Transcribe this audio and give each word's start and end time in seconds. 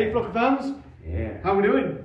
Hey, 0.00 0.10
flock 0.12 0.28
of 0.28 0.32
fans, 0.32 0.78
Yeah. 1.06 1.42
how 1.42 1.52
are 1.52 1.56
we 1.56 1.62
doing? 1.62 1.98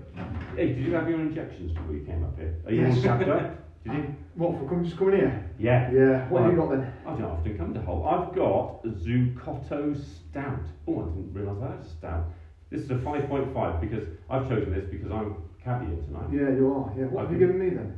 Hey, 0.58 0.74
did 0.74 0.80
you 0.84 0.94
have 0.96 1.10
your 1.10 1.22
injections 1.22 1.72
before 1.72 1.94
you 1.94 2.02
came 2.04 2.26
up 2.26 2.38
here? 2.38 2.54
Are 2.66 2.72
you 2.74 2.82
Yes. 2.82 2.98
all 2.98 3.04
tapped 3.04 3.30
up? 3.30 3.56
Did 3.86 3.94
you? 3.94 4.16
What, 4.34 4.60
for 4.60 4.68
coming, 4.68 4.84
just 4.84 4.98
coming 4.98 5.16
here? 5.16 5.50
Yeah. 5.58 5.90
Yeah, 5.94 6.28
what 6.30 6.42
have 6.42 6.52
you 6.52 6.58
got 6.58 6.72
then? 6.72 6.92
I 7.06 7.12
don't 7.12 7.24
often 7.24 7.58
come 7.58 7.74
to 7.74 7.82
Hull. 7.82 8.04
I've 8.06 8.36
got 8.36 8.82
a 8.84 8.90
Zucotto 8.90 9.96
Stout. 9.96 10.60
Oh, 10.90 11.04
I 11.04 11.06
didn't 11.06 11.32
realise 11.34 11.58
that 11.62 11.78
was 11.78 11.86
a 11.86 11.90
stout. 11.90 12.26
This 12.70 12.82
is 12.82 12.92
a 12.92 12.96
5.5 12.96 13.80
because 13.80 14.06
I've 14.30 14.50
chosen 14.50 14.74
this 14.74 14.84
because 14.92 15.10
I'm 15.10 15.36
caviar 15.64 15.96
tonight. 16.04 16.28
Yeah, 16.34 16.50
you 16.54 16.74
are. 16.76 16.92
Yeah, 17.00 17.06
what 17.06 17.22
have 17.24 17.32
you 17.32 17.40
given 17.40 17.58
me 17.60 17.70
then? 17.70 17.98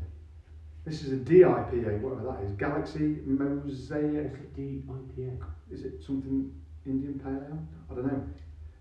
This 0.86 1.04
is 1.06 1.12
a 1.14 1.16
DIPA, 1.16 2.02
whatever 2.02 2.38
that 2.38 2.44
is. 2.46 2.52
Galaxy 2.52 3.18
Mosaic. 3.26 4.54
D-I-P-A. 4.56 5.74
Is 5.74 5.86
it 5.86 6.04
something 6.04 6.54
Indian 6.86 7.20
Pale 7.20 7.44
Ale? 7.50 7.60
I 7.90 7.96
don't 7.96 8.06
know. 8.06 8.24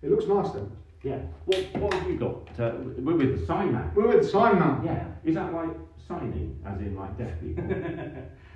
It 0.02 0.10
looks 0.10 0.27
nice 0.27 0.51
though. 0.51 0.70
Yeah. 1.06 1.19
What, 1.45 1.65
what 1.77 1.95
have 1.95 2.10
you 2.10 2.19
got? 2.19 2.59
Uh, 2.59 2.73
we're 2.98 3.14
with 3.16 3.38
the 3.41 3.47
sign 3.47 3.73
man. 3.73 3.92
We're 3.95 4.09
with 4.16 4.28
Sign 4.28 4.59
Man. 4.59 4.83
Yeah. 4.84 5.06
Is 5.24 5.37
that 5.37 5.55
like 5.55 5.70
signing, 6.09 6.59
as 6.66 6.80
in 6.80 6.97
like 6.97 7.16
deaf 7.16 7.30
people? 7.41 7.62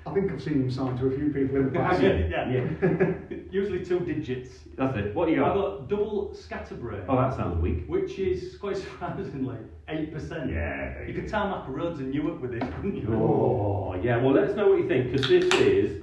I 0.07 0.13
think 0.15 0.33
I've 0.33 0.43
seen 0.43 0.55
him 0.55 0.71
sign 0.71 0.99
to 0.99 1.07
a 1.07 1.11
few 1.13 1.27
people 1.29 1.57
in 1.59 1.67
the 1.67 1.79
past. 1.79 2.01
Have 2.01 2.19
you? 2.19 2.27
Yeah. 2.29 2.51
Yeah. 2.51 3.37
Usually 3.53 3.85
two 3.85 4.01
digits. 4.01 4.51
That's 4.77 4.97
it. 4.97 5.15
What 5.15 5.27
do 5.27 5.33
you 5.33 5.45
I've 5.45 5.55
got? 5.55 5.79
got 5.79 5.89
double 5.91 6.35
scatterbrain, 6.35 7.03
Oh, 7.09 7.17
that 7.19 7.37
sounds 7.37 7.63
weak. 7.63 7.85
which 7.87 8.19
is 8.19 8.57
quite 8.57 8.79
surprisingly 8.79 9.59
8%. 9.89 10.51
Yeah. 10.53 11.07
You 11.07 11.15
could 11.15 11.29
tarmac 11.29 11.69
roads 11.69 12.01
in 12.01 12.11
Newark 12.11 12.43
with 12.43 12.51
this, 12.59 12.69
couldn't 12.77 12.97
you? 12.97 13.15
Oh, 13.15 13.95
yeah. 14.03 14.17
Well, 14.17 14.33
let 14.33 14.49
us 14.51 14.57
know 14.57 14.71
what 14.71 14.79
you 14.79 14.89
think 14.89 15.13
because 15.13 15.29
this 15.29 15.45
is 15.61 16.03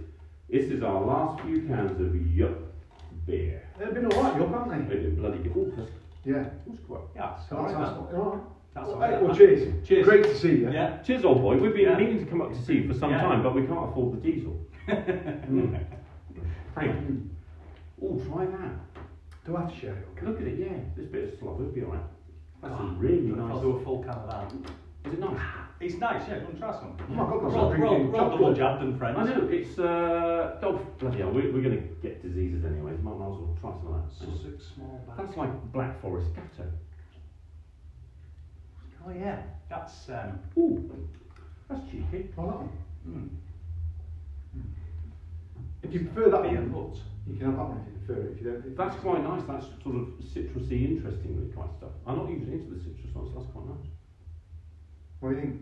this 0.49 0.71
is 0.71 0.81
our 0.81 1.01
last 1.03 1.41
few 1.43 1.63
cans 1.67 1.99
of 1.99 2.15
Yup 2.15 2.57
beer. 3.25 3.63
They've 3.77 3.93
been 3.93 4.05
alright, 4.13 4.39
Yup, 4.39 4.49
haven't 4.49 4.87
they? 4.87 4.95
They've 4.95 5.03
been 5.03 5.15
bloody 5.17 5.39
good. 5.39 5.89
That's, 6.27 6.45
Yeah. 6.45 6.49
that's 6.67 6.79
quite. 6.87 7.01
Yeah, 7.15 7.21
That's 7.37 7.49
sorry, 7.49 7.71
nice. 7.73 7.79
man. 7.81 7.97
Alright. 7.97 8.41
That's 8.73 8.87
Well, 8.87 8.95
all 8.95 9.01
right. 9.01 9.21
well, 9.23 9.35
cheers. 9.35 9.87
Cheers. 9.87 10.05
Great 10.05 10.23
to 10.23 10.35
see 10.35 10.49
you. 10.57 10.71
Yeah. 10.71 10.97
Cheers, 10.99 11.25
old 11.25 11.41
boy. 11.41 11.57
We've 11.57 11.73
been 11.73 11.83
Yeah. 11.89 11.97
meaning 11.97 12.19
to 12.19 12.25
come 12.29 12.41
up 12.41 12.51
to 12.51 12.61
see 12.61 12.75
you 12.75 12.87
for 12.87 12.93
some 12.93 13.11
Yeah. 13.11 13.21
time, 13.21 13.41
but 13.43 13.55
we 13.55 13.65
can't 13.65 13.89
afford 13.89 14.21
the 14.21 14.31
diesel. 14.31 14.59
Mm. 14.87 15.85
Thank 16.75 16.93
you. 17.09 17.15
Mm. 17.15 17.27
Oh, 18.03 18.19
try 18.31 18.45
that. 18.45 19.03
Do 19.45 19.55
I 19.57 19.61
have 19.61 19.73
to 19.73 19.79
share 19.79 19.93
it? 19.93 20.23
Look 20.23 20.39
at 20.41 20.47
it. 20.47 20.59
Yeah, 20.59 20.77
this 20.95 21.07
bit 21.07 21.33
of 21.33 21.39
slop 21.39 21.57
will 21.57 21.65
be 21.67 21.83
alright. 21.83 22.01
That's 22.61 22.73
Oh, 22.77 22.95
really 22.99 23.21
nice. 23.31 23.51
I'll 23.51 23.61
do 23.61 23.77
a 23.77 23.83
full 23.83 23.99
can 24.03 24.09
of 24.11 24.29
that. 24.29 24.53
Is 25.07 25.13
it 25.13 25.19
nice? 25.19 25.39
It's 25.79 25.95
nice, 25.99 26.27
yeah, 26.27 26.39
come 26.39 26.47
and 26.49 26.57
try 26.59 26.71
some. 26.71 26.97
Oh 26.99 27.13
my 27.13 27.23
God, 27.23 27.43
that's 27.43 27.53
We're 27.53 27.59
all, 27.59 27.69
like 27.69 27.79
we're 27.79 27.85
all, 27.85 27.93
drinking 27.93 28.11
we're 28.11 28.17
double 28.19 28.37
chocolate. 28.37 28.57
jabbed 28.57 28.81
and 28.83 28.97
friends. 28.97 29.17
I 29.19 29.23
know. 29.25 29.47
It's 29.51 29.77
uh, 29.77 30.59
oh 30.63 30.73
bloody 30.97 31.17
hell. 31.19 31.29
We're, 31.31 31.53
we're 31.53 31.61
going 31.61 31.77
to 31.77 31.83
get 32.01 32.23
diseases 32.23 32.65
anyway. 32.65 32.93
Might 33.03 33.13
as 33.13 33.19
well 33.19 33.57
try 33.61 33.71
some 33.77 33.93
of 33.93 34.01
that. 34.01 34.09
Sussex 34.11 34.65
small 34.73 35.03
bag. 35.07 35.17
That's 35.25 35.37
like 35.37 35.71
Black 35.71 36.01
Forest 36.01 36.29
Gatto. 36.35 36.67
Oh 39.05 39.11
yeah, 39.11 39.41
that's 39.69 40.09
um, 40.09 40.39
Ooh, 40.57 40.89
that's 41.69 41.81
cheeky. 41.91 42.27
Try 42.33 42.45
that 42.45 42.67
mm, 43.07 43.29
If 45.83 45.93
you 45.93 46.09
prefer 46.09 46.31
that 46.31 46.41
beer 46.41 46.59
one, 46.61 46.89
hut. 46.89 46.97
you 47.27 47.37
can 47.37 47.45
have 47.47 47.57
that 47.57 47.63
one 47.69 47.85
if 47.85 47.93
you 47.93 47.99
prefer 48.05 48.21
it. 48.27 48.31
If 48.33 48.41
you 48.41 48.51
don't, 48.51 48.65
if 48.65 48.75
That's 48.75 48.95
quite 48.97 49.23
nice. 49.23 49.43
That's 49.47 49.65
sort 49.83 49.95
of 49.95 50.07
citrusy, 50.25 50.89
interestingly 50.89 51.53
kind 51.53 51.69
of 51.69 51.75
stuff. 51.77 51.91
I'm 52.07 52.17
not 52.17 52.29
usually 52.29 52.53
into 52.53 52.73
the 52.73 52.79
citrus 52.81 53.13
ones. 53.13 53.29
So 53.31 53.39
that's 53.39 53.51
quite 53.53 53.65
nice. 53.69 53.85
What 55.19 55.29
do 55.29 55.35
you 55.35 55.41
think? 55.41 55.61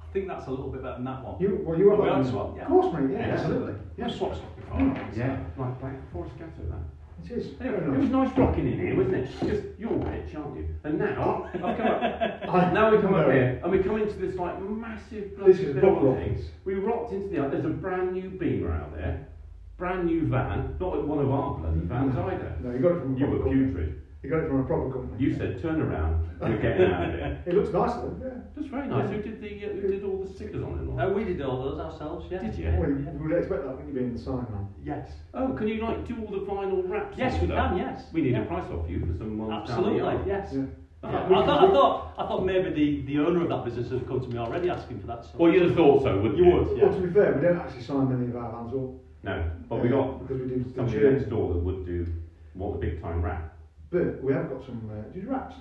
I 0.00 0.12
think 0.12 0.28
that's 0.28 0.46
a 0.46 0.50
little 0.50 0.68
bit 0.70 0.82
better 0.82 0.96
than 0.96 1.04
that 1.04 1.22
one. 1.24 1.40
You, 1.40 1.60
well, 1.64 1.78
you 1.78 1.90
have 1.90 1.98
We 1.98 2.04
that 2.06 2.14
had 2.16 2.22
one. 2.24 2.30
swap, 2.32 2.54
yeah. 2.56 2.62
Of 2.62 2.68
course, 2.68 2.94
mate. 2.94 3.10
Yeah, 3.12 3.26
Yeah. 3.26 3.34
absolutely. 3.34 3.74
Yeah, 3.98 4.06
swap 4.08 4.16
swap 4.16 4.34
stuff 4.36 4.56
before. 4.56 4.80
Mm. 4.80 5.16
Yeah, 5.16 5.38
like 5.58 5.80
Black 5.80 6.12
Forest 6.12 6.34
scatter 6.36 6.52
That. 6.70 7.30
it 7.30 7.30
is. 7.38 7.46
Anyway, 7.60 7.80
Very 7.80 7.94
it 7.94 7.98
was 8.00 8.10
nice. 8.10 8.28
nice 8.28 8.38
rocking 8.38 8.72
in 8.72 8.78
here, 8.78 8.96
wasn't 8.96 9.14
it? 9.16 9.30
Because 9.40 9.64
you're 9.78 9.92
rich, 9.92 10.34
aren't 10.34 10.56
you? 10.56 10.68
And 10.84 10.98
now 10.98 11.50
I've 11.52 11.60
come 11.60 11.86
up. 11.86 12.02
I- 12.48 12.72
Now 12.72 12.90
we 12.90 12.98
come 13.02 13.14
up 13.14 13.26
here 13.30 13.60
and 13.62 13.70
we 13.72 13.78
come 13.80 13.98
into 14.00 14.14
this 14.18 14.36
like 14.36 14.60
massive 14.62 15.36
bloody 15.36 15.52
This 15.52 15.60
is 15.62 15.74
building. 15.74 16.04
Rockets. 16.30 16.42
We 16.64 16.74
rocked 16.74 17.12
into 17.12 17.28
the 17.28 17.48
there's 17.48 17.64
a 17.64 17.68
brand 17.68 18.12
new 18.14 18.30
beamer 18.30 18.72
out 18.72 18.94
there, 18.96 19.28
brand 19.76 20.06
new 20.06 20.26
van, 20.28 20.76
not 20.80 21.06
one 21.06 21.18
of 21.18 21.30
our 21.30 21.58
bloody 21.58 21.80
vans 21.80 22.16
either. 22.16 22.56
No, 22.62 22.70
you 22.72 22.78
got 22.78 22.92
it 22.96 23.00
from 23.00 23.14
a 23.16 23.18
You 23.18 23.26
were 23.26 23.44
putrid. 23.50 24.02
You 24.22 24.30
got 24.30 24.40
it 24.40 24.48
from 24.48 24.60
a 24.60 24.64
proper 24.64 24.90
company. 24.90 25.22
You 25.22 25.36
said 25.36 25.60
turn 25.62 25.80
around, 25.80 26.28
we're 26.40 26.56
getting 26.58 26.90
out 26.90 27.04
of 27.04 27.10
here. 27.14 27.42
It 27.46 27.54
looks 27.54 27.72
nice 27.72 27.92
though. 27.94 28.16
Yeah. 28.20 28.30
That's 28.56 28.66
very 28.68 28.88
nice. 28.88 29.08
Who 29.10 29.22
did 29.22 29.40
the 29.40 29.66
uh, 29.66 29.68
who 29.74 29.88
did 29.88 30.04
all 30.04 30.18
the 30.24 30.34
stickers 30.34 30.62
on 30.64 30.72
it? 30.72 30.78
and 30.80 30.90
all 30.90 30.96
that? 30.96 31.14
we 31.14 31.24
did 31.24 31.42
all 31.42 31.62
those 31.62 31.78
ourselves, 31.78 32.26
yeah. 32.30 32.38
Did 32.42 32.54
you? 32.56 32.74
Well, 32.78 32.90
you 32.90 32.96
you 33.12 33.28
would 33.28 33.38
expect 33.38 33.62
that 33.64 33.76
when 33.76 33.86
you're 33.86 33.94
being 34.02 34.14
the 34.14 34.18
sign 34.18 34.46
man. 34.50 34.66
Yes. 34.82 35.10
Oh, 35.34 35.52
can 35.52 35.68
you 35.68 35.82
like 35.82 36.06
do 36.08 36.16
all 36.20 36.30
the 36.30 36.44
vinyl 36.44 36.88
wraps? 36.88 37.16
Yes, 37.16 37.40
we 37.40 37.46
stuff? 37.46 37.70
can, 37.70 37.78
yes. 37.78 38.04
We 38.12 38.22
need 38.22 38.32
Yeah. 38.32 38.42
a 38.42 38.46
price 38.46 38.68
off 38.70 38.88
you 38.90 39.00
for 39.00 39.16
some 39.18 39.38
ones 39.38 39.68
down 39.68 39.78
Absolutely, 39.78 40.22
the 40.24 40.28
yes. 40.28 40.52
Yeah. 40.52 40.62
Ah, 41.04 41.10
Yeah, 41.12 41.38
I, 41.38 41.46
thought, 41.46 41.64
I 41.64 41.72
thought 41.72 42.14
I 42.18 42.26
thought 42.26 42.44
maybe 42.44 42.70
the, 42.70 43.02
the 43.12 43.18
owner 43.20 43.42
of 43.42 43.48
that 43.50 43.64
business 43.64 43.90
had 43.90 44.08
come 44.08 44.20
to 44.22 44.28
me 44.28 44.38
already 44.38 44.70
asking 44.70 44.98
for 45.00 45.06
that. 45.08 45.24
So. 45.24 45.30
Well, 45.36 45.52
you'd 45.52 45.66
have 45.66 45.76
thought 45.76 46.02
so, 46.02 46.16
wouldn't 46.16 46.38
You 46.38 46.46
you? 46.46 46.54
would. 46.56 46.82
Well, 46.82 46.92
to 46.94 47.00
be 47.06 47.12
fair, 47.12 47.34
we 47.34 47.42
don't 47.46 47.58
actually 47.58 47.82
sign 47.82 48.08
many 48.08 48.30
of 48.30 48.36
our 48.36 48.50
vans 48.50 48.72
up. 48.74 48.90
No, 49.22 49.50
but 49.68 49.82
we 49.82 49.88
uh, 49.88 49.96
got 49.96 50.26
because 50.26 50.42
we 50.42 50.48
do 50.48 50.64
the 50.64 50.74
somebody 50.74 51.10
next 51.10 51.28
door 51.28 51.52
that 51.52 51.60
would 51.60 51.86
do 51.86 52.06
what 52.54 52.72
the 52.80 52.86
big 52.86 53.02
time 53.02 53.22
wrap. 53.22 53.52
But 53.90 54.22
we 54.22 54.32
have 54.32 54.48
got 54.50 54.64
some. 54.64 54.90
Uh, 54.90 55.12
do 55.12 55.18
you 55.20 55.26
do 55.26 55.30
wraps? 55.30 55.56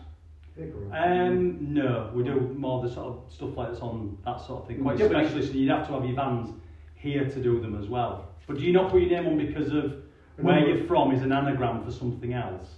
Um, 0.93 1.73
no, 1.73 2.09
we 2.13 2.23
do 2.23 2.39
more 2.55 2.81
the 2.81 2.89
sort 2.89 3.07
of 3.07 3.23
stuff 3.29 3.57
like 3.57 3.71
this 3.71 3.81
on 3.81 4.17
that 4.25 4.39
sort 4.39 4.61
of 4.61 4.67
thing. 4.67 4.81
Quite 4.81 4.97
Yeah, 4.97 5.07
specialist, 5.07 5.51
and 5.51 5.59
you'd 5.59 5.69
have 5.69 5.85
to 5.87 5.93
have 5.93 6.05
your 6.05 6.15
vans 6.15 6.49
here 6.95 7.29
to 7.29 7.41
do 7.43 7.59
them 7.59 7.75
as 7.77 7.89
well. 7.89 8.29
But 8.47 8.57
do 8.57 8.63
you 8.63 8.71
not 8.71 8.89
put 8.89 9.01
your 9.01 9.09
name 9.21 9.27
on 9.27 9.37
because 9.37 9.73
of 9.73 9.95
where 10.37 10.65
you're 10.65 10.85
from 10.85 11.11
is 11.11 11.23
an 11.23 11.31
anagram 11.33 11.83
for 11.83 11.91
something 11.91 12.33
else? 12.33 12.69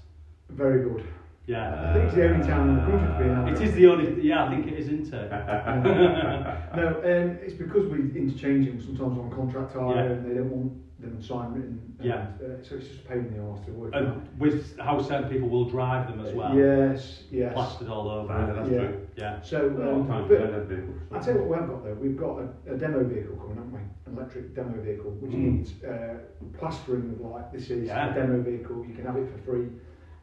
Very 0.50 0.90
good. 0.90 1.04
Yeah. 1.48 1.90
I 1.90 1.94
think 1.94 2.06
it's 2.08 2.16
the 2.16 2.30
only 2.30 2.46
town 2.46 2.70
in 2.70 2.76
the 2.76 2.82
country 2.82 3.08
to 3.08 3.18
be 3.24 3.30
an 3.30 3.48
it 3.48 3.62
is 3.62 3.74
the 3.76 3.88
only, 3.88 4.22
yeah, 4.22 4.44
I 4.46 4.50
think 4.50 4.68
it 4.68 4.74
is, 4.74 4.90
isn't 4.90 5.14
it? 5.14 5.30
no, 6.76 6.88
um, 7.06 7.40
it's 7.42 7.54
because 7.54 7.88
we 7.88 8.00
interchange 8.20 8.68
them 8.68 8.82
sometimes 8.82 9.18
on 9.18 9.32
contract 9.34 9.74
hire 9.74 9.96
Yeah. 9.96 10.12
and 10.12 10.30
they 10.30 10.36
don't 10.36 10.52
want 10.52 10.74
them 11.00 11.22
signed 11.22 11.56
written. 11.56 11.96
And, 12.00 12.06
Yeah. 12.06 12.28
Uh, 12.44 12.62
so 12.64 12.76
it's 12.76 12.88
just 12.90 13.06
a 13.06 13.08
pain 13.08 13.20
in 13.20 13.38
the 13.38 13.44
arse 13.50 13.62
to 13.66 13.72
work 13.72 13.96
And 13.96 14.08
out. 14.08 14.18
with 14.38 14.78
how 14.78 15.02
certain 15.02 15.30
people 15.30 15.48
will 15.48 15.70
drive 15.70 16.10
them 16.10 16.20
as 16.20 16.34
well. 16.34 16.54
Yes, 16.54 17.24
yes. 17.32 17.54
Plastered 17.54 17.88
all 17.88 18.10
over. 18.10 18.34
Yeah, 18.34 18.54
that's 18.54 18.70
Yeah. 18.70 18.80
true. 18.80 19.08
Yeah. 19.16 19.42
So, 19.42 19.68
A 19.68 19.72
lot 19.72 19.88
um, 19.94 20.02
of 20.02 20.08
times 20.08 20.30
we 20.30 20.36
but 20.36 20.52
don't 20.52 20.68
vehicles. 20.68 21.00
I'll 21.14 21.22
tell 21.22 21.34
you 21.36 21.40
what 21.44 21.50
we 21.50 21.56
have 21.56 21.70
got 21.70 21.84
though. 21.86 21.94
We've 21.94 22.18
got 22.18 22.40
a, 22.42 22.74
a 22.74 22.78
demo 22.78 23.04
vehicle 23.06 23.38
coming, 23.38 23.56
haven't 23.56 23.72
we? 23.72 23.80
An 23.80 24.18
electric 24.18 24.54
demo 24.54 24.82
vehicle, 24.82 25.12
which 25.22 25.32
Mm. 25.32 25.54
needs 25.54 25.82
uh, 25.86 26.18
plastering 26.58 27.12
of 27.12 27.22
like 27.22 27.54
this 27.54 27.70
is 27.70 27.88
Yeah. 27.88 28.12
a 28.12 28.14
demo 28.14 28.42
vehicle. 28.42 28.84
You 28.86 28.96
can 28.96 29.06
have 29.06 29.16
it 29.16 29.30
for 29.32 29.38
free 29.50 29.68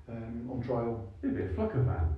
um, 0.08 0.48
on 0.50 0.60
trial. 0.62 1.12
It'd 1.22 1.36
be 1.36 1.42
a 1.42 1.48
flucker 1.48 1.84
van. 1.84 2.14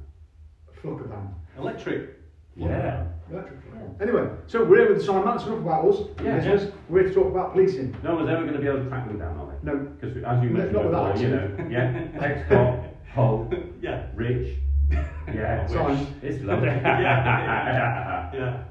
A 0.69 0.81
Flucker 0.81 1.09
van, 1.09 1.35
Electric. 1.59 2.11
Yeah. 2.57 3.07
electric. 3.31 3.61
Flucker. 3.71 4.01
Anyway, 4.03 4.29
so 4.47 4.65
we're 4.65 4.79
here 4.79 4.89
with 4.89 4.99
the 4.99 5.05
sign 5.05 5.25
man. 5.25 5.37
That's 5.37 5.47
enough 5.47 5.59
about 5.61 5.89
us. 5.89 6.01
Yeah. 6.23 6.37
Listeners. 6.37 6.73
We're 6.89 7.01
here 7.01 7.09
to 7.09 7.15
talk 7.15 7.27
about 7.31 7.53
policing. 7.53 7.97
No 8.03 8.15
one's 8.15 8.29
ever 8.31 8.43
going 8.43 8.55
to 8.55 8.61
be 8.61 8.67
able 8.67 8.83
to 8.85 8.89
track 8.89 9.07
them 9.07 9.19
down, 9.19 9.37
are 9.39 9.47
they? 9.53 9.71
No, 9.73 9.77
Because 10.01 10.17
as 10.17 10.43
you 10.43 10.51
No, 10.51 10.59
mentioned 10.59 10.93
not 10.93 11.13
before, 11.15 11.23
you 11.23 11.37
know, 11.37 11.69
yeah, 11.71 12.09
X-Cop, 12.21 12.85
Hull, 13.15 13.51
Yeah. 13.83 14.07
Rich, 14.15 14.57
yeah, 14.91 15.67
Sorry. 15.67 15.95
Wish. 15.97 16.09
It's 16.23 16.43
lovely. 16.45 16.69
yeah. 16.69 18.31
Yeah. 18.35 18.65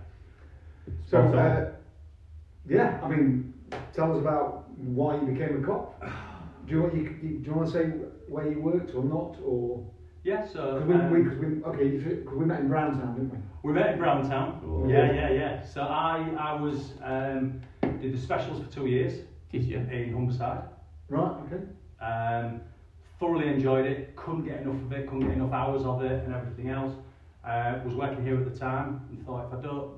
so 1.05 1.17
Spot 1.27 1.35
on. 1.35 1.37
uh, 1.37 1.71
yeah. 2.67 2.99
I 3.03 3.07
mean, 3.09 3.53
tell 3.93 4.11
us 4.13 4.19
about 4.19 4.69
why 4.79 5.15
you 5.15 5.21
became 5.27 5.63
a 5.63 5.65
cop. 5.65 6.01
Do 6.65 6.73
you 6.73 6.81
want 6.81 6.95
you, 6.95 7.03
do 7.09 7.27
you 7.43 7.53
want 7.53 7.67
to 7.67 7.73
say 7.73 7.91
where 8.27 8.51
you 8.51 8.59
worked 8.59 8.93
or 8.95 9.03
not 9.03 9.37
or? 9.43 9.85
Yeah, 10.23 10.43
so 10.47 10.73
Because 10.79 10.87
we, 10.87 10.95
um, 10.95 11.11
we, 11.39 11.47
we, 11.55 11.63
okay, 11.63 11.87
if 11.97 12.05
it- 12.07 12.25
'cause 12.25 12.35
we 12.35 12.45
met 12.45 12.59
in 12.61 12.67
Brownstown, 12.67 13.13
didn't 13.15 13.31
we? 13.31 13.37
we 13.63 13.73
met 13.73 13.91
in 13.93 13.99
Browntown. 13.99 14.59
Oh. 14.65 14.87
Yeah, 14.87 15.11
yeah, 15.13 15.29
yeah. 15.29 15.61
So 15.63 15.81
I 15.83 16.33
I 16.37 16.59
was 16.59 16.93
um, 17.03 17.61
did 18.01 18.13
the 18.13 18.17
specials 18.17 18.59
for 18.63 18.71
two 18.71 18.87
years 18.87 19.13
Did 19.51 19.63
you? 19.63 19.77
in 19.77 20.11
Humberside. 20.13 20.63
Right, 21.09 21.35
okay. 21.43 21.61
Um, 22.01 22.61
thoroughly 23.19 23.47
enjoyed 23.47 23.85
it. 23.85 24.15
Couldn't 24.15 24.45
get 24.45 24.61
enough 24.61 24.81
of 24.83 24.91
it. 24.91 25.05
Couldn't 25.07 25.27
get 25.27 25.31
enough 25.37 25.53
hours 25.53 25.83
of 25.85 26.01
it 26.01 26.23
and 26.23 26.33
everything 26.33 26.69
else. 26.69 26.93
Uh, 27.43 27.79
was 27.85 27.93
working 27.95 28.23
here 28.23 28.37
at 28.41 28.51
the 28.51 28.57
time 28.57 29.05
and 29.09 29.23
thought 29.23 29.45
if 29.47 29.53
I 29.59 29.61
don't 29.61 29.91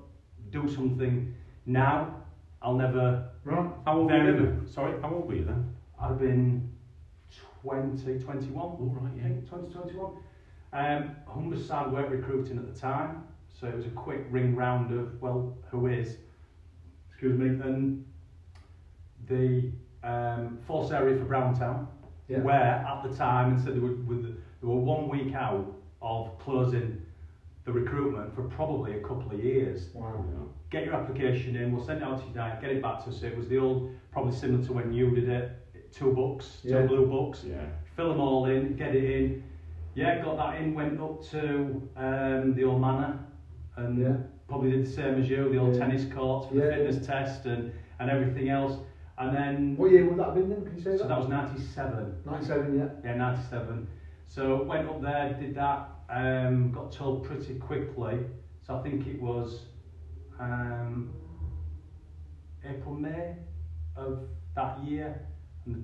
do 0.51 0.67
something 0.67 1.33
now, 1.65 2.21
I'll 2.61 2.75
never. 2.75 3.29
Right. 3.45 3.69
How 3.85 3.97
old 3.99 4.11
were 4.11 4.17
you 4.17 4.35
then? 4.35 4.67
Sorry, 4.67 4.99
how 5.01 5.13
old 5.13 5.27
were 5.27 5.35
you 5.35 5.45
then? 5.45 5.63
I'd 5.99 6.09
have 6.09 6.19
been 6.19 6.69
20, 7.61 8.19
21. 8.19 8.55
All 8.61 8.97
right, 9.01 9.11
yeah. 9.17 9.23
think 9.23 9.45
2021. 9.49 10.11
Um, 10.73 11.15
Humberside 11.27 11.91
weren't 11.91 12.09
recruiting 12.09 12.57
at 12.57 12.73
the 12.73 12.79
time, 12.79 13.23
so 13.49 13.67
it 13.67 13.75
was 13.75 13.85
a 13.85 13.89
quick 13.91 14.25
ring 14.29 14.55
round 14.55 14.97
of 14.97 15.21
well, 15.21 15.57
who 15.71 15.87
is? 15.87 16.17
Excuse 17.09 17.37
me, 17.39 17.47
and 17.47 18.05
the 19.27 19.71
um, 20.03 20.59
force 20.67 20.91
area 20.91 21.17
for 21.17 21.25
Browntown, 21.25 21.87
Yeah. 22.27 22.39
where 22.39 22.85
at 22.87 23.03
the 23.03 23.15
time, 23.15 23.53
and 23.53 23.61
said 23.63 23.75
they 23.75 23.79
were, 23.79 23.95
they 23.95 24.67
were 24.67 24.75
one 24.75 25.09
week 25.09 25.33
out 25.33 25.73
of 26.01 26.37
closing 26.39 27.01
the 27.65 27.71
recruitment 27.71 28.33
for 28.33 28.43
probably 28.43 28.93
a 28.97 29.01
couple 29.01 29.31
of 29.31 29.43
years. 29.43 29.89
Wow. 29.93 30.23
Get 30.69 30.85
your 30.85 30.95
application 30.95 31.55
in, 31.55 31.71
we'll 31.73 31.85
send 31.85 32.01
it 32.01 32.03
out 32.03 32.19
to 32.19 32.25
you 32.25 32.31
tonight, 32.33 32.61
get 32.61 32.71
it 32.71 32.81
back 32.81 33.03
to 33.05 33.09
us. 33.09 33.23
It 33.23 33.35
was 33.35 33.47
the 33.47 33.57
old, 33.57 33.91
probably 34.11 34.33
similar 34.35 34.63
to 34.65 34.73
when 34.73 34.93
you 34.93 35.09
did 35.15 35.27
it, 35.29 35.51
two 35.91 36.11
books, 36.13 36.59
two 36.61 36.69
Yeah. 36.69 36.85
blue 36.85 37.05
books 37.07 37.43
Yeah. 37.43 37.65
fill 37.95 38.09
them 38.09 38.19
all 38.19 38.45
in, 38.45 38.75
get 38.75 38.95
it 38.95 39.03
in. 39.03 39.43
Yeah, 39.95 40.23
got 40.23 40.37
that 40.37 40.61
in, 40.61 40.73
went 40.75 40.99
up 40.99 41.23
to 41.31 41.81
um, 41.95 42.53
the 42.53 42.63
old 42.63 42.81
manor 42.81 43.19
and 43.77 43.97
Yeah. 43.97 44.17
probably 44.47 44.71
did 44.71 44.85
the 44.85 44.89
same 44.89 45.15
as 45.15 45.29
you, 45.29 45.49
the 45.49 45.57
old 45.57 45.73
Yeah. 45.73 45.79
tennis 45.79 46.05
courts 46.13 46.47
for 46.47 46.55
Yeah. 46.55 46.65
the 46.65 46.71
fitness 46.75 47.05
test 47.05 47.45
and, 47.45 47.71
and 47.99 48.09
everything 48.09 48.49
else. 48.49 48.77
And 49.17 49.35
then, 49.35 49.77
What 49.77 49.91
year 49.91 50.05
would 50.07 50.17
that 50.19 50.25
have 50.25 50.35
been 50.35 50.49
then? 50.49 50.63
Can 50.63 50.75
you 50.75 50.81
say 50.81 50.95
so 50.97 51.03
that? 51.03 51.09
that 51.09 51.17
was 51.19 51.27
97. 51.27 52.21
97, 52.25 52.77
yeah. 52.77 52.89
Yeah, 53.03 53.15
97. 53.17 53.87
So 54.27 54.63
went 54.63 54.87
up 54.87 55.01
there, 55.01 55.33
did 55.39 55.55
that, 55.55 55.89
um, 56.09 56.71
got 56.71 56.91
told 56.91 57.23
pretty 57.23 57.55
quickly. 57.57 58.19
So 58.61 58.75
I 58.77 58.81
think 58.83 59.07
it 59.07 59.19
was 59.19 59.65
um, 60.39 61.11
April, 62.63 62.93
May 62.93 63.35
of 63.95 64.27
that 64.55 64.77
year, 64.83 65.19
and 65.67 65.83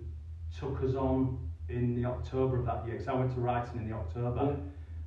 took 0.57 0.81
us 0.83 0.95
on 0.95 1.37
in 1.69 1.95
the 1.95 2.05
October 2.05 2.57
of 2.57 2.65
that 2.65 2.85
year. 2.85 2.95
Because 2.95 3.07
I 3.07 3.13
went 3.13 3.31
to 3.31 3.39
Ryton 3.39 3.75
in 3.75 3.89
the 3.89 3.95
October. 3.95 4.57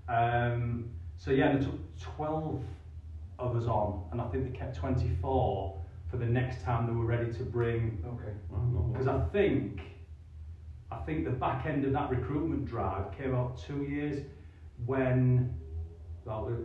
Um, 0.08 0.90
so 1.19 1.31
yeah, 1.31 1.50
and 1.50 1.61
they 1.61 1.67
took 1.67 1.99
12 1.99 2.61
of 3.38 3.56
us 3.56 3.64
on, 3.64 4.05
and 4.12 4.20
I 4.20 4.28
think 4.28 4.50
they 4.50 4.56
kept 4.56 4.76
24 4.76 5.81
for 6.11 6.17
the 6.17 6.26
next 6.26 6.62
time 6.62 6.87
they 6.87 6.93
were 6.93 7.05
ready 7.05 7.32
to 7.32 7.43
bring 7.43 8.02
Okay. 8.06 8.32
Because 8.93 9.08
I 9.08 9.19
think, 9.32 9.81
I 10.90 10.99
think 10.99 11.25
the 11.25 11.32
back 11.32 11.67
end 11.67 11.84
of 11.84 11.93
that 11.93 12.11
recruitment 12.11 12.64
drive 12.64 13.17
came 13.17 13.34
out 13.34 13.58
two 13.58 13.82
years 13.82 14.25
when, 14.84 15.55
well, 16.25 16.56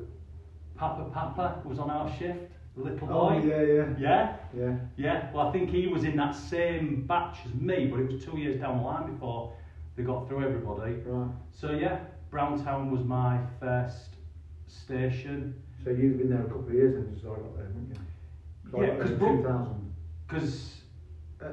Papa 0.76 1.10
Papa 1.12 1.62
was 1.66 1.80
on 1.80 1.90
our 1.90 2.10
shift, 2.18 2.52
the 2.76 2.84
little 2.84 3.08
Oh, 3.12 3.30
boy. 3.30 3.42
yeah, 3.48 3.62
yeah. 3.62 3.86
Yeah, 4.00 4.36
Yeah. 4.54 4.76
yeah. 4.96 5.32
Well, 5.34 5.48
I 5.48 5.52
think 5.52 5.70
he 5.70 5.88
was 5.88 6.04
in 6.04 6.16
that 6.18 6.34
same 6.36 7.06
batch 7.06 7.38
as 7.46 7.54
me, 7.54 7.88
but 7.88 8.00
it 8.00 8.12
was 8.12 8.24
two 8.24 8.38
years 8.38 8.60
down 8.60 8.78
the 8.78 8.84
line 8.84 9.12
before 9.12 9.54
they 9.96 10.04
got 10.04 10.28
through 10.28 10.44
everybody. 10.46 10.94
Right. 11.06 11.32
So 11.52 11.72
yeah, 11.72 12.00
Browntown 12.30 12.92
was 12.92 13.04
my 13.04 13.40
first 13.60 14.16
station 14.68 15.56
So 15.84 15.90
you've 15.90 16.18
been 16.18 16.30
there 16.30 16.42
a 16.42 16.44
couple 16.48 16.68
of 16.68 16.74
years 16.74 16.94
then, 16.96 17.10
just 17.12 17.24
so 17.24 17.34
I 17.34 17.40
got 17.40 17.58
there, 17.58 17.66
wouldn't 17.66 17.90
you? 17.90 18.02
So 18.72 18.82
Yeah, 18.82 18.94
because... 18.94 19.10
there 19.10 19.18
'cause 19.20 19.30
in 19.30 19.42
Brook- 19.42 19.44
2000. 19.44 19.94
because 20.28 20.78
Uh, 21.42 21.46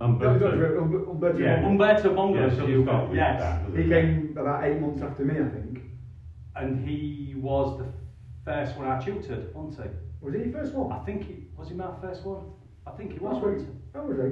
Umberto. 0.00 0.82
Um- 0.82 1.08
Umberto. 1.08 1.38
Yeah. 1.38 1.62
Mongo. 1.62 1.66
Umberto 1.70 2.14
Mongo, 2.16 2.34
Yeah, 2.50 2.56
so 2.56 2.66
you- 2.66 2.82
start 2.82 3.08
with 3.08 3.16
yes, 3.16 3.40
that, 3.40 3.76
He 3.76 3.82
it? 3.84 3.88
came 3.88 4.36
about 4.36 4.64
eight 4.64 4.80
months 4.80 5.02
after 5.02 5.24
me, 5.24 5.34
I 5.40 5.48
think. 5.48 5.82
and 6.56 6.80
he 6.88 7.34
was 7.38 7.78
the 7.78 7.86
first 8.44 8.76
one 8.76 8.88
I 8.88 8.98
tutored, 8.98 9.54
wasn't 9.54 9.84
he? 9.88 9.90
Was 10.20 10.34
he 10.34 10.40
your 10.40 10.52
first 10.52 10.74
one? 10.74 10.92
I 10.92 11.04
think 11.04 11.24
he 11.26 11.46
was 11.56 11.68
he 11.68 11.74
my 11.74 11.90
first 12.00 12.24
one. 12.24 12.44
I 12.86 12.90
think 12.92 13.12
he 13.12 13.18
was. 13.18 13.34
That's 13.34 13.44
what 13.44 13.52
wasn't 13.52 13.70
he- 13.70 13.98
Oh, 13.98 14.04
was 14.06 14.16
he? 14.16 14.22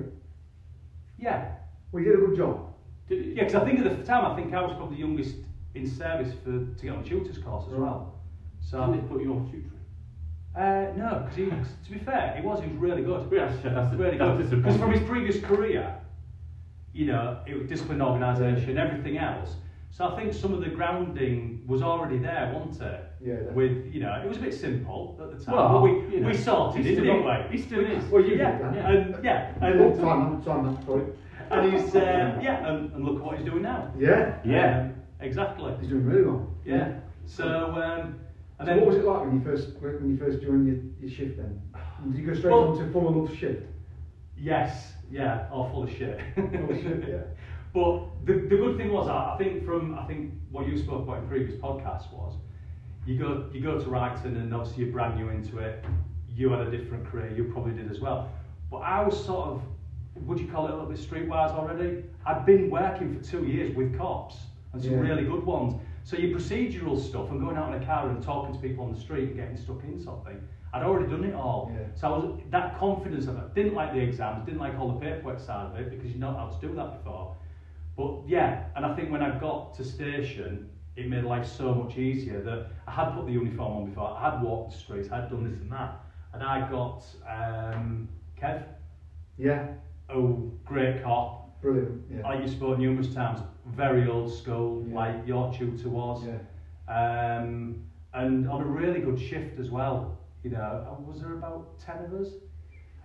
he? 1.18 1.24
Yeah, 1.24 1.52
Well, 1.92 2.02
he 2.02 2.08
did 2.10 2.18
a 2.18 2.26
good 2.26 2.36
job. 2.36 2.72
Did 3.08 3.36
yeah. 3.36 3.44
Because 3.44 3.54
I 3.62 3.64
think 3.64 3.80
at 3.86 3.96
the 3.98 4.04
time 4.04 4.24
I 4.30 4.34
think 4.36 4.52
I 4.54 4.62
was 4.62 4.72
probably 4.76 4.96
the 4.96 5.00
youngest 5.00 5.36
in 5.74 5.86
service 5.86 6.32
for 6.42 6.50
to 6.52 6.82
get 6.82 6.90
on 6.90 7.02
the 7.02 7.08
tutors 7.08 7.38
course 7.38 7.66
as 7.66 7.72
Right. 7.72 7.80
well. 7.80 8.14
So 8.60 8.86
Did 8.92 9.00
it 9.04 9.08
put 9.08 9.22
you 9.22 9.34
off 9.34 9.46
tutoring? 9.50 9.70
uh, 10.56 10.92
no, 10.96 11.26
because 11.36 11.68
to 11.84 11.90
be 11.92 11.98
fair, 11.98 12.34
he 12.36 12.46
was 12.46 12.60
he 12.62 12.68
was 12.68 12.76
really 12.76 13.02
good. 13.02 13.28
Yeah, 13.32 13.46
that's, 13.46 13.62
that's, 13.62 13.94
really 13.94 14.16
that's 14.18 14.48
good. 14.48 14.62
Because 14.62 14.78
from 14.78 14.92
his 14.92 15.02
previous 15.08 15.40
career, 15.40 15.94
you 16.92 17.06
know, 17.06 17.40
it 17.46 17.58
was 17.58 17.68
discipline 17.68 18.00
organisation, 18.00 18.78
everything 18.78 19.18
else. 19.18 19.56
So 19.90 20.06
I 20.08 20.16
think 20.16 20.32
some 20.32 20.52
of 20.54 20.60
the 20.60 20.70
grounding 20.70 21.62
was 21.66 21.82
already 21.82 22.18
there, 22.18 22.52
wasn't 22.54 22.82
it? 22.82 23.03
Yeah. 23.24 23.36
With 23.54 23.86
you 23.92 24.00
know, 24.00 24.12
it 24.22 24.28
was 24.28 24.36
a 24.36 24.40
bit 24.42 24.52
simple 24.52 25.18
at 25.18 25.38
the 25.38 25.42
time, 25.42 25.54
Well, 25.56 25.72
but 25.72 25.82
we, 25.82 25.90
you 26.14 26.20
know, 26.20 26.28
we 26.28 26.36
sorted 26.36 26.84
it, 26.86 26.92
still 26.92 27.04
didn't 27.04 27.22
got- 27.22 27.50
we? 27.50 27.56
he 27.56 27.62
still 27.62 27.80
is. 27.80 28.04
Well, 28.10 28.22
you 28.22 28.36
yeah, 28.36 28.58
that. 28.58 28.74
yeah, 28.74 28.90
and 28.90 29.24
yeah, 29.24 29.54
Oh, 29.62 29.66
and, 29.66 29.96
Simon, 29.96 30.42
Simon, 30.44 30.84
sorry. 30.84 31.04
and 31.50 31.72
he's 31.72 31.94
uh, 31.96 32.38
yeah, 32.42 32.66
and, 32.68 32.92
and 32.92 33.02
look 33.04 33.24
what 33.24 33.38
he's 33.38 33.46
doing 33.46 33.62
now. 33.62 33.90
Yeah. 33.98 34.40
Yeah. 34.44 34.80
Um, 34.80 34.94
exactly. 35.20 35.72
He's 35.80 35.88
doing 35.88 36.04
really 36.04 36.24
well. 36.26 36.52
Yeah. 36.66 37.00
So 37.24 37.46
um, 37.72 38.20
and 38.58 38.60
So 38.60 38.64
then 38.66 38.76
what 38.80 38.88
was 38.88 38.96
it 38.96 39.04
like 39.06 39.20
when 39.24 39.38
you 39.38 39.42
first 39.42 39.68
when 39.80 40.10
you 40.10 40.18
first 40.18 40.42
joined 40.42 40.66
your, 40.66 40.76
your 41.00 41.10
shift 41.10 41.38
then? 41.38 41.62
Did 42.10 42.18
you 42.18 42.26
go 42.26 42.34
straight 42.34 42.50
Well- 42.52 42.72
on 42.72 42.78
to 42.78 42.92
full 42.92 43.10
love 43.10 43.34
shift? 43.34 43.62
Yes, 44.36 44.92
yeah, 45.10 45.46
all 45.50 45.70
full 45.70 45.84
of 45.84 45.90
shit. 45.90 46.20
Full 46.34 46.70
of 46.70 46.76
shit, 46.82 47.08
yeah. 47.08 47.22
But 47.72 48.02
the, 48.24 48.34
the 48.34 48.56
good 48.56 48.76
thing 48.76 48.92
was, 48.92 49.08
I 49.08 49.34
I 49.34 49.38
think 49.38 49.64
from 49.64 49.94
I 49.98 50.04
think 50.06 50.32
what 50.52 50.68
you 50.68 50.76
spoke 50.78 51.02
about 51.04 51.18
in 51.22 51.26
previous 51.28 51.58
podcasts 51.60 52.12
was, 52.12 52.34
you 53.06 53.18
go 53.18 53.46
you 53.52 53.60
go 53.60 53.78
to 53.78 53.84
Ryton 53.86 54.24
and 54.36 54.54
obviously 54.54 54.84
you're 54.84 54.92
brand 54.92 55.16
new 55.16 55.28
into 55.28 55.58
it. 55.58 55.84
You 56.28 56.50
had 56.50 56.66
a 56.66 56.70
different 56.70 57.06
career, 57.06 57.30
you 57.34 57.44
probably 57.44 57.72
did 57.74 57.90
as 57.90 58.00
well. 58.00 58.30
But 58.70 58.78
I 58.78 59.02
was 59.04 59.22
sort 59.24 59.48
of, 59.50 59.62
would 60.26 60.40
you 60.40 60.48
call 60.48 60.66
it 60.66 60.70
a 60.72 60.74
little 60.74 60.90
bit 60.90 60.98
streetwise 60.98 61.50
already? 61.50 62.04
I'd 62.26 62.44
been 62.44 62.70
working 62.70 63.16
for 63.16 63.24
two 63.24 63.44
years 63.46 63.74
with 63.76 63.96
cops 63.96 64.36
and 64.72 64.82
some 64.82 64.92
Yeah. 64.94 64.98
really 65.00 65.24
good 65.24 65.44
ones. 65.44 65.74
So 66.02 66.16
your 66.16 66.36
procedural 66.38 66.98
stuff 66.98 67.30
and 67.30 67.40
going 67.40 67.56
out 67.56 67.74
in 67.74 67.80
a 67.82 67.86
car 67.86 68.08
and 68.10 68.22
talking 68.22 68.52
to 68.54 68.60
people 68.60 68.84
on 68.84 68.92
the 68.92 68.98
street 68.98 69.28
and 69.28 69.36
getting 69.36 69.56
stuck 69.56 69.82
in 69.84 69.98
something, 69.98 70.36
I'd 70.72 70.82
already 70.82 71.08
done 71.08 71.24
it 71.24 71.34
all. 71.34 71.70
Yeah. 71.72 71.86
So 71.94 72.08
I 72.12 72.18
was 72.18 72.40
that 72.50 72.76
confidence 72.78 73.26
of 73.26 73.38
it. 73.38 73.54
Didn't 73.54 73.74
like 73.74 73.92
the 73.94 74.00
exams, 74.00 74.44
didn't 74.44 74.60
like 74.60 74.76
all 74.78 74.88
the 74.88 74.98
paperwork 75.00 75.38
side 75.38 75.66
of 75.72 75.78
it 75.78 75.88
because 75.90 76.10
you 76.12 76.18
know 76.18 76.32
how 76.34 76.48
to 76.48 76.66
do 76.66 76.74
that 76.74 76.98
before. 76.98 77.36
But 77.96 78.22
yeah, 78.26 78.64
and 78.74 78.84
I 78.84 78.94
think 78.96 79.12
when 79.12 79.22
I 79.22 79.38
got 79.38 79.72
to 79.74 79.84
station, 79.84 80.68
it 80.96 81.08
made 81.08 81.24
life 81.24 81.46
so 81.46 81.74
much 81.74 81.96
easier 81.98 82.40
that 82.42 82.66
I 82.86 82.92
had 82.92 83.10
put 83.14 83.26
the 83.26 83.32
uniform 83.32 83.72
on 83.78 83.84
before, 83.90 84.16
I 84.16 84.30
had 84.30 84.42
walked 84.42 84.72
the 84.72 84.78
streets, 84.78 85.08
I 85.10 85.16
had 85.22 85.30
done 85.30 85.44
this 85.50 85.58
and 85.60 85.70
that. 85.72 86.00
And 86.32 86.42
I 86.42 86.68
got 86.70 87.04
um, 87.28 88.08
Kev, 88.40 88.62
Yeah. 89.38 89.68
oh, 90.10 90.50
great 90.64 91.02
cop, 91.02 91.60
Brilliant. 91.60 92.02
Yeah. 92.10 92.22
like 92.22 92.40
you 92.42 92.48
spoke 92.48 92.78
numerous 92.78 93.12
times, 93.14 93.40
very 93.66 94.08
old 94.08 94.32
school, 94.32 94.84
Yeah. 94.86 94.94
like 94.94 95.26
your 95.26 95.52
tutor 95.52 95.88
was. 95.88 96.24
yeah. 96.26 96.38
Um, 96.88 97.82
and 98.12 98.48
on 98.48 98.60
a 98.60 98.64
really 98.64 99.00
good 99.00 99.18
shift 99.18 99.58
as 99.58 99.70
well. 99.70 100.18
You 100.44 100.50
know, 100.50 100.58
uh, 100.60 101.00
was 101.00 101.20
there 101.22 101.32
about 101.34 101.78
10 101.80 102.04
of 102.04 102.14
us? 102.20 102.28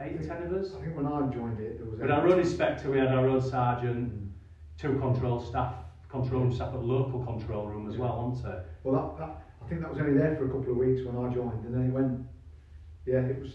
Eight, 0.01 0.21
10 0.21 0.43
of 0.43 0.53
us? 0.53 0.75
I 0.75 0.81
think 0.83 0.95
when 0.95 1.05
I 1.07 1.21
joined 1.33 1.59
it, 1.59 1.77
there 1.79 1.89
was. 1.89 1.99
Had 2.01 2.11
our 2.11 2.27
own 2.27 2.39
inspector, 2.39 2.91
we 2.91 2.99
had 2.99 3.07
our 3.07 3.27
own 3.27 3.41
sergeant, 3.41 4.11
Mm. 4.11 4.29
two 4.77 4.99
control 4.99 5.39
staff, 5.39 5.73
control 6.09 6.41
room 6.41 6.51
staff 6.51 6.73
at 6.73 6.81
local 6.81 7.23
control 7.23 7.67
room 7.67 7.87
as 7.87 7.97
well, 7.97 8.29
wasn't 8.31 8.53
it? 8.53 8.65
Well, 8.83 9.15
that, 9.17 9.17
that 9.17 9.41
I 9.63 9.67
think 9.69 9.81
that 9.81 9.89
was 9.89 9.99
only 9.99 10.17
there 10.17 10.35
for 10.35 10.45
a 10.45 10.47
couple 10.47 10.71
of 10.71 10.77
weeks 10.77 11.01
when 11.05 11.15
I 11.15 11.33
joined, 11.33 11.63
and 11.65 11.73
then 11.73 11.85
it 11.87 11.93
went. 11.93 12.21
Yeah, 13.05 13.19
it 13.19 13.39
was 13.39 13.51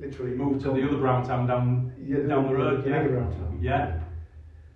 literally 0.00 0.32
moved 0.34 0.62
to 0.62 0.70
the 0.72 0.86
other 0.86 0.98
brown 0.98 1.26
town 1.26 1.46
down 1.46 1.92
yeah, 2.00 2.18
the- 2.22 2.28
down 2.28 2.46
the 2.48 2.54
road, 2.54 2.84
the 2.84 2.88
yeah. 2.90 2.96
round 3.04 3.32
town. 3.34 3.58
Yeah, 3.60 4.00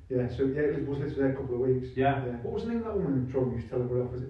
Yeah, 0.09 0.29
so 0.29 0.45
yeah, 0.45 0.63
it 0.63 0.87
was 0.87 0.99
literally 0.99 1.15
there 1.23 1.33
a 1.33 1.37
couple 1.37 1.55
of 1.55 1.61
weeks. 1.61 1.89
Yeah. 1.97 2.25
yeah. 2.27 2.33
What 2.43 2.55
was 2.55 2.65
the 2.65 2.71
name 2.71 2.79
of 2.79 2.85
that 2.85 2.97
woman 2.97 3.25
in 3.25 3.31
trouble 3.31 3.53
used 3.53 3.65
to 3.67 3.71
tell 3.71 3.83
everybody 3.83 4.07
off? 4.07 4.13
Was 4.13 4.23
it? 4.23 4.29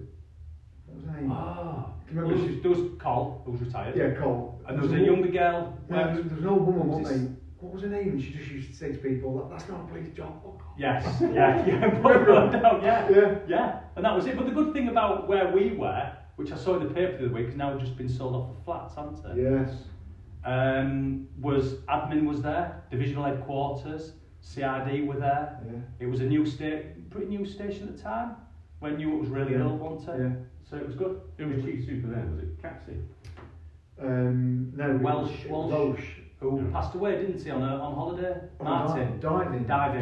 What 0.85 0.95
was 0.97 1.05
her 1.05 1.21
name? 1.21 1.31
Ah, 1.31 1.93
Can 2.07 2.15
there 2.15 2.25
you 2.25 2.31
remember? 2.31 2.53
was, 2.53 2.61
there 2.61 2.71
was 2.71 2.99
Col, 2.99 3.41
who 3.45 3.51
was 3.51 3.61
retired. 3.61 3.95
yeah, 3.95 4.11
Cole. 4.19 4.61
And 4.67 4.77
there 4.77 4.83
was 4.83 4.93
a 4.93 5.03
younger 5.03 5.27
girl. 5.29 5.77
Yeah, 5.89 5.95
there 6.07 6.15
was, 6.15 6.25
there 6.25 6.35
was 6.35 6.43
an 6.43 6.49
old 6.49 6.65
woman, 6.67 6.87
wasn't 6.87 7.07
there? 7.07 7.35
What 7.61 7.73
was 7.73 7.83
her 7.83 7.89
name? 7.89 8.19
She 8.19 8.31
just 8.33 8.49
used 8.51 8.69
to 8.71 8.75
say 8.75 8.91
to 8.91 8.97
people, 8.97 9.47
"That's 9.49 9.69
not 9.69 9.81
a 9.81 9.83
police 9.85 10.09
job." 10.15 10.41
Oh, 10.45 10.49
God. 10.57 10.61
Yes, 10.77 11.21
yeah, 11.21 11.65
yeah, 11.67 11.89
put 12.01 12.25
down, 12.51 12.81
yeah, 12.81 13.09
Yeah. 13.09 13.35
yeah, 13.47 13.79
and 13.95 14.03
that 14.03 14.15
was 14.15 14.25
it. 14.25 14.35
But 14.35 14.45
the 14.47 14.51
good 14.51 14.73
thing 14.73 14.87
about 14.87 15.27
where 15.27 15.51
we 15.51 15.71
were, 15.73 16.11
which 16.37 16.51
I 16.51 16.55
saw 16.57 16.75
in 16.79 16.87
the 16.87 16.93
paper 16.93 17.17
the 17.19 17.25
other 17.25 17.33
week, 17.35 17.45
because 17.45 17.57
now 17.57 17.73
it's 17.73 17.83
just 17.83 17.97
been 17.97 18.09
sold 18.09 18.35
off 18.35 18.55
the 18.57 18.63
flats, 18.63 18.95
hasn't 18.95 19.23
it? 19.37 19.43
Yes. 19.43 19.83
Um, 20.43 21.27
was 21.39 21.75
admin 21.87 22.25
was 22.25 22.41
there, 22.41 22.83
divisional 22.89 23.23
headquarters, 23.25 24.13
CID 24.41 25.07
were 25.07 25.19
there. 25.19 25.59
Yeah. 25.63 25.79
It 25.99 26.07
was 26.09 26.21
a 26.21 26.25
new 26.25 26.47
state, 26.47 27.11
pretty 27.11 27.27
new 27.27 27.45
station 27.45 27.87
at 27.89 27.95
the 27.97 28.01
time. 28.01 28.35
When 28.79 28.99
you 28.99 29.13
it 29.15 29.19
was 29.19 29.29
really 29.29 29.53
Yeah. 29.53 29.65
old, 29.65 29.79
wasn't 29.79 30.19
it? 30.19 30.23
Yeah. 30.23 30.33
So 30.67 30.77
it 30.77 30.87
was 30.87 30.95
good. 30.95 31.21
Who 31.37 31.47
was 31.49 31.63
chief 31.63 31.85
super 31.85 32.07
then? 32.07 32.31
Was 32.31 32.39
it 32.43 32.59
Capsy? 32.59 32.97
Um, 34.01 34.73
no. 34.75 34.89
it 34.89 34.93
was- 34.93 35.01
Welsh, 35.03 35.45
Welsh, 35.47 36.05
who 36.41 36.57
Yeah. 36.65 36.71
passed 36.71 36.95
away, 36.95 37.17
didn't 37.21 37.41
he, 37.41 37.49
on 37.51 37.61
a, 37.61 37.75
on 37.77 37.93
holiday? 37.95 38.35
Oh, 38.59 38.63
Martin 38.63 39.19
died, 39.19 39.67
died 39.67 39.95
in, 39.95 40.01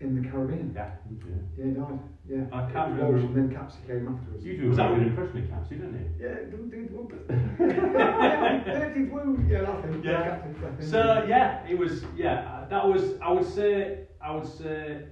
in. 0.00 0.16
in 0.16 0.22
the 0.22 0.28
Caribbean. 0.30 0.72
Yeah. 0.74 0.90
Yeah. 1.10 1.34
Yeah, 1.58 1.64
he 1.64 1.70
died. 1.72 1.98
Yeah. 2.28 2.44
I 2.52 2.70
can't 2.72 2.92
It 2.98 3.02
remember. 3.02 3.18
And 3.18 3.50
then 3.50 3.58
Capsy 3.58 3.86
came 3.86 4.08
afterwards. 4.08 4.44
You 4.44 4.56
do 4.58 4.68
Was 4.68 4.76
that 4.78 4.88
very 4.90 5.04
really- 5.04 5.10
impression 5.10 5.38
of 5.38 5.44
Capsy, 5.50 5.78
don't 5.80 5.92
you? 5.94 6.10
Yeah, 6.20 6.34
don't 6.50 6.70
do 6.70 6.76
it. 6.78 8.64
Dirty 8.64 9.04
woo. 9.04 9.44
Yeah, 9.48 9.62
that's 9.62 9.84
him. 9.84 10.02
Yeah. 10.04 10.38
Captain 10.38 10.82
So 10.88 11.24
yeah, 11.28 11.66
it 11.68 11.78
was 11.78 12.04
yeah. 12.16 12.64
That 12.70 12.86
was 12.86 13.02
I 13.20 13.30
would 13.32 13.46
say 13.46 14.00
I 14.20 14.34
would 14.34 14.46
say 14.46 15.02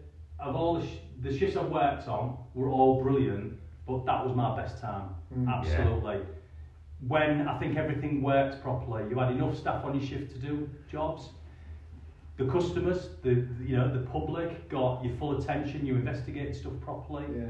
of 0.41 0.57
all 0.57 0.75
the, 0.81 0.87
sh- 0.87 0.99
the 1.21 1.37
shifts 1.37 1.57
I've 1.57 1.71
worked 1.71 2.09
on 2.09 2.37
were 2.55 2.69
all 2.69 3.01
brilliant, 3.03 3.55
but 3.87 4.05
that 4.07 4.25
was 4.27 4.35
my 4.35 4.57
best 4.61 4.81
time. 4.81 5.11
Mm. 5.37 5.49
Absolutely. 5.49 6.19
When 7.09 7.47
I 7.49 7.59
think 7.59 7.77
everything 7.77 8.23
worked 8.23 8.63
properly, 8.63 9.05
you 9.11 9.19
had 9.19 9.33
enough 9.33 9.57
staff 9.59 9.85
on 9.85 9.99
your 9.99 10.07
shift 10.07 10.33
to 10.33 10.39
do 10.39 10.69
jobs. 10.91 11.31
The 12.37 12.47
customers, 12.47 13.11
the 13.23 13.47
you 13.63 13.77
know 13.77 13.93
the 13.93 14.01
public 14.07 14.69
got 14.69 15.05
your 15.05 15.15
full 15.17 15.39
attention. 15.41 15.85
You 15.87 15.97
investigated 15.97 16.57
stuff 16.57 16.73
properly. 16.81 17.25
Yeah. 17.37 17.45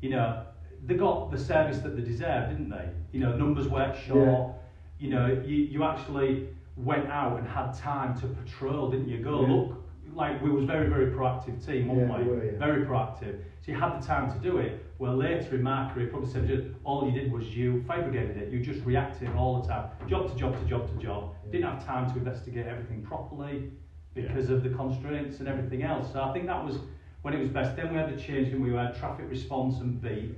You 0.00 0.10
know 0.10 0.42
they 0.86 0.94
got 0.94 1.30
the 1.30 1.38
service 1.38 1.78
that 1.78 1.96
they 1.96 2.02
deserved, 2.02 2.50
didn't 2.50 2.70
they? 2.70 2.88
You 3.12 3.20
know 3.20 3.36
numbers 3.36 3.68
weren't 3.68 3.96
short. 4.06 4.28
Yeah. 4.28 4.52
You 4.98 5.10
know 5.10 5.42
you, 5.44 5.56
you 5.56 5.84
actually 5.84 6.48
went 6.76 7.08
out 7.08 7.38
and 7.38 7.46
had 7.46 7.72
time 7.74 8.18
to 8.20 8.26
patrol, 8.28 8.90
didn't 8.90 9.08
you? 9.08 9.18
Go 9.22 9.42
Yeah. 9.42 9.52
look 9.52 9.82
like 10.14 10.42
we 10.42 10.50
was 10.50 10.64
very 10.64 10.88
very 10.88 11.10
proactive 11.12 11.64
team, 11.64 11.88
weren't 11.88 12.10
Yeah, 12.10 12.18
we? 12.18 12.24
we 12.24 12.30
were, 12.30 12.44
yeah. 12.44 12.58
Very 12.58 12.84
proactive. 12.86 13.40
So 13.60 13.72
you 13.72 13.78
had 13.78 14.00
the 14.00 14.06
time 14.06 14.32
to 14.32 14.38
do 14.38 14.58
it. 14.58 14.85
Well, 14.98 15.16
later 15.16 15.56
in 15.56 15.62
my 15.62 15.90
career, 15.92 16.08
probably 16.08 16.30
said 16.30 16.74
all 16.84 17.06
you 17.06 17.12
did 17.12 17.30
was 17.30 17.54
you 17.54 17.84
fabricated 17.86 18.38
it. 18.38 18.50
You 18.50 18.60
just 18.60 18.84
reacted 18.86 19.28
all 19.36 19.60
the 19.60 19.68
time, 19.68 19.90
job 20.08 20.30
to 20.30 20.36
job 20.38 20.58
to 20.58 20.64
job 20.66 20.88
to 20.88 21.04
job. 21.04 21.34
Didn't 21.50 21.70
have 21.70 21.84
time 21.84 22.10
to 22.12 22.18
investigate 22.18 22.66
everything 22.66 23.02
properly 23.02 23.70
because 24.14 24.48
of 24.48 24.62
the 24.62 24.70
constraints 24.70 25.40
and 25.40 25.48
everything 25.48 25.82
else. 25.82 26.12
So 26.12 26.22
I 26.22 26.32
think 26.32 26.46
that 26.46 26.64
was 26.64 26.78
when 27.20 27.34
it 27.34 27.40
was 27.40 27.50
best. 27.50 27.76
Then 27.76 27.92
we 27.92 27.98
had 27.98 28.16
the 28.16 28.20
change 28.20 28.48
and 28.48 28.62
we 28.62 28.72
had 28.72 28.96
traffic 28.96 29.26
response 29.28 29.80
and 29.80 30.00
beat. 30.00 30.34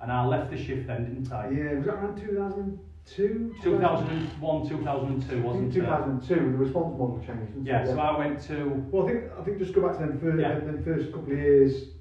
And 0.00 0.12
I 0.12 0.24
left 0.24 0.52
the 0.52 0.56
shift 0.56 0.86
then, 0.86 1.04
didn't 1.04 1.32
I? 1.32 1.48
Yeah, 1.50 1.74
was 1.74 1.86
that 1.86 1.94
around 1.94 2.20
2002? 2.20 3.56
2001, 3.62 4.68
2002, 4.68 5.42
wasn't 5.42 5.70
it? 5.74 5.80
2002, 5.80 6.34
the 6.34 6.40
response 6.42 6.98
model 6.98 7.20
changed. 7.26 7.66
Yeah, 7.66 7.84
so 7.84 7.98
I 7.98 8.16
went 8.16 8.40
to 8.42 8.84
Well, 8.92 9.08
I 9.08 9.10
think 9.10 9.24
I 9.36 9.42
think 9.42 9.58
just 9.58 9.72
go 9.72 9.82
back 9.88 9.98
to 9.98 10.06
them 10.06 10.20
first, 10.20 10.38
Yeah. 10.40 10.60
them 10.60 10.84
first 10.84 11.12
couple 11.12 11.32
of 11.32 11.38
years 11.38 11.95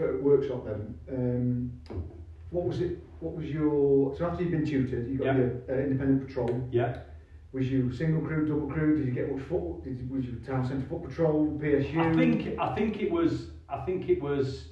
for 0.00 0.18
workshop 0.22 0.64
then. 0.64 0.94
Um, 1.12 1.72
what 2.50 2.64
was 2.64 2.80
it? 2.80 2.98
What 3.20 3.34
was 3.36 3.46
your 3.46 4.16
so 4.16 4.26
after 4.26 4.42
you'd 4.42 4.52
been 4.52 4.64
tutored, 4.66 5.08
you 5.08 5.18
got 5.18 5.26
Yeah. 5.26 5.36
your 5.36 5.50
uh, 5.68 5.74
independent 5.74 6.26
patrol. 6.26 6.68
yeah. 6.72 7.00
Was 7.52 7.68
you 7.70 7.92
single 7.92 8.22
crew, 8.22 8.46
double 8.46 8.68
crew? 8.68 8.96
Did 8.96 9.06
you 9.06 9.12
get 9.12 9.30
much 9.34 9.42
foot? 9.46 9.82
Did 9.82 10.08
was 10.10 10.24
you 10.24 10.36
town 10.46 10.64
centre 10.64 10.86
foot 10.88 11.02
patrol, 11.02 11.58
PSU? 11.60 11.98
I 11.98 12.14
think 12.14 12.58
I 12.58 12.74
think 12.76 13.02
it 13.02 13.10
was 13.10 13.48
I 13.68 13.78
think 13.84 14.08
it 14.08 14.22
was 14.22 14.68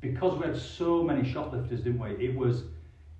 because 0.00 0.36
we 0.38 0.46
had 0.46 0.56
so 0.56 1.02
many 1.04 1.24
shoplifters, 1.32 1.80
didn't 1.82 2.00
we? 2.00 2.10
It 2.28 2.36
was 2.36 2.64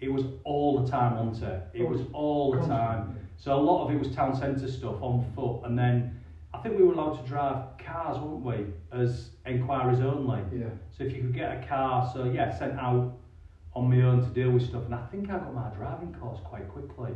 it 0.01 0.13
was 0.13 0.25
all 0.45 0.83
the 0.83 0.91
time, 0.91 1.27
wasn't 1.29 1.53
it? 1.53 1.63
It 1.75 1.89
was 1.89 2.01
all 2.13 2.53
the 2.59 2.67
time. 2.67 3.17
So 3.37 3.55
a 3.55 3.63
lot 3.71 3.85
of 3.87 3.95
it 3.95 3.99
was 3.99 4.13
town 4.15 4.37
centre 4.37 4.69
stuff 4.69 4.97
on 5.01 5.25
foot, 5.35 5.61
and 5.65 5.79
then 5.79 6.21
I 6.55 6.59
think 6.59 6.79
we 6.79 6.85
were 6.85 6.93
allowed 6.93 7.23
to 7.23 7.29
drive 7.29 7.65
cars, 7.79 8.19
weren't 8.19 8.45
we, 8.45 8.67
as 8.93 9.31
enquiries 9.47 10.01
only. 10.01 10.43
Yeah. 10.55 10.67
So 10.97 11.05
if 11.05 11.13
you 11.15 11.23
could 11.23 11.35
get 11.35 11.63
a 11.63 11.67
car, 11.67 12.11
so 12.13 12.25
yeah, 12.25 12.57
sent 12.57 12.79
out 12.79 13.15
on 13.75 13.89
my 13.89 14.03
own 14.03 14.23
to 14.23 14.29
deal 14.29 14.51
with 14.51 14.69
stuff, 14.69 14.85
and 14.85 14.95
I 14.95 15.05
think 15.07 15.31
I 15.31 15.39
got 15.39 15.55
my 15.55 15.71
driving 15.71 16.15
course 16.15 16.41
quite 16.45 16.69
quickly. 16.69 17.13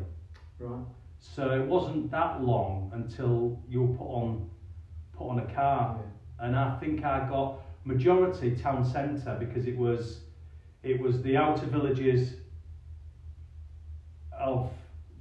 Right. 0.58 0.84
So 1.18 1.50
it 1.50 1.66
wasn't 1.66 2.10
that 2.10 2.42
long 2.42 2.90
until 2.94 3.60
you 3.68 3.82
were 3.82 3.96
put 3.96 4.04
on 4.04 4.50
put 5.16 5.28
on 5.28 5.38
a 5.38 5.54
car, 5.54 6.00
and 6.40 6.56
I 6.56 6.78
think 6.78 7.04
I 7.04 7.28
got 7.28 7.60
majority 7.84 8.56
town 8.56 8.84
centre 8.84 9.36
because 9.38 9.66
it 9.66 9.76
was 9.76 10.20
it 10.82 11.00
was 11.00 11.22
the 11.22 11.36
outer 11.36 11.66
villages 11.66 12.34
of 14.38 14.70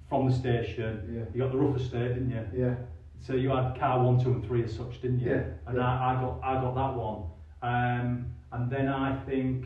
from 0.08 0.30
the 0.30 0.36
station. 0.36 1.14
Yeah. 1.14 1.26
You 1.34 1.42
got 1.42 1.52
the 1.52 1.58
rough 1.58 1.78
estate, 1.80 2.14
didn't 2.14 2.30
you? 2.30 2.46
Yeah. 2.54 2.76
So 3.26 3.34
you 3.34 3.50
had 3.50 3.74
car 3.80 4.04
one, 4.04 4.20
two, 4.20 4.34
and 4.34 4.46
three 4.46 4.64
as 4.64 4.76
such, 4.76 5.02
didn't 5.02 5.20
you? 5.20 5.32
Yeah, 5.32 5.44
And 5.66 5.78
yeah. 5.78 5.84
I, 5.84 6.12
I 6.14 6.22
got 6.22 6.40
I 6.44 6.54
got 6.62 6.76
that 6.76 6.96
one, 6.96 7.24
um, 7.64 8.28
and 8.52 8.72
then 8.72 8.88
I 8.88 9.20
think, 9.26 9.66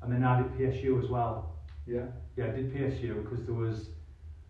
and 0.00 0.10
then 0.10 0.24
I 0.24 0.38
did 0.40 0.50
PSU 0.54 1.02
as 1.04 1.10
well. 1.10 1.58
Yeah. 1.86 2.06
Yeah, 2.34 2.46
I 2.46 2.50
did 2.52 2.72
PSU 2.72 3.22
because 3.22 3.44
there 3.44 3.54
was, 3.54 3.90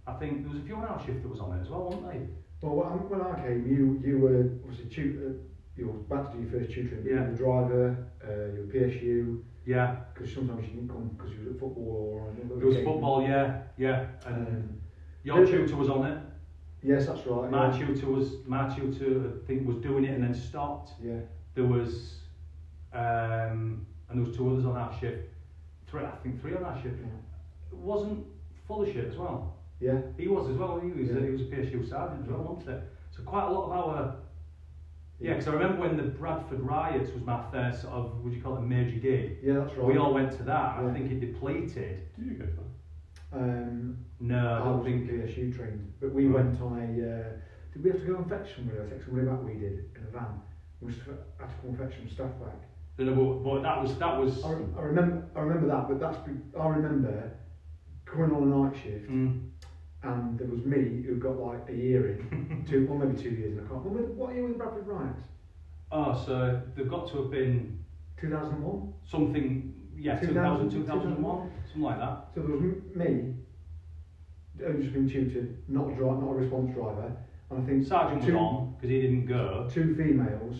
I 0.06 0.12
think 0.12 0.42
there 0.44 0.52
was 0.52 0.60
a 0.60 0.64
few 0.64 0.76
hour 0.76 1.02
shift 1.04 1.22
that 1.22 1.28
was 1.28 1.40
on 1.40 1.58
it 1.58 1.62
as 1.62 1.68
well, 1.68 1.86
wasn't 1.86 2.08
they? 2.12 2.20
Well, 2.60 2.76
when 2.76 3.08
when 3.10 3.20
I 3.22 3.40
came, 3.42 3.66
you 3.66 4.00
you 4.08 4.18
were 4.18 4.50
obviously 4.62 4.88
tutor. 4.88 5.34
You 5.74 5.88
were 5.88 5.94
about 5.96 6.30
to 6.30 6.36
do 6.36 6.42
your 6.44 6.50
first 6.60 6.70
tutoring. 6.72 7.02
but 7.02 7.08
You 7.10 7.16
Yeah. 7.16 7.22
were 7.24 7.30
the 7.32 7.36
driver. 7.36 8.06
Uh, 8.24 8.54
you 8.54 8.60
were 8.60 8.72
PSU. 8.72 9.42
Yeah, 9.64 9.96
Because 10.14 10.32
sometimes 10.32 10.64
you 10.66 10.74
didn't 10.74 10.88
come 10.88 11.08
because 11.16 11.32
you 11.32 11.38
was 11.40 11.48
at 11.54 11.58
football 11.58 11.90
or 12.14 12.30
another 12.30 12.56
there 12.56 12.66
was 12.66 12.76
game. 12.76 12.84
football. 12.84 13.22
Yeah, 13.22 13.62
yeah, 13.76 14.06
and 14.26 14.46
Um, 14.46 14.80
your 15.24 15.44
tutor 15.44 15.74
was 15.76 15.88
on 15.88 16.06
it. 16.06 16.18
Yes, 16.82 17.06
that's 17.06 17.26
right. 17.26 17.50
My 17.50 17.76
yeah. 17.76 17.86
tutor 17.86 18.06
was 18.06 18.34
my 18.46 18.68
tutor. 18.74 19.32
I 19.42 19.46
think 19.46 19.66
was 19.66 19.78
doing 19.78 20.04
it 20.04 20.10
and 20.14 20.22
then 20.24 20.34
stopped. 20.34 20.92
Yeah. 21.02 21.20
There 21.54 21.64
was, 21.64 22.14
um, 22.92 23.86
and 24.08 24.18
there 24.18 24.24
was 24.24 24.36
two 24.36 24.50
others 24.50 24.64
on 24.64 24.76
our 24.76 24.92
shift. 24.98 25.28
Three, 25.88 26.04
I 26.04 26.10
think 26.22 26.40
three 26.40 26.54
on 26.54 26.64
our 26.64 26.76
shift. 26.82 26.98
It 27.70 27.76
wasn't 27.76 28.26
full 28.66 28.82
of 28.82 28.88
shit 28.88 29.06
as 29.06 29.16
well. 29.16 29.56
Yeah. 29.80 30.00
He 30.16 30.28
was 30.28 30.48
as 30.48 30.56
well. 30.56 30.80
He 30.80 30.90
was, 30.90 31.08
Yeah. 31.10 31.20
he 31.20 31.30
was 31.30 31.40
a 31.42 31.44
PSU 31.44 31.88
sergeant 31.88 32.22
as 32.22 32.28
well, 32.28 32.42
wasn't 32.42 32.76
it? 32.76 32.82
So 33.14 33.22
quite 33.24 33.44
a 33.44 33.50
lot 33.50 33.64
of 33.66 33.72
our. 33.72 34.16
Yeah, 35.20 35.34
because 35.34 35.48
I 35.48 35.52
remember 35.52 35.80
when 35.80 35.96
the 35.96 36.02
Bradford 36.02 36.60
riots 36.60 37.12
was 37.12 37.22
my 37.22 37.44
first 37.52 37.82
sort 37.82 37.94
of, 37.94 38.24
would 38.24 38.32
you 38.32 38.42
call 38.42 38.56
it 38.56 38.60
a 38.60 38.62
major 38.62 38.98
gig? 38.98 39.38
Yeah, 39.42 39.60
that's 39.60 39.74
right. 39.76 39.86
We 39.86 39.96
all 39.96 40.12
went 40.12 40.32
to 40.32 40.42
that. 40.44 40.78
Yeah. 40.80 40.88
I 40.88 40.92
think 40.92 41.12
it 41.12 41.20
depleted. 41.20 42.02
Did 42.16 42.26
you 42.26 42.32
go 42.32 42.46
for 42.46 42.62
that? 42.62 42.71
Um, 43.32 43.96
No, 44.20 44.36
I 44.62 44.68
I 44.68 44.70
was 44.70 44.84
think. 44.84 45.10
PSU 45.10 45.54
trained, 45.54 45.92
but 46.00 46.12
we 46.12 46.26
Right. 46.26 46.44
went 46.44 46.60
on 46.60 46.78
a. 46.78 46.82
Uh, 46.84 47.28
did 47.72 47.82
we 47.84 47.90
have 47.90 48.00
to 48.00 48.06
go 48.06 48.16
and 48.16 48.28
fetch 48.28 48.54
somebody? 48.54 48.78
I 48.80 48.86
think 48.90 49.02
somebody 49.02 49.26
back 49.26 49.42
we 49.42 49.54
did 49.54 49.90
in 49.96 50.04
a 50.06 50.10
van. 50.10 50.40
We 50.80 50.92
just 50.92 51.04
had 51.06 51.16
to 51.48 51.54
come 51.60 51.70
and 51.70 51.78
fetch 51.78 51.98
some 51.98 52.08
stuff 52.08 52.30
back. 52.40 52.58
No, 52.98 53.14
but, 53.14 53.42
but 53.42 53.62
that 53.62 53.82
was 53.82 53.98
that 53.98 54.18
was. 54.20 54.44
I, 54.44 54.50
I 54.78 54.82
remember. 54.82 55.24
I 55.34 55.40
remember 55.40 55.66
that, 55.68 55.88
but 55.88 55.98
that's. 55.98 56.18
I 56.58 56.66
remember 56.68 57.32
coming 58.04 58.30
on 58.36 58.42
a 58.52 58.56
night 58.56 58.76
shift, 58.82 59.10
Mm. 59.10 59.48
and 60.02 60.38
there 60.38 60.46
was 60.48 60.64
me 60.64 61.02
who 61.02 61.16
got 61.16 61.38
like 61.40 61.68
a 61.68 61.74
year 61.74 62.08
in, 62.10 62.64
two, 62.68 62.86
or 62.90 62.98
maybe 62.98 63.20
two 63.20 63.30
years, 63.30 63.56
and 63.58 63.66
I 63.66 63.70
can't. 63.70 63.84
What, 63.84 64.08
what 64.14 64.34
year 64.34 64.44
was 64.44 64.52
the 64.52 64.58
Bradford 64.58 64.86
riots? 64.86 65.22
Oh, 65.90 66.22
so 66.26 66.60
they've 66.76 66.88
got 66.88 67.08
to 67.10 67.22
have 67.22 67.30
been 67.30 67.78
Two 68.18 68.30
thousand 68.30 68.62
one. 68.62 68.92
something. 69.04 69.74
Yeah, 69.96 70.18
2000, 70.18 70.68
2000, 70.70 70.80
2001, 70.82 71.50
something 71.72 71.82
like 71.82 71.98
that. 71.98 72.28
So 72.34 72.40
there 72.42 72.50
was 72.50 72.60
m- 72.62 72.82
me, 72.94 73.34
who's 74.64 74.82
just 74.82 74.94
been 74.94 75.08
tutored, 75.08 75.56
not 75.68 75.90
a 75.90 75.94
driver, 75.94 76.20
not 76.20 76.30
a 76.30 76.34
response 76.34 76.74
driver, 76.74 77.12
and 77.50 77.62
I 77.62 77.66
think 77.66 77.86
Sergeant 77.86 78.24
was 78.24 78.34
on 78.34 78.74
because 78.76 78.90
he 78.90 79.00
didn't 79.00 79.26
go. 79.26 79.68
two 79.72 79.94
females, 79.94 80.56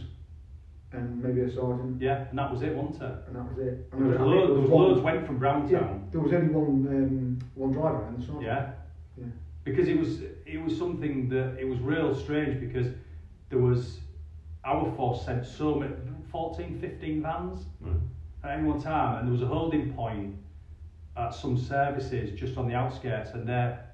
and 0.93 1.23
maybe 1.23 1.41
a 1.43 1.51
sergeant, 1.51 2.01
Yeah, 2.01 2.27
and 2.31 2.39
that 2.39 2.51
was 2.53 2.63
it, 2.63 2.75
wasn't 2.75 3.03
it? 3.03 3.15
and 3.27 3.37
that 3.37 3.49
was 3.49 3.59
it. 3.59 3.91
There 3.91 4.01
was, 4.01 4.15
I 4.15 4.19
think 4.19 4.21
loads, 4.29 4.47
there 4.53 4.61
was 4.61 4.71
one- 4.71 4.83
loads 4.89 5.01
went 5.03 5.27
from 5.27 5.39
Browntown. 5.39 5.71
Yeah, 5.71 6.11
there 6.11 6.21
was 6.21 6.33
only 6.33 6.49
one 6.49 6.87
um, 6.89 7.39
one 7.55 7.73
driver 7.73 8.05
and 8.07 8.19
the 8.19 8.23
sergeant. 8.23 8.45
Yeah. 8.45 8.71
Yeah. 9.19 9.25
Because 9.65 9.89
it 9.89 9.99
was 9.99 10.23
it 10.47 10.63
was 10.63 10.77
something 10.77 11.29
that 11.29 11.57
it 11.59 11.69
was 11.69 11.79
real 11.81 12.15
strange 12.15 12.59
because 12.61 12.89
there 13.49 13.59
was 13.61 14.01
our 14.65 14.91
force 14.97 15.25
sent 15.25 15.45
so 15.45 15.75
many 15.77 15.93
14, 16.31 16.79
15 16.81 17.21
vans 17.23 17.67
Right. 17.81 17.95
at 18.45 18.59
any 18.59 18.69
one 18.69 18.81
time 18.81 19.19
and 19.19 19.27
there 19.27 19.33
was 19.33 19.43
a 19.43 19.47
holding 19.47 19.93
point 19.93 20.37
at 21.17 21.35
some 21.35 21.59
services 21.59 22.39
just 22.39 22.57
on 22.57 22.69
the 22.69 22.75
outskirts 22.75 23.31
and 23.33 23.47
their 23.47 23.85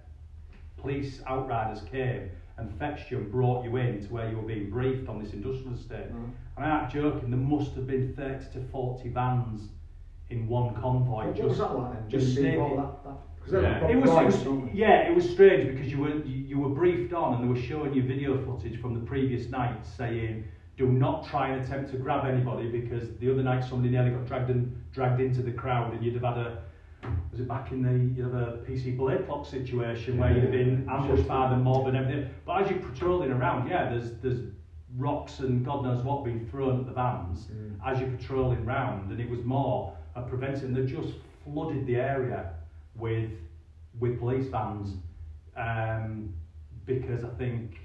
police 0.76 1.20
outriders 1.26 1.82
came 1.90 2.30
and 2.58 2.76
fetched 2.78 3.10
you 3.10 3.18
and 3.18 3.30
brought 3.30 3.64
you 3.64 3.76
in 3.76 4.00
to 4.00 4.12
where 4.12 4.28
you 4.30 4.36
were 4.36 4.42
being 4.42 4.70
briefed 4.70 5.08
on 5.08 5.22
this 5.22 5.32
industrial 5.32 5.74
estate. 5.74 6.06
Right. 6.10 6.28
And 6.56 6.64
I'm 6.64 6.68
not 6.82 6.92
joking, 6.92 7.30
there 7.30 7.38
must 7.38 7.74
have 7.74 7.86
been 7.86 8.14
30 8.14 8.46
to 8.52 8.68
40 8.70 9.08
vans 9.10 9.68
in 10.30 10.48
one 10.48 10.74
convoy. 10.74 11.26
What, 11.26 11.36
just 11.36 11.40
what 11.40 11.48
was 11.48 11.58
that 11.58 11.76
like 11.78 11.92
then? 11.94 12.10
just 12.10 12.36
Being 12.36 12.58
part 12.58 12.68
sneaking- 12.70 12.78
of 12.84 13.04
that, 13.04 13.50
that, 13.52 13.62
Yeah. 13.62 13.88
it 13.88 13.96
was, 13.96 14.10
it 14.44 14.50
was 14.50 14.74
yeah, 14.74 15.08
it 15.08 15.14
was 15.14 15.28
strange 15.30 15.70
because 15.74 15.90
you 15.90 15.98
were 15.98 16.16
you, 16.16 16.44
you 16.44 16.58
were 16.58 16.68
briefed 16.68 17.12
on 17.14 17.34
and 17.34 17.44
they 17.44 17.48
were 17.48 17.66
showing 17.66 17.94
you 17.94 18.02
video 18.02 18.36
footage 18.44 18.78
from 18.80 18.92
the 18.94 19.00
previous 19.06 19.48
night 19.48 19.86
saying 19.86 20.44
do 20.76 20.86
not 20.86 21.26
try 21.26 21.48
and 21.48 21.64
attempt 21.64 21.90
to 21.92 21.96
grab 21.96 22.26
anybody 22.26 22.68
because 22.68 23.08
the 23.18 23.30
other 23.32 23.42
night 23.42 23.64
somebody 23.64 23.88
nearly 23.90 24.10
got 24.10 24.26
dragged 24.26 24.50
and 24.50 24.76
dragged 24.92 25.20
into 25.20 25.42
the 25.42 25.50
crowd 25.50 25.92
and 25.94 26.04
you'd 26.04 26.14
have 26.14 26.22
had 26.24 26.36
a 26.38 26.58
was 27.30 27.40
it 27.40 27.48
back 27.48 27.72
in 27.72 27.82
the 27.82 27.92
you'd 28.14 28.24
have 28.24 28.34
a 28.34 28.58
PC 28.66 28.96
Blakelock 28.96 29.46
situation 29.46 30.18
where 30.18 30.32
you'd 30.32 30.42
have 30.44 30.52
been 30.52 30.86
ambushed 30.88 31.26
by 31.28 31.50
the 31.50 31.56
mob 31.56 31.86
and 31.88 31.96
everything. 31.96 32.30
But 32.46 32.62
as 32.62 32.70
you're 32.70 32.80
patrolling 32.80 33.30
around, 33.30 33.68
yeah, 33.68 33.90
there's 33.90 34.12
there's 34.22 34.40
rocks 34.96 35.40
and 35.40 35.64
God 35.64 35.84
knows 35.84 36.02
what 36.02 36.24
being 36.24 36.46
thrown 36.50 36.80
at 36.80 36.86
the 36.86 36.92
vans 36.92 37.46
Mm. 37.46 37.76
as 37.84 38.00
you're 38.00 38.10
patrolling 38.10 38.64
round, 38.64 39.10
and 39.10 39.20
it 39.20 39.28
was 39.28 39.44
more 39.44 39.94
a 40.14 40.22
preventing. 40.22 40.72
They 40.74 40.84
just 40.86 41.14
flooded 41.44 41.86
the 41.86 41.96
area 41.96 42.54
with 42.96 43.30
with 44.00 44.18
police 44.18 44.48
vans 44.48 44.96
um, 45.56 46.32
because 46.86 47.24
I 47.24 47.28
think 47.38 47.78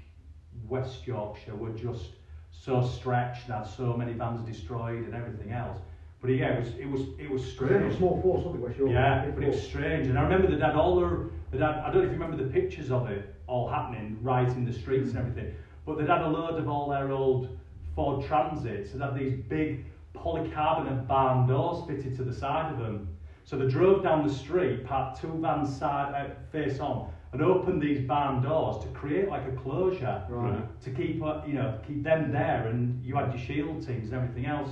West 0.68 1.06
Yorkshire 1.06 1.56
were 1.56 1.70
just 1.72 2.10
so 2.52 2.82
stretched 2.82 3.46
and 3.46 3.54
had 3.54 3.66
so 3.66 3.96
many 3.96 4.12
vans 4.12 4.40
destroyed 4.46 5.04
and 5.04 5.14
everything 5.14 5.52
else. 5.52 5.78
But 6.24 6.32
yeah, 6.32 6.54
it 6.54 6.60
was 6.60 6.68
it 6.78 6.90
was 6.90 7.00
it 7.18 7.30
was 7.30 7.42
Because 7.44 7.68
they're 7.68 7.78
a 7.78 7.80
strange. 7.82 7.96
small 7.98 8.22
force, 8.22 8.44
aren't 8.46 8.56
they, 8.58 8.66
West 8.66 8.78
Yorkshire? 8.78 8.94
Yeah, 8.94 9.30
but 9.34 9.44
it 9.44 9.48
was 9.50 9.62
strange. 9.62 10.06
And 10.08 10.18
I 10.18 10.22
remember 10.22 10.48
that 10.50 10.58
had 10.64 10.74
all 10.74 10.96
their, 10.96 11.18
that 11.52 11.60
had, 11.60 11.84
I 11.84 11.86
don't 11.92 11.96
know 12.02 12.08
if 12.08 12.12
you 12.16 12.18
remember 12.18 12.42
the 12.42 12.48
pictures 12.50 12.90
of 12.90 13.10
it 13.10 13.34
all 13.46 13.68
happening 13.68 14.16
right 14.22 14.48
in 14.48 14.64
the 14.64 14.72
streets 14.72 15.10
and 15.10 15.18
everything, 15.18 15.54
but 15.84 15.98
they'd 15.98 16.08
had 16.08 16.22
a 16.22 16.26
load 16.28 16.58
of 16.58 16.66
all 16.66 16.88
their 16.88 17.10
old 17.12 17.58
Ford 17.94 18.24
Transits 18.24 18.94
and 18.94 19.02
had 19.02 19.14
these 19.18 19.34
big 19.50 19.84
polycarbonate 20.16 21.06
barn 21.06 21.46
doors 21.46 21.86
fitted 21.86 22.16
to 22.16 22.24
the 22.24 22.32
side 22.32 22.72
of 22.72 22.78
them. 22.78 23.06
So 23.44 23.58
they 23.58 23.66
drove 23.68 24.02
down 24.02 24.26
the 24.26 24.32
street, 24.32 24.86
parked 24.86 25.20
two 25.20 25.28
vans 25.42 25.76
side 25.78 26.14
uh, 26.14 26.34
face 26.50 26.80
on, 26.80 27.10
and 27.34 27.42
opened 27.42 27.82
these 27.82 28.00
barn 28.00 28.42
doors 28.42 28.82
to 28.82 28.88
create 28.92 29.28
like 29.28 29.46
a 29.46 29.52
closure 29.52 30.22
Right. 30.30 30.64
to 30.84 30.90
keep 30.90 31.22
uh, 31.22 31.42
you 31.46 31.52
know 31.52 31.78
keep 31.86 32.02
them 32.02 32.32
there, 32.32 32.68
and 32.68 33.04
you 33.04 33.14
had 33.14 33.28
your 33.34 33.38
shield 33.46 33.86
teams 33.86 34.10
and 34.10 34.14
everything 34.14 34.46
else. 34.46 34.70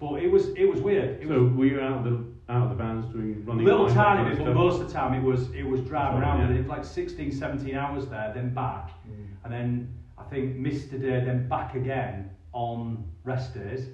But 0.00 0.22
it 0.22 0.30
was 0.30 0.48
it 0.50 0.64
was 0.66 0.80
weird. 0.80 1.20
It 1.20 1.28
So 1.28 1.42
was 1.44 1.52
were 1.52 1.64
you 1.66 1.80
out 1.80 1.98
of 1.98 2.04
the 2.04 2.24
out 2.52 2.64
of 2.64 2.68
the 2.70 2.74
vans 2.76 3.04
doing 3.06 3.44
running? 3.44 3.64
little 3.64 3.88
tiny 3.88 4.28
bit, 4.30 4.38
but 4.38 4.44
stuff? 4.44 4.54
most 4.54 4.80
of 4.80 4.86
the 4.88 4.92
time 4.92 5.14
it 5.14 5.22
was 5.22 5.50
it 5.52 5.64
was 5.66 5.80
driving 5.80 6.20
Sorry, 6.20 6.24
around. 6.24 6.38
yeah. 6.40 6.46
And 6.46 6.54
it 6.56 6.58
was 6.58 6.68
like 6.68 6.84
16, 6.84 7.32
17 7.32 7.74
hours 7.76 8.06
there, 8.08 8.32
then 8.34 8.52
back, 8.54 8.90
Mm. 9.08 9.26
and 9.44 9.52
then 9.52 9.94
I 10.18 10.24
think 10.24 10.56
missed 10.56 10.92
a 10.92 10.98
day, 10.98 11.24
then 11.24 11.48
back 11.48 11.74
again 11.74 12.30
on 12.52 13.04
rest 13.24 13.54
days 13.54 13.88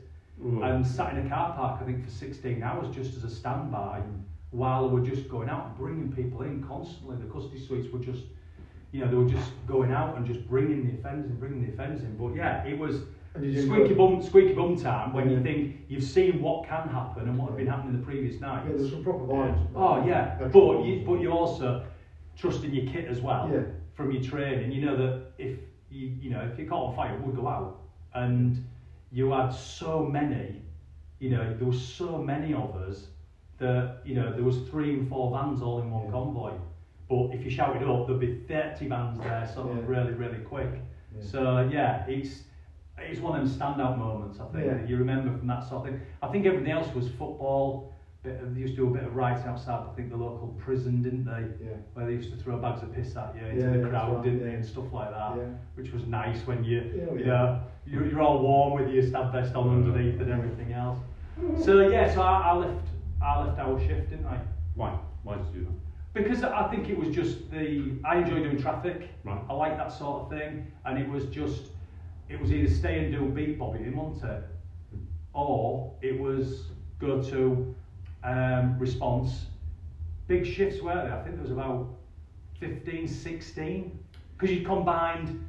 Ooh. 0.45 0.63
and 0.63 0.87
sat 0.87 1.15
in 1.17 1.27
a 1.27 1.29
car 1.29 1.53
park, 1.55 1.81
I 1.83 1.85
think, 1.85 2.05
for 2.05 2.11
16 2.11 2.63
hours 2.63 2.95
just 2.95 3.17
as 3.17 3.25
a 3.25 3.31
standby 3.31 4.03
while 4.51 4.89
we 4.89 5.01
were 5.01 5.07
just 5.07 5.29
going 5.29 5.49
out 5.49 5.67
and 5.67 5.77
bringing 5.77 6.13
people 6.13 6.43
in 6.43 6.63
constantly. 6.63 7.17
The 7.17 7.31
custody 7.33 7.61
suites 7.61 7.93
were 7.93 7.99
just, 7.99 8.25
you 8.93 9.01
know, 9.01 9.09
they 9.11 9.17
were 9.17 9.29
just 9.29 9.51
going 9.67 9.93
out 9.93 10.17
and 10.17 10.27
just 10.27 10.47
bringing 10.49 10.87
the 10.87 10.95
offenders 10.99 11.31
and 11.31 11.39
bringing 11.39 11.63
the 11.67 11.73
offenders 11.73 12.03
in. 12.03 12.17
But 12.17 12.35
yeah, 12.35 12.65
it 12.65 12.79
was 12.79 12.95
And 12.97 13.03
did 13.03 13.07
you 13.07 13.18
squeaky 13.35 13.95
bum, 13.95 14.23
squeaky 14.23 14.55
bum 14.55 14.77
time 14.77 15.13
when 15.13 15.31
you 15.31 15.41
think 15.43 15.77
you've 15.89 16.05
seen 16.05 16.41
what 16.41 16.67
can 16.67 16.89
happen 16.89 17.29
and 17.29 17.39
what 17.39 17.49
had 17.49 17.57
been 17.57 17.67
happening 17.67 17.99
the 17.99 18.05
previous 18.05 18.41
night. 18.41 18.65
Yeah, 18.67 18.77
there's 18.77 18.91
some 18.91 19.05
proper 19.05 19.25
violence. 19.25 19.61
Oh 19.75 20.05
yeah, 20.07 20.37
but 20.53 20.85
you, 20.85 21.03
but 21.07 21.21
you 21.21 21.31
also 21.31 21.85
trust 22.37 22.65
in 22.65 22.75
your 22.75 22.87
kit 22.93 23.07
as 23.07 23.21
well 23.21 23.51
Yeah. 23.53 23.63
from 23.95 24.13
your 24.13 24.23
training. 24.23 24.73
You 24.73 24.87
know 24.87 24.97
that 24.97 25.23
if 25.39 25.59
you 25.91 26.09
you 26.21 26.31
know 26.31 26.41
if 26.53 26.59
you 26.59 26.69
caught 26.69 26.91
on 26.91 26.97
fire, 26.97 27.15
it 27.15 27.21
would 27.21 27.37
go 27.37 27.47
out, 27.47 27.81
and 28.15 28.65
you 29.13 29.31
had 29.33 29.51
so 29.51 30.05
many. 30.05 30.63
You 31.19 31.31
know 31.31 31.55
there 31.57 31.67
was 31.67 31.81
so 31.81 32.19
many 32.19 32.55
of 32.55 32.75
us 32.77 33.09
that 33.59 34.01
you 34.05 34.15
know 34.15 34.33
there 34.33 34.45
was 34.45 34.59
three 34.71 34.95
and 34.95 35.09
four 35.09 35.31
vans 35.37 35.63
all 35.63 35.81
in 35.81 35.91
one 35.91 36.05
Yeah. 36.07 36.11
convoy. 36.13 36.53
But 37.09 37.35
if 37.35 37.43
you 37.45 37.51
shouted 37.51 37.89
up, 37.89 38.07
there'd 38.07 38.21
be 38.21 38.41
thirty 38.47 38.87
vans 38.89 39.19
there, 39.21 39.47
sort 39.47 39.71
of 39.77 39.89
really 39.89 40.13
really 40.13 40.39
quick. 40.41 40.71
Yeah. 41.17 41.23
So 41.23 41.69
yeah, 41.73 42.07
it's 42.07 42.45
it's 43.01 43.21
one 43.21 43.39
of 43.39 43.49
them 43.49 43.59
standout 43.59 43.99
moments 43.99 44.41
I 44.41 44.47
think 44.53 44.65
Yeah. 44.67 44.75
that 44.75 44.89
you 44.89 44.97
remember 44.97 45.37
from 45.37 45.47
that 45.49 45.65
sort 45.69 45.87
of 45.87 45.93
thing. 45.93 46.01
I 46.23 46.29
think 46.29 46.47
everything 46.47 46.71
else 46.73 46.93
was 46.95 47.09
football. 47.09 47.93
Bit 48.25 48.41
of, 48.43 48.53
they 48.55 48.61
used 48.63 48.75
to 48.75 48.83
do 48.83 48.89
a 48.89 48.91
bit 48.91 49.05
of 49.05 49.15
rioting 49.15 49.47
outside. 49.47 49.87
I 49.89 49.95
think 49.95 50.11
the 50.11 50.17
local 50.17 50.49
prison, 50.59 51.03
didn't 51.03 51.25
they? 51.25 51.65
Yeah. 51.65 51.77
Where 51.95 52.05
they 52.07 52.13
used 52.15 52.33
to 52.33 52.37
throw 52.37 52.59
bags 52.59 52.83
of 52.83 52.93
piss 52.93 53.17
at 53.17 53.35
you 53.37 53.47
into 53.47 53.61
Yeah, 53.63 53.71
the 53.75 53.79
that's 53.79 53.91
crowd, 53.91 54.15
right, 54.17 54.25
didn't 54.25 54.41
yeah. 54.41 54.47
they, 54.47 54.55
and 54.55 54.65
stuff 54.67 54.93
like 54.93 55.11
that. 55.11 55.37
Yeah. 55.37 55.45
Which 55.77 55.93
was 55.93 56.05
nice 56.07 56.45
when 56.47 56.65
you, 56.65 56.79
Yeah, 56.97 57.05
oh, 57.11 57.15
you 57.15 57.21
yeah. 57.21 57.27
know, 57.27 57.61
you're, 57.87 58.07
you're 58.07 58.21
all 58.21 58.43
warm 58.43 58.83
with 58.83 58.93
your 58.93 59.05
stab 59.05 59.33
vest 59.33 59.55
on 59.55 59.69
underneath 59.69 60.21
and 60.21 60.31
everything 60.33 60.73
else. 60.73 60.99
So 61.65 61.89
yeah, 61.89 62.13
so 62.13 62.21
I, 62.23 62.41
I 62.41 62.53
left, 62.55 62.87
I 63.23 63.45
left 63.45 63.59
our 63.61 63.79
shift, 63.79 64.11
didn't 64.11 64.27
I? 64.27 64.41
Why? 64.75 64.99
Why 65.23 65.37
did 65.37 65.47
you 65.55 65.61
do 65.61 65.67
that? 65.67 65.73
Because 66.25 66.43
I 66.43 66.67
think 66.69 66.89
it 66.89 66.99
was 66.99 67.11
just 67.11 67.49
the 67.53 67.95
I 68.05 68.17
enjoy 68.19 68.43
doing 68.43 68.61
traffic. 68.61 69.09
Right. 69.23 69.41
I 69.49 69.53
like 69.53 69.77
that 69.77 69.93
sort 69.93 70.23
of 70.23 70.31
thing, 70.37 70.67
and 70.85 70.99
it 70.99 71.09
was 71.09 71.27
just 71.27 71.69
it 72.29 72.41
was 72.41 72.53
either 72.53 72.73
stay 72.73 73.05
and 73.05 73.13
do 73.13 73.25
a 73.25 73.29
beat 73.29 73.59
bobbing, 73.59 73.95
wasn't 73.97 74.31
it, 74.33 74.43
or 75.33 75.93
it 76.03 76.19
was 76.19 76.67
go 77.01 77.23
to 77.23 77.75
um, 78.25 78.79
response. 78.79 79.47
Big 80.27 80.45
shifts 80.47 80.83
were 80.83 80.95
there. 80.95 81.15
I 81.19 81.23
think 81.23 81.37
there 81.37 81.43
was 81.43 81.53
about 81.53 81.89
15, 82.61 83.09
16, 83.09 83.99
because 84.37 84.55
you 84.55 84.65
combined 84.65 85.45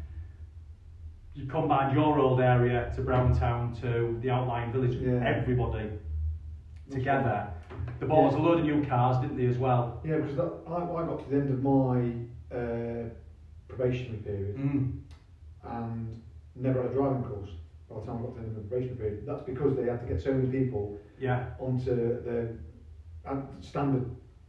you 1.36 1.45
combined 1.45 1.95
your 1.95 2.19
old 2.19 2.41
area 2.41 2.91
to 2.95 3.01
Browntown 3.01 3.74
to 3.81 4.17
the 4.21 4.29
outlying 4.29 4.71
village. 4.74 4.95
Yeah. 4.95 5.24
Everybody 5.25 5.89
together. 6.91 7.48
The 8.00 8.05
bought 8.05 8.29
us 8.29 8.36
a 8.36 8.39
load 8.39 8.59
of 8.59 8.65
new 8.65 8.83
cars, 8.86 9.21
didn't 9.21 9.38
they, 9.38 9.45
as 9.45 9.57
well? 9.57 10.01
Yeah, 10.05 10.17
because 10.17 10.36
that, 10.38 10.51
I, 10.67 10.75
I 10.75 11.05
got 11.05 11.24
to 11.24 11.29
the 11.29 11.36
end 11.38 11.51
of 11.51 11.63
my 11.63 12.57
uh, 12.57 13.09
probationary 13.67 14.17
period 14.24 14.57
Mm. 14.57 15.00
and 15.63 16.21
never 16.56 16.82
had 16.84 16.91
a 16.91 16.94
driving 16.94 17.24
course 17.24 17.50
by 17.89 18.00
the 18.00 18.06
time 18.06 18.18
I 18.18 18.22
got 18.22 18.36
to 18.36 18.41
the 18.41 18.48
end 18.48 18.58
of 18.58 18.63
the 18.63 18.70
probationary 18.70 18.98
period. 18.98 19.24
That's 19.25 19.44
because 19.44 19.75
they 19.75 19.84
had 19.84 20.00
to 20.01 20.06
get 20.06 20.22
so 20.22 20.34
many 20.34 20.50
people 20.50 20.98
Yeah. 21.20 21.48
onto 21.60 21.96
the 21.96 22.56
standard 23.62 24.06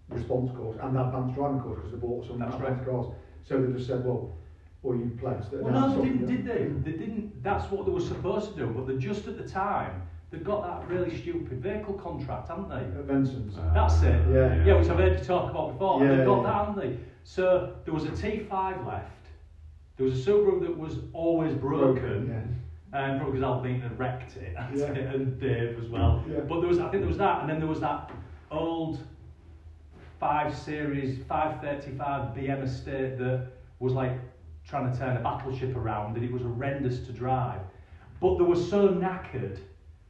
response 0.09 0.51
course 0.57 0.77
and 0.83 0.97
that 0.97 1.07
advanced 1.07 1.35
driving 1.35 1.61
course 1.61 1.77
because 1.79 1.93
they 1.93 1.99
bought 1.99 2.27
some 2.27 2.39
That's 2.39 2.55
advanced 2.55 2.85
cars. 2.85 3.07
So 3.45 3.63
they 3.63 3.73
just 3.73 3.87
said, 3.87 4.05
well, 4.05 4.37
or 4.83 4.97
you 4.97 5.17
pledge 5.21 5.49
that. 5.51 5.63
Well, 5.63 5.73
no, 5.73 5.97
they 6.03 6.09
didn't, 6.09 6.27
did 6.27 6.45
they? 6.47 6.91
They 6.91 6.97
didn't. 6.97 7.43
That's 7.43 7.71
what 7.71 7.85
they 7.87 7.93
were 7.93 8.01
supposed 8.01 8.55
to 8.55 8.57
do, 8.57 8.67
but 8.69 8.87
they 8.87 8.97
just 8.97 9.27
at 9.29 9.37
the 9.37 9.49
time 9.49 10.03
they 10.31 10.39
got 10.39 10.63
that 10.63 10.89
really 10.89 11.15
stupid 11.19 11.61
vehicle 11.61 11.95
contract, 11.95 12.49
haven't 12.49 12.69
they? 12.69 12.77
At 12.77 13.07
Benson's. 13.07 13.59
Uh, 13.59 13.71
That's 13.75 14.01
it. 14.03 14.25
Yeah. 14.33 14.65
Yeah, 14.65 14.79
which 14.79 14.89
I've 14.89 14.99
heard 14.99 15.19
you 15.19 15.25
talk 15.25 15.51
about 15.51 15.73
before. 15.73 16.03
Yeah, 16.05 16.17
they've 16.17 16.27
got 16.27 16.37
yeah. 16.39 16.43
that, 16.45 16.67
haven't 16.67 16.79
they? 16.91 16.99
So 17.25 17.75
there 17.85 17.93
was 17.93 18.05
a 18.05 18.11
T5 18.11 18.87
left. 18.87 19.20
There 20.01 20.09
was 20.09 20.27
a 20.27 20.31
Subaru 20.31 20.63
that 20.63 20.79
was 20.79 20.97
always 21.13 21.53
broken. 21.53 22.27
Yeah. 22.95 22.99
Um, 22.99 23.19
probably 23.19 23.33
because 23.39 23.45
Alvin 23.45 23.81
had 23.83 23.99
wrecked 23.99 24.35
it, 24.39 24.55
Yeah. 24.75 24.87
and 24.87 25.39
Dave 25.39 25.79
as 25.79 25.91
well. 25.91 26.25
Yeah. 26.27 26.41
But 26.41 26.61
there 26.61 26.69
was, 26.71 26.79
I 26.79 26.89
think 26.89 27.03
there 27.03 27.09
was 27.09 27.19
that, 27.19 27.43
and 27.43 27.51
then 27.51 27.59
there 27.59 27.69
was 27.69 27.81
that 27.81 28.11
old 28.51 28.99
five 30.19 30.57
series 30.57 31.19
535 31.29 32.35
BM 32.35 32.63
estate 32.65 33.19
that 33.19 33.49
was 33.79 33.93
like 33.93 34.13
trying 34.67 34.91
to 34.91 34.99
turn 34.99 35.19
a 35.19 35.21
battleship 35.21 35.77
around, 35.77 36.17
and 36.17 36.25
it 36.25 36.33
was 36.33 36.41
horrendous 36.41 37.01
to 37.01 37.13
drive. 37.13 37.61
But 38.23 38.39
they 38.39 38.45
were 38.45 38.57
so 38.57 38.89
knackered 38.89 39.59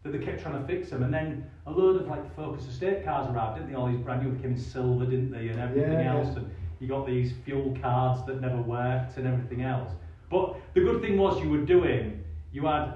that 0.05 0.13
they 0.13 0.19
kept 0.19 0.41
trying 0.41 0.61
to 0.61 0.65
fix 0.69 0.91
them, 0.91 1.03
and 1.03 1.13
then 1.13 1.51
a 1.67 1.71
load 1.73 2.01
of 2.01 2.07
like 2.07 2.33
Focus 2.37 2.65
estate 2.69 3.05
cars 3.05 3.29
arrived, 3.29 3.57
didn't 3.57 3.71
they? 3.71 3.77
All 3.77 3.89
these 3.89 3.99
brand 3.99 4.23
new 4.23 4.31
became 4.31 4.53
in 4.53 4.57
silver, 4.57 5.05
didn't 5.05 5.33
they, 5.33 5.49
and 5.49 5.59
everything 5.59 5.95
Yeah, 5.95 6.15
else, 6.15 6.37
and 6.37 6.49
you 6.81 6.89
got 6.89 7.07
these 7.07 7.33
fuel 7.45 7.77
cards 7.81 8.27
that 8.27 8.41
never 8.41 8.61
worked 8.61 9.19
and 9.19 9.27
everything 9.27 9.63
else. 9.63 9.93
But 10.31 10.57
the 10.75 10.81
good 10.81 11.03
thing 11.03 11.19
was 11.19 11.41
you 11.43 11.51
were 11.51 11.59
doing, 11.59 12.25
you 12.53 12.67
had, 12.67 12.95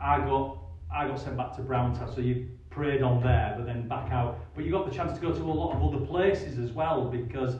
I 0.00 0.18
got, 0.18 0.58
I 0.94 1.08
got 1.08 1.18
sent 1.18 1.36
back 1.36 1.56
to 1.56 1.62
Browntown, 1.62 2.14
so 2.14 2.20
you 2.20 2.48
prayed 2.70 3.02
on 3.02 3.22
there, 3.22 3.54
but 3.56 3.66
then 3.66 3.88
back 3.88 4.12
out. 4.12 4.38
But 4.54 4.64
you 4.64 4.70
got 4.70 4.88
the 4.88 4.94
chance 4.94 5.18
to 5.18 5.20
go 5.20 5.32
to 5.32 5.40
a 5.40 5.44
lot 5.44 5.74
of 5.74 5.82
other 5.82 6.04
places 6.04 6.58
as 6.58 6.72
well 6.72 7.06
because 7.06 7.56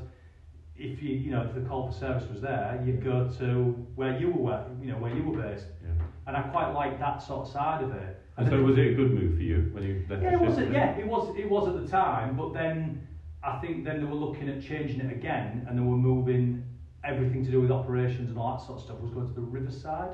if 0.76 1.02
you, 1.02 1.16
you 1.16 1.30
know, 1.30 1.42
if 1.42 1.54
the 1.54 1.62
call 1.62 1.90
for 1.90 1.98
service 1.98 2.28
was 2.30 2.40
there, 2.40 2.80
you'd 2.84 3.02
go 3.02 3.30
to 3.38 3.86
where 3.96 4.18
you 4.18 4.30
were, 4.30 4.64
you 4.80 4.92
know, 4.92 4.98
where 4.98 5.14
you 5.14 5.22
were 5.22 5.42
based. 5.42 5.66
Yeah. 5.82 6.04
And 6.26 6.36
I 6.36 6.42
quite 6.42 6.72
like 6.72 6.98
that 7.00 7.22
sort 7.22 7.46
of 7.46 7.52
side 7.52 7.82
of 7.82 7.92
it. 7.94 8.22
And 8.36 8.48
so 8.48 8.62
was 8.62 8.78
it 8.78 8.92
a 8.92 8.94
good 8.94 9.12
move 9.12 9.36
for 9.36 9.42
you 9.42 9.68
when 9.72 9.82
you 9.82 10.04
left 10.08 10.22
Yeah, 10.22 10.36
the 10.36 10.44
it 10.44 10.48
was. 10.48 10.58
Yeah, 10.58 10.96
it 10.96 11.06
was. 11.06 11.36
It 11.36 11.50
was 11.50 11.68
at 11.68 11.82
the 11.82 11.88
time, 11.88 12.36
but 12.36 12.52
then 12.52 13.07
I 13.42 13.58
think 13.60 13.84
then 13.84 13.98
they 14.00 14.06
were 14.06 14.14
looking 14.14 14.48
at 14.48 14.60
changing 14.62 15.00
it 15.00 15.12
again, 15.12 15.66
and 15.68 15.78
they 15.78 15.82
were 15.82 15.96
moving 15.96 16.64
everything 17.04 17.44
to 17.44 17.50
do 17.50 17.60
with 17.60 17.70
operations 17.70 18.30
and 18.30 18.38
all 18.38 18.56
that 18.56 18.66
sort 18.66 18.78
of 18.78 18.84
stuff 18.84 18.98
was 19.00 19.10
going 19.12 19.28
to 19.28 19.32
the 19.34 19.40
Riverside. 19.40 20.10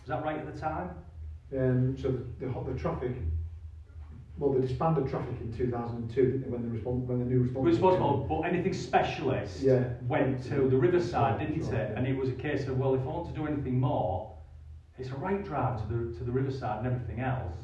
Was 0.00 0.08
that 0.08 0.24
right 0.24 0.38
at 0.38 0.52
the 0.52 0.60
time? 0.60 0.90
Um, 1.56 1.96
so 1.96 2.08
the, 2.10 2.46
the, 2.46 2.72
the 2.72 2.78
traffic, 2.78 3.12
well, 4.38 4.52
they 4.52 4.60
disbanded 4.66 5.08
traffic 5.08 5.34
in 5.40 5.52
2002 5.52 6.22
didn't 6.24 6.42
they, 6.42 6.48
when 6.48 6.62
the 6.62 6.68
response, 6.68 7.06
when 7.08 7.18
the 7.20 7.24
new 7.24 7.42
response. 7.42 7.64
Responsible, 7.66 8.26
but 8.28 8.40
anything 8.48 8.72
specialist 8.72 9.60
Yeah. 9.60 9.84
went 10.08 10.42
to 10.44 10.68
the 10.68 10.76
Riverside, 10.76 11.38
didn't 11.38 11.62
it? 11.62 11.72
yeah. 11.72 11.96
And 11.96 12.06
it 12.06 12.16
was 12.16 12.28
a 12.28 12.32
case 12.32 12.66
of 12.66 12.78
well, 12.78 12.94
if 12.94 13.02
I 13.02 13.04
want 13.06 13.28
to 13.28 13.40
do 13.40 13.46
anything 13.46 13.78
more, 13.78 14.36
it's 14.98 15.10
a 15.10 15.14
right 15.16 15.44
drive 15.44 15.80
to 15.82 15.86
the 15.94 16.18
to 16.18 16.24
the 16.24 16.32
Riverside 16.32 16.84
and 16.84 16.86
everything 16.92 17.20
else. 17.20 17.54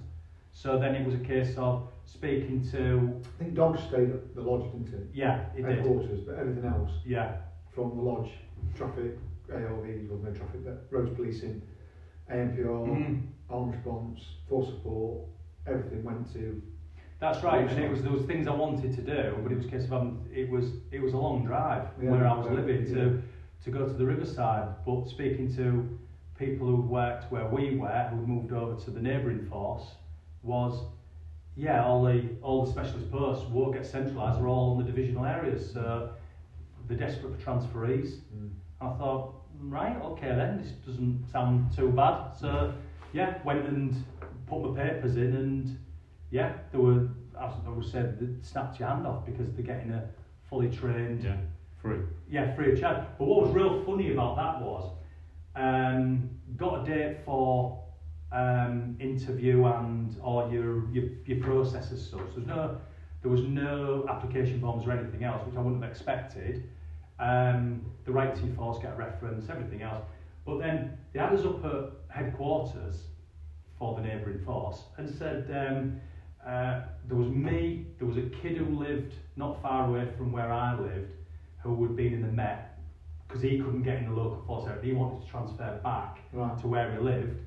So 0.53 0.79
then 0.79 0.95
it 0.95 1.05
was 1.05 1.15
a 1.15 1.19
case 1.25 1.55
of 1.59 1.89
speaking 2.07 2.67
to 2.71 3.21
I 3.39 3.39
think 3.43 3.55
Dogs 3.55 3.83
stayed 3.83 4.11
at 4.11 4.35
the 4.35 4.41
lodge, 4.41 4.71
didn't 4.73 4.95
it? 4.95 5.09
yeah, 5.13 5.47
it 5.57 5.63
did. 5.67 5.79
Headquarters, 5.79 6.21
but 6.21 6.37
everything 6.37 6.65
else 6.65 6.91
Yeah, 7.05 7.37
from 7.75 7.97
the 7.97 8.03
lodge, 8.03 8.31
traffic, 8.75 9.17
ALVs, 9.51 10.11
or 10.11 10.17
no 10.25 10.33
traffic, 10.33 10.65
but 10.65 10.87
roads 10.91 11.11
policing, 11.15 11.63
ANPR, 12.31 12.87
Mhm. 12.87 13.27
armed 13.51 13.75
response, 13.75 14.37
force 14.49 14.69
support, 14.69 15.25
everything 15.67 16.05
went 16.05 16.33
to. 16.33 16.63
That's 17.19 17.43
right, 17.43 17.69
and 17.69 17.79
it 17.85 17.91
was 17.91 18.03
there 18.03 18.13
was 18.13 18.25
things 18.27 18.47
I 18.47 18.55
wanted 18.55 18.93
to 18.95 19.03
do, 19.03 19.35
but 19.43 19.51
it 19.53 19.57
was 19.57 19.67
a 19.67 19.69
case 19.71 19.85
of 19.87 19.93
um, 19.95 20.21
it 20.33 20.49
was 20.51 20.73
it 20.93 21.01
was 21.03 21.13
a 21.13 21.19
long 21.19 21.45
drive 21.45 21.89
Yeah, 22.01 22.11
where 22.11 22.27
I 22.27 22.37
was 22.39 22.47
living 22.49 22.87
yeah. 22.87 22.95
to 22.95 23.23
to 23.65 23.71
go 23.71 23.87
to 23.87 23.93
the 23.93 24.05
riverside. 24.05 24.69
But 24.85 25.09
speaking 25.09 25.53
to 25.57 25.89
people 26.39 26.67
who'd 26.67 26.87
worked 26.89 27.33
where 27.33 27.49
we 27.49 27.77
were, 27.79 28.09
who'd 28.11 28.29
moved 28.29 28.53
over 28.53 28.79
to 28.85 28.91
the 28.91 29.01
neighbouring 29.01 29.47
force, 29.47 29.95
was 30.43 30.85
yeah, 31.57 31.85
all 31.85 32.05
the 32.05 32.29
all 32.43 32.65
the 32.65 32.71
specialist 32.71 33.11
posts 33.11 33.47
won't 33.51 33.75
get 33.75 33.87
centralised; 33.87 34.39
they're 34.39 34.49
all 34.49 34.79
in 34.79 34.85
the 34.87 34.93
divisional 34.93 35.25
areas. 35.25 35.71
So 35.73 36.11
they're 36.87 36.99
desperate 36.99 37.33
for 37.39 37.45
transferees. 37.45 38.19
I 38.81 38.89
thought, 38.99 39.33
right, 39.59 39.97
okay 40.03 40.29
then, 40.29 40.59
this 40.59 40.73
doesn't 40.87 41.27
sound 41.33 41.75
too 41.75 41.89
bad. 41.89 42.31
So, 42.39 42.73
yeah, 43.13 43.43
went 43.43 43.67
and 43.67 43.97
put 44.47 44.63
my 44.63 44.83
papers 44.83 45.17
in, 45.17 45.35
and 45.35 45.79
yeah, 46.31 46.59
there 46.71 46.81
were, 46.81 47.09
as 47.41 47.53
I 47.67 47.71
was 47.71 47.91
said, 47.91 48.19
they 48.21 48.27
snapped 48.47 48.79
your 48.79 48.89
hand 48.89 49.07
off 49.07 49.25
because 49.25 49.51
they're 49.55 49.65
getting 49.65 49.91
a 49.93 50.07
fully 50.49 50.69
trained, 50.69 51.25
Yeah, 51.25 51.37
free. 51.81 51.99
yeah, 52.29 52.55
free 52.55 52.73
of 52.75 52.79
charge. 52.81 53.03
But 53.19 53.25
what 53.27 53.47
was 53.47 53.53
real 53.55 53.83
funny 53.85 54.13
about 54.13 54.37
that 54.37 54.61
was, 54.61 54.93
um, 55.57 56.29
got 56.57 56.83
a 56.83 56.85
date 56.85 57.17
for 57.25 57.83
um, 58.33 58.89
interview 58.99 59.65
and 59.65 60.17
all 60.21 60.43
your 60.43 60.85
your, 60.91 61.05
your 61.25 61.37
process 61.37 61.91
as 61.91 62.01
such. 62.01 62.33
There's 62.35 62.47
no, 62.47 62.69
there 63.21 63.31
was 63.31 63.43
no 63.43 64.05
application 64.09 64.59
forms 64.59 64.85
or 64.87 64.91
anything 64.91 65.23
else, 65.23 65.45
which 65.45 65.57
I 65.57 65.61
wouldn't 65.61 65.83
have 65.83 65.89
expected. 65.89 66.59
Um, 67.19 67.81
the 68.05 68.13
right 68.13 68.35
to 68.35 68.49
force 68.49 68.79
get 68.79 68.91
a 68.91 68.95
reference, 68.95 69.49
everything 69.49 69.81
else. 69.81 69.99
But 70.45 70.59
then 70.59 70.85
they 71.13 71.19
had 71.19 71.33
us 71.33 71.45
up 71.45 71.63
at 71.65 71.83
headquarters 72.09 73.09
for 73.77 73.93
the 73.93 74.01
neighbouring 74.01 74.37
force 74.37 74.85
and 74.97 75.09
said 75.09 75.41
um, 75.49 75.87
uh, 76.45 76.75
there 77.05 77.17
was 77.17 77.29
me, 77.29 77.79
there 77.99 78.07
was 78.07 78.17
a 78.17 78.23
kid 78.23 78.57
who 78.57 78.71
lived 78.71 79.17
not 79.37 79.55
far 79.55 79.85
away 79.85 80.05
from 80.05 80.31
where 80.31 80.51
I 80.51 80.73
lived, 80.73 81.15
who 81.59 81.81
had 81.83 81.95
been 81.95 82.13
in 82.13 82.21
the 82.21 82.27
Met 82.29 82.63
because 83.27 83.41
he 83.41 83.57
couldn't 83.57 83.83
get 83.83 83.97
in 83.97 84.05
the 84.05 84.13
local 84.13 84.39
force 84.47 84.67
area. 84.67 84.79
He 84.81 84.93
wanted 84.93 85.19
to 85.21 85.27
transfer 85.27 85.73
back 85.83 86.23
Right. 86.33 86.57
to 86.59 86.67
where 86.67 86.91
he 86.91 86.97
lived. 86.97 87.43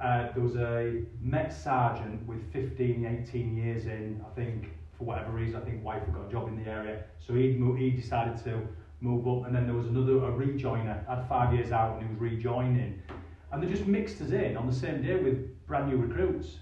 Uh, 0.00 0.32
there 0.32 0.42
was 0.42 0.56
a 0.56 1.02
Met 1.20 1.52
sergeant 1.52 2.26
with 2.26 2.52
15, 2.52 3.24
18 3.26 3.56
years 3.56 3.86
in, 3.86 4.24
I 4.26 4.34
think, 4.34 4.70
for 4.98 5.04
whatever 5.04 5.30
reason, 5.30 5.56
I 5.56 5.64
think 5.64 5.84
wife 5.84 6.02
had 6.04 6.14
got 6.14 6.28
a 6.28 6.30
job 6.30 6.48
in 6.48 6.62
the 6.62 6.70
area, 6.70 7.04
so 7.18 7.34
he 7.34 7.52
he 7.78 7.90
decided 7.90 8.42
to 8.44 8.60
move 9.00 9.26
up, 9.26 9.46
and 9.46 9.54
then 9.54 9.66
there 9.66 9.74
was 9.74 9.86
another 9.86 10.16
a 10.18 10.30
rejoiner, 10.30 11.06
had 11.08 11.28
five 11.28 11.52
years 11.52 11.72
out, 11.72 11.98
and 11.98 12.06
he 12.06 12.12
was 12.12 12.20
rejoining, 12.20 13.02
and 13.50 13.62
they 13.62 13.66
just 13.66 13.86
mixed 13.86 14.20
us 14.20 14.30
in 14.30 14.56
on 14.56 14.66
the 14.66 14.72
same 14.72 15.02
day 15.02 15.16
with 15.16 15.66
brand 15.66 15.88
new 15.88 15.96
recruits. 15.96 16.58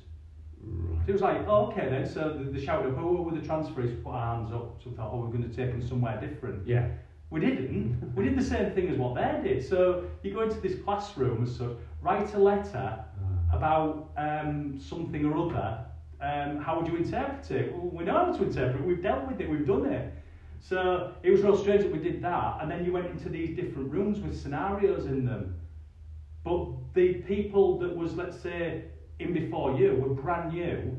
Right. 0.63 0.99
So 1.05 1.11
it 1.11 1.13
was 1.13 1.23
like, 1.23 1.47
oh, 1.47 1.67
okay 1.67 1.89
then, 1.89 2.07
so 2.07 2.37
they, 2.37 2.51
they 2.51 2.65
shouted 2.65 2.93
up, 2.93 2.99
oh, 2.99 3.23
with 3.23 3.41
the 3.41 3.47
transfers, 3.47 3.91
put 4.05 4.11
our 4.11 4.37
hands 4.37 4.53
up, 4.53 4.81
so 4.83 4.91
we 4.91 4.97
thought, 4.97 5.11
oh, 5.13 5.21
we're 5.21 5.37
going 5.37 5.49
to 5.49 5.55
take 5.55 5.71
them 5.71 5.87
somewhere 5.87 6.21
different. 6.21 6.67
Yeah. 6.67 6.89
We 7.31 7.39
didn't. 7.39 8.13
We 8.17 8.25
did 8.25 8.37
the 8.37 8.45
same 8.45 8.73
thing 8.73 8.89
as 8.89 8.99
what 8.99 9.15
they 9.15 9.49
did. 9.49 9.67
So 9.67 10.05
you 10.25 10.35
go 10.35 10.41
into 10.41 10.61
this 10.61 10.81
classroom 10.81 11.45
and 11.45 11.49
such, 11.49 11.77
write 12.03 12.35
a 12.35 12.39
letter 12.39 13.05
about 13.53 14.11
um, 14.17 14.81
something 14.81 15.25
or 15.25 15.37
other. 15.37 15.85
Um, 16.21 16.59
how 16.59 16.79
would 16.79 16.87
you 16.87 16.97
interpret 16.97 17.51
it? 17.51 17.73
Well, 17.73 17.91
we 17.91 18.05
know 18.05 18.27
how 18.27 18.33
to 18.33 18.43
interpret 18.43 18.83
it. 18.83 18.87
We've 18.87 19.03
dealt 19.03 19.27
with 19.27 19.41
it. 19.41 19.49
We've 19.49 19.67
done 19.67 19.87
it. 19.87 20.13
So 20.61 21.15
it 21.23 21.31
was 21.31 21.41
real 21.41 21.57
strange 21.57 21.83
that 21.83 21.93
we 21.93 21.99
did 21.99 22.23
that, 22.23 22.59
and 22.61 22.71
then 22.71 22.85
you 22.85 22.93
went 22.93 23.07
into 23.07 23.31
these 23.31 23.57
different 23.57 23.91
rooms 23.91 24.21
with 24.21 24.39
scenarios 24.39 25.07
in 25.07 25.25
them. 25.25 25.59
But 26.45 26.69
the 26.95 27.15
people 27.15 27.79
that 27.79 27.97
was, 27.97 28.15
let's 28.15 28.39
say, 28.39 28.85
in 29.19 29.33
before 29.33 29.77
you 29.79 29.95
were 29.95 30.15
brand 30.15 30.53
new, 30.53 30.99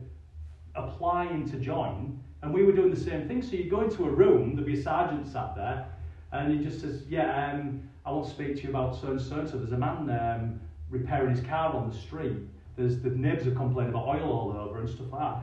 applying 0.75 1.47
to 1.49 1.57
join, 1.57 2.19
and 2.41 2.53
we 2.53 2.63
were 2.63 2.71
doing 2.71 2.89
the 2.89 2.99
same 2.99 3.27
thing. 3.27 3.41
So 3.41 3.51
you 3.51 3.69
go 3.69 3.81
into 3.81 4.05
a 4.05 4.09
room, 4.09 4.55
there'd 4.55 4.65
be 4.65 4.79
a 4.79 4.83
sergeant 4.83 5.27
sat 5.27 5.55
there, 5.55 5.87
and 6.31 6.51
he 6.51 6.63
just 6.63 6.81
says, 6.81 7.03
"Yeah, 7.07 7.51
um, 7.51 7.83
I 8.05 8.11
want 8.11 8.25
to 8.25 8.31
speak 8.31 8.55
to 8.57 8.63
you 8.63 8.69
about 8.69 8.95
so 8.95 9.07
and 9.07 9.21
so 9.21 9.45
so. 9.45 9.57
There's 9.57 9.73
a 9.73 9.77
man 9.77 10.09
um, 10.09 10.59
repairing 10.91 11.31
his 11.35 11.43
car 11.45 11.73
on 11.73 11.89
the 11.89 11.95
street. 11.95 12.37
There's 12.77 12.99
the 13.01 13.09
neighbours 13.09 13.47
are 13.47 13.55
complaining 13.55 13.93
about 13.93 14.07
oil 14.07 14.31
all 14.31 14.51
over 14.57 14.79
and 14.79 14.89
stuff 14.89 15.07
like 15.11 15.21
that. 15.21 15.37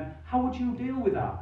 Um, 0.00 0.06
how 0.24 0.40
would 0.42 0.54
you 0.54 0.72
deal 0.76 1.00
with 1.00 1.14
that?" 1.14 1.36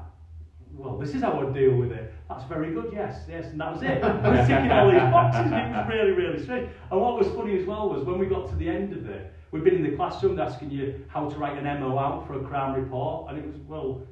Well, 0.73 0.97
this 0.99 1.15
is 1.15 1.23
how 1.23 1.41
I'd 1.41 1.55
deal 1.55 1.75
with 1.77 1.91
it. 1.93 2.13
That's 2.29 2.45
very 2.45 2.73
good, 2.73 2.91
yes, 2.93 3.25
yes, 3.29 3.47
and 3.47 3.61
that 3.61 3.73
was 3.73 3.83
it. 3.83 4.03
I 4.05 4.29
was 4.29 4.47
ticking 4.47 4.71
all 4.71 4.91
these 4.91 5.01
boxes, 5.01 5.51
and 5.51 5.75
it 5.75 5.77
was 5.77 5.89
really, 5.89 6.13
really 6.13 6.43
strange. 6.43 6.69
And 6.91 7.01
what 7.01 7.19
was 7.19 7.27
funny 7.29 7.59
as 7.59 7.67
well 7.67 7.89
was 7.89 8.05
when 8.05 8.19
we 8.19 8.27
got 8.27 8.49
to 8.51 8.55
the 8.57 8.69
end 8.69 8.93
of 8.93 9.09
it, 9.09 9.33
we'd 9.51 9.65
been 9.65 9.77
in 9.77 9.83
the 9.83 9.97
classroom 9.97 10.39
asking 10.39 10.71
you 10.71 11.05
how 11.09 11.29
to 11.29 11.37
write 11.39 11.57
an 11.59 11.65
MO 11.81 11.99
out 11.99 12.27
for 12.27 12.35
a 12.35 12.45
crime 12.45 12.75
report, 12.75 13.31
and 13.31 13.39
it 13.39 13.47
was, 13.47 13.57
well, 13.67 14.03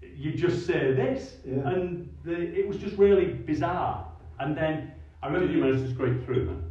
you 0.00 0.32
just 0.32 0.64
say 0.64 0.92
this, 0.94 1.36
Yeah. 1.44 1.68
and 1.68 2.08
the, 2.24 2.34
it 2.34 2.66
was 2.66 2.78
just 2.78 2.96
really 2.96 3.26
bizarre. 3.26 4.06
And 4.38 4.56
then 4.56 4.92
I 5.22 5.26
remember 5.26 5.48
Did 5.48 5.56
you 5.56 5.62
managed 5.62 5.84
to 5.86 5.90
scrape 5.92 6.24
through 6.24 6.46
then? 6.46 6.62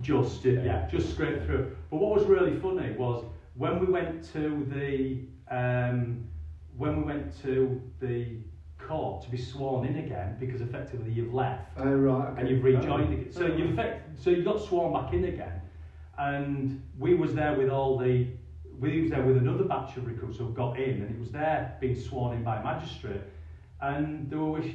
Just 0.00 0.44
yeah. 0.44 0.62
yeah, 0.62 0.88
just 0.88 1.10
straight 1.12 1.44
through. 1.44 1.76
But 1.90 1.96
what 1.98 2.14
was 2.18 2.26
really 2.26 2.58
funny 2.58 2.92
was 2.92 3.24
when 3.54 3.78
we 3.80 3.86
went 3.86 4.24
to 4.32 4.66
the 4.70 5.20
um, 5.54 6.24
when 6.76 6.96
we 6.98 7.04
went 7.04 7.40
to 7.42 7.80
the 8.00 8.38
court 8.78 9.22
to 9.22 9.30
be 9.30 9.36
sworn 9.38 9.86
in 9.86 9.96
again 9.98 10.36
because 10.38 10.60
effectively 10.60 11.10
you've 11.10 11.32
left 11.32 11.70
Oh, 11.78 11.84
right. 11.84 12.28
Okay. 12.28 12.40
and 12.40 12.50
you've 12.50 12.64
rejoined 12.64 13.12
again. 13.12 13.32
So 13.32 13.46
you 13.46 13.68
effect, 13.70 14.22
so 14.22 14.30
you 14.30 14.42
got 14.42 14.60
sworn 14.60 14.92
back 14.92 15.12
in 15.14 15.24
again, 15.24 15.60
and 16.18 16.82
we 16.98 17.14
was 17.14 17.34
there 17.34 17.54
with 17.56 17.70
all 17.70 17.98
the 17.98 18.28
we 18.78 19.00
was 19.02 19.10
there 19.12 19.22
with 19.22 19.36
another 19.36 19.64
batch 19.64 19.96
of 19.96 20.06
recruits 20.06 20.38
who 20.38 20.50
got 20.50 20.78
in, 20.78 21.02
and 21.02 21.10
it 21.10 21.18
was 21.18 21.30
there 21.30 21.76
being 21.80 21.98
sworn 21.98 22.36
in 22.36 22.42
by 22.42 22.56
a 22.56 22.64
magistrate, 22.64 23.22
and 23.80 24.28
they 24.28 24.36
were 24.36 24.50
wish, 24.50 24.74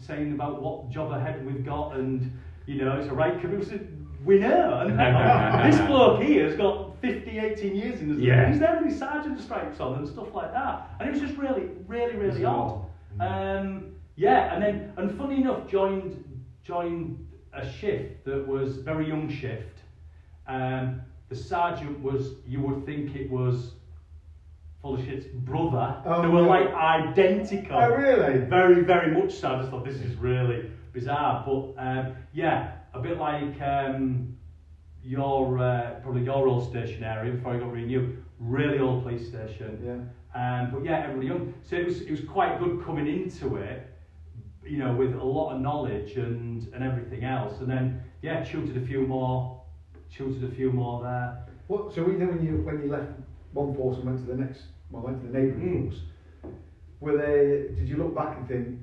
saying 0.00 0.32
about 0.32 0.62
what 0.62 0.88
job 0.90 1.10
ahead 1.10 1.44
we've 1.44 1.64
got, 1.64 1.96
and 1.96 2.32
you 2.66 2.84
know 2.84 2.96
it's 2.96 3.08
a 3.08 3.14
right 3.14 3.40
committee. 3.40 3.80
We 4.26 4.40
know, 4.40 4.88
this 5.70 5.80
bloke 5.86 6.20
here 6.20 6.48
has 6.48 6.56
got 6.56 7.00
50, 7.00 7.38
18 7.38 7.76
years 7.76 8.00
in. 8.00 8.16
the 8.16 8.20
Yeah. 8.20 8.50
He's 8.50 8.58
there 8.58 8.74
with 8.76 8.90
his 8.90 8.98
sergeant 8.98 9.40
stripes 9.40 9.78
on 9.78 9.94
and 9.94 10.08
stuff 10.08 10.34
like 10.34 10.52
that, 10.52 10.90
and 10.98 11.08
it 11.08 11.12
was 11.12 11.20
just 11.20 11.38
really, 11.38 11.68
really, 11.86 12.16
really 12.16 12.44
odd. 12.44 12.84
Um, 13.20 13.92
yeah, 14.16 14.52
and 14.52 14.62
then 14.62 14.92
and 14.96 15.16
funny 15.16 15.36
enough, 15.36 15.68
joined 15.68 16.24
joined 16.64 17.24
a 17.52 17.70
shift 17.70 18.24
that 18.24 18.46
was 18.46 18.78
very 18.78 19.06
young 19.06 19.30
shift. 19.30 19.78
Um, 20.48 21.02
the 21.28 21.36
sergeant 21.36 22.00
was 22.00 22.32
you 22.46 22.60
would 22.62 22.84
think 22.84 23.14
it 23.14 23.30
was 23.30 23.74
full 24.82 24.96
of 24.96 25.04
shit's 25.04 25.26
brother. 25.26 26.02
Oh, 26.04 26.22
they 26.22 26.28
were 26.28 26.42
no. 26.42 26.48
like 26.48 26.68
identical. 26.74 27.76
Oh, 27.76 27.90
really? 27.90 28.38
Very, 28.38 28.82
very 28.82 29.12
much 29.12 29.34
so. 29.34 29.54
I 29.54 29.58
just 29.58 29.70
thought 29.70 29.84
this 29.84 29.96
is 29.96 30.16
really 30.16 30.70
bizarre. 30.92 31.44
But 31.46 31.74
um, 31.80 32.16
yeah, 32.32 32.72
a 32.96 33.02
bit 33.02 33.18
like 33.18 33.60
um, 33.60 34.36
your 35.02 35.58
uh, 35.58 35.94
probably 36.02 36.22
your 36.22 36.48
old 36.48 36.68
station 36.68 37.04
area 37.04 37.32
before 37.32 37.54
I 37.54 37.58
got 37.58 37.72
renewed. 37.72 38.22
Really 38.38 38.78
old 38.78 39.02
police 39.02 39.28
station. 39.28 39.80
Yeah. 39.84 40.00
Um, 40.34 40.70
but 40.70 40.84
yeah, 40.84 40.98
everybody 41.04 41.28
young. 41.28 41.54
So 41.62 41.76
it 41.76 41.86
was 41.86 42.00
it 42.02 42.10
was 42.10 42.20
quite 42.20 42.58
good 42.58 42.82
coming 42.84 43.06
into 43.06 43.56
it, 43.56 43.90
you 44.64 44.78
know, 44.78 44.92
with 44.94 45.14
a 45.14 45.22
lot 45.24 45.54
of 45.54 45.60
knowledge 45.60 46.16
and 46.16 46.68
and 46.74 46.82
everything 46.82 47.24
else. 47.24 47.60
And 47.60 47.70
then 47.70 48.00
yeah, 48.22 48.42
tutored 48.44 48.76
a 48.76 48.86
few 48.86 49.02
more, 49.06 49.62
tutored 50.10 50.44
a 50.50 50.54
few 50.54 50.70
more 50.70 51.02
there. 51.02 51.46
What? 51.68 51.94
So 51.94 52.06
you 52.06 52.18
know 52.18 52.26
when 52.26 52.44
you 52.44 52.56
when 52.58 52.82
you 52.82 52.88
left 52.88 53.10
one 53.52 53.74
force 53.74 53.96
and 53.96 54.06
went 54.06 54.18
to 54.20 54.26
the 54.26 54.34
next, 54.36 54.62
well, 54.90 55.02
went 55.02 55.20
to 55.22 55.26
the 55.28 55.32
neighbouring 55.38 55.84
Mm. 55.84 55.88
force. 55.88 56.02
Were 57.00 57.16
they? 57.16 57.74
Did 57.78 57.88
you 57.88 57.96
look 57.96 58.14
back 58.14 58.36
and 58.36 58.46
think, 58.48 58.78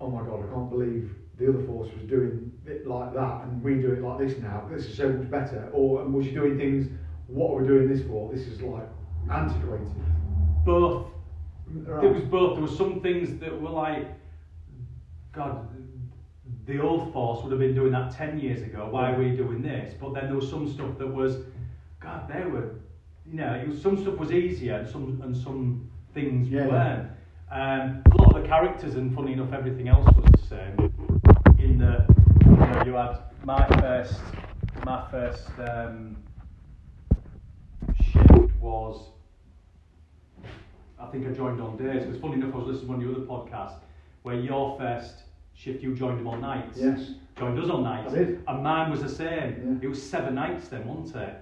oh 0.00 0.08
my 0.10 0.22
god, 0.24 0.44
I 0.48 0.52
can't 0.52 0.70
believe 0.70 1.14
the 1.38 1.48
other 1.48 1.62
force 1.66 1.90
was 1.94 2.04
doing 2.08 2.52
it 2.66 2.86
like 2.86 3.14
that, 3.14 3.44
and 3.44 3.62
we 3.62 3.74
do 3.74 3.92
it 3.92 4.02
like 4.02 4.18
this 4.18 4.38
now. 4.38 4.68
This 4.70 4.86
is 4.86 4.96
so 4.96 5.08
much 5.08 5.30
better. 5.30 5.70
Or 5.72 6.02
and 6.02 6.12
was 6.12 6.26
she 6.26 6.32
doing 6.32 6.56
things? 6.56 6.88
What 7.26 7.52
are 7.52 7.62
we 7.62 7.68
doing 7.68 7.88
this 7.88 8.06
for? 8.06 8.32
This 8.32 8.46
is 8.46 8.62
like 8.62 8.88
antiquated. 9.28 9.90
Both 10.64 11.06
Right. 11.68 12.00
There 12.00 12.12
was 12.12 12.22
both. 12.22 12.54
There 12.54 12.62
were 12.62 12.68
some 12.68 13.00
things 13.00 13.40
that 13.40 13.60
were 13.60 13.70
like, 13.70 14.06
God, 15.32 15.68
the 16.64 16.80
old 16.80 17.12
force 17.12 17.42
would 17.42 17.50
have 17.50 17.60
been 17.60 17.74
doing 17.74 17.92
that 17.92 18.12
ten 18.12 18.38
years 18.38 18.62
ago. 18.62 18.88
Why 18.90 19.12
are 19.12 19.18
we 19.18 19.36
doing 19.36 19.62
this? 19.62 19.94
But 20.00 20.14
then 20.14 20.26
there 20.26 20.36
was 20.36 20.48
some 20.48 20.72
stuff 20.72 20.96
that 20.98 21.06
was, 21.06 21.38
God, 22.00 22.28
they 22.32 22.44
were, 22.44 22.76
you 23.26 23.38
know, 23.38 23.52
it 23.54 23.68
was, 23.68 23.82
some 23.82 24.00
stuff 24.00 24.16
was 24.16 24.30
easier 24.30 24.76
and 24.76 24.88
some 24.88 25.20
and 25.24 25.36
some 25.36 25.90
things 26.14 26.48
yeah. 26.48 26.66
weren't. 26.66 27.10
Um, 27.50 28.02
a 28.12 28.22
lot 28.22 28.36
of 28.36 28.42
the 28.42 28.48
characters 28.48 28.94
and 28.94 29.14
funny 29.14 29.32
enough, 29.32 29.52
everything 29.52 29.88
else 29.88 30.06
was 30.16 30.30
the 30.40 30.46
same. 30.46 31.15
In 31.66 31.78
the, 31.78 32.06
you 32.44 32.50
know, 32.52 32.82
you 32.86 32.92
had 32.94 33.18
my 33.44 33.66
first, 33.80 34.20
my 34.84 35.04
first 35.10 35.48
um, 35.58 36.16
shift 38.00 38.54
was. 38.60 39.08
I 41.00 41.06
think 41.10 41.26
I 41.26 41.30
joined 41.32 41.60
on 41.60 41.76
days. 41.76 42.04
because 42.04 42.20
funny 42.20 42.34
enough, 42.34 42.54
I 42.54 42.58
was 42.58 42.66
listening 42.68 42.86
to 42.86 42.92
one 42.92 42.96
of 42.96 43.02
your 43.02 43.16
other 43.16 43.26
podcasts 43.26 43.80
where 44.22 44.36
your 44.36 44.78
first 44.78 45.24
shift 45.54 45.82
you 45.82 45.94
joined 45.96 46.20
them 46.20 46.28
on 46.28 46.40
nights. 46.40 46.78
Yes. 46.80 47.14
Joined 47.36 47.58
us 47.58 47.68
on 47.68 47.82
nights. 47.82 48.12
I 48.14 48.18
did. 48.18 48.44
And 48.46 48.62
mine 48.62 48.88
was 48.88 49.02
the 49.02 49.08
same. 49.08 49.80
Yeah. 49.82 49.86
It 49.86 49.88
was 49.88 50.00
seven 50.00 50.36
nights 50.36 50.68
then, 50.68 50.86
wasn't 50.86 51.16
it? 51.16 51.36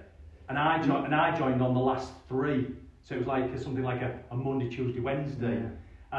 And 0.49 0.57
I 0.57 0.81
joined 0.81 1.05
and 1.05 1.13
I 1.13 1.37
joined 1.37 1.61
on 1.61 1.75
the 1.75 1.79
last 1.79 2.11
three. 2.27 2.71
So 3.03 3.13
it 3.13 3.19
was 3.19 3.27
like 3.27 3.43
a, 3.51 3.61
something 3.61 3.83
like 3.83 4.01
a, 4.01 4.19
a 4.31 4.35
Monday, 4.35 4.69
Tuesday, 4.69 4.99
Wednesday. 5.01 5.61
Yeah. 5.61 5.69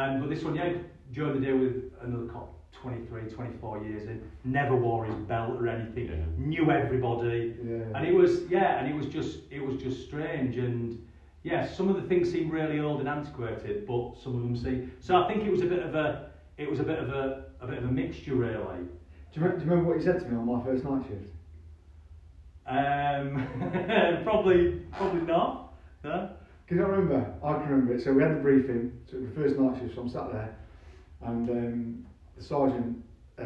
And 0.00 0.20
but 0.20 0.30
this 0.30 0.44
one, 0.44 0.54
yeah, 0.54 0.74
during 1.12 1.40
the 1.40 1.44
day 1.44 1.52
with 1.52 1.92
another 2.02 2.26
cop, 2.26 2.55
23, 2.82 3.22
24 3.30 3.84
years 3.84 4.08
in, 4.08 4.22
never 4.44 4.76
wore 4.76 5.04
his 5.04 5.16
belt 5.16 5.52
or 5.60 5.68
anything, 5.68 6.06
Yeah. 6.08 6.24
knew 6.36 6.70
everybody. 6.70 7.54
Yeah. 7.64 7.76
And 7.94 8.06
it 8.06 8.14
was 8.14 8.42
yeah, 8.48 8.78
and 8.78 8.88
it 8.88 8.94
was 8.94 9.06
just 9.06 9.40
it 9.50 9.64
was 9.64 9.80
just 9.82 10.06
strange 10.06 10.56
and 10.58 11.02
yeah, 11.42 11.64
some 11.66 11.88
of 11.88 11.96
the 11.96 12.02
things 12.08 12.30
seem 12.30 12.50
really 12.50 12.80
old 12.80 13.00
and 13.00 13.08
antiquated, 13.08 13.86
but 13.86 14.16
some 14.22 14.34
of 14.36 14.42
them 14.42 14.56
seem 14.56 14.92
so 15.00 15.22
I 15.22 15.28
think 15.28 15.44
it 15.44 15.50
was 15.50 15.62
a 15.62 15.66
bit 15.66 15.82
of 15.82 15.94
a 15.94 16.30
it 16.58 16.68
was 16.70 16.80
a 16.80 16.84
bit 16.84 16.98
of 16.98 17.10
a 17.10 17.44
a 17.60 17.66
bit 17.66 17.78
of 17.78 17.84
a 17.84 17.92
mixture 17.92 18.34
really. 18.34 18.84
Do 19.32 19.40
you, 19.40 19.42
remember, 19.42 19.58
do 19.58 19.64
you 19.64 19.70
remember 19.70 19.88
what 19.90 19.98
you 19.98 20.04
said 20.04 20.20
to 20.20 20.28
me 20.28 20.36
on 20.36 20.46
my 20.46 20.62
first 20.64 20.84
night 20.84 21.02
shift? 21.08 21.30
Um, 22.66 24.22
probably 24.24 24.80
probably 24.92 25.22
not. 25.22 25.72
No? 26.04 26.30
Because 26.66 26.84
I 26.84 26.88
remember, 26.88 27.34
I 27.44 27.52
can 27.54 27.62
remember 27.68 27.94
it. 27.94 28.02
So 28.02 28.12
we 28.12 28.22
had 28.22 28.32
the 28.36 28.40
briefing, 28.40 28.92
so 29.08 29.16
it 29.16 29.20
was 29.20 29.28
the 29.30 29.40
first 29.40 29.56
night 29.58 29.78
shift, 29.80 29.94
so 29.94 30.00
I'm 30.02 30.08
sat 30.08 30.32
there, 30.32 30.56
and 31.22 31.48
um, 31.50 32.06
the 32.36 32.42
sergeant 32.42 33.02
uh, 33.38 33.44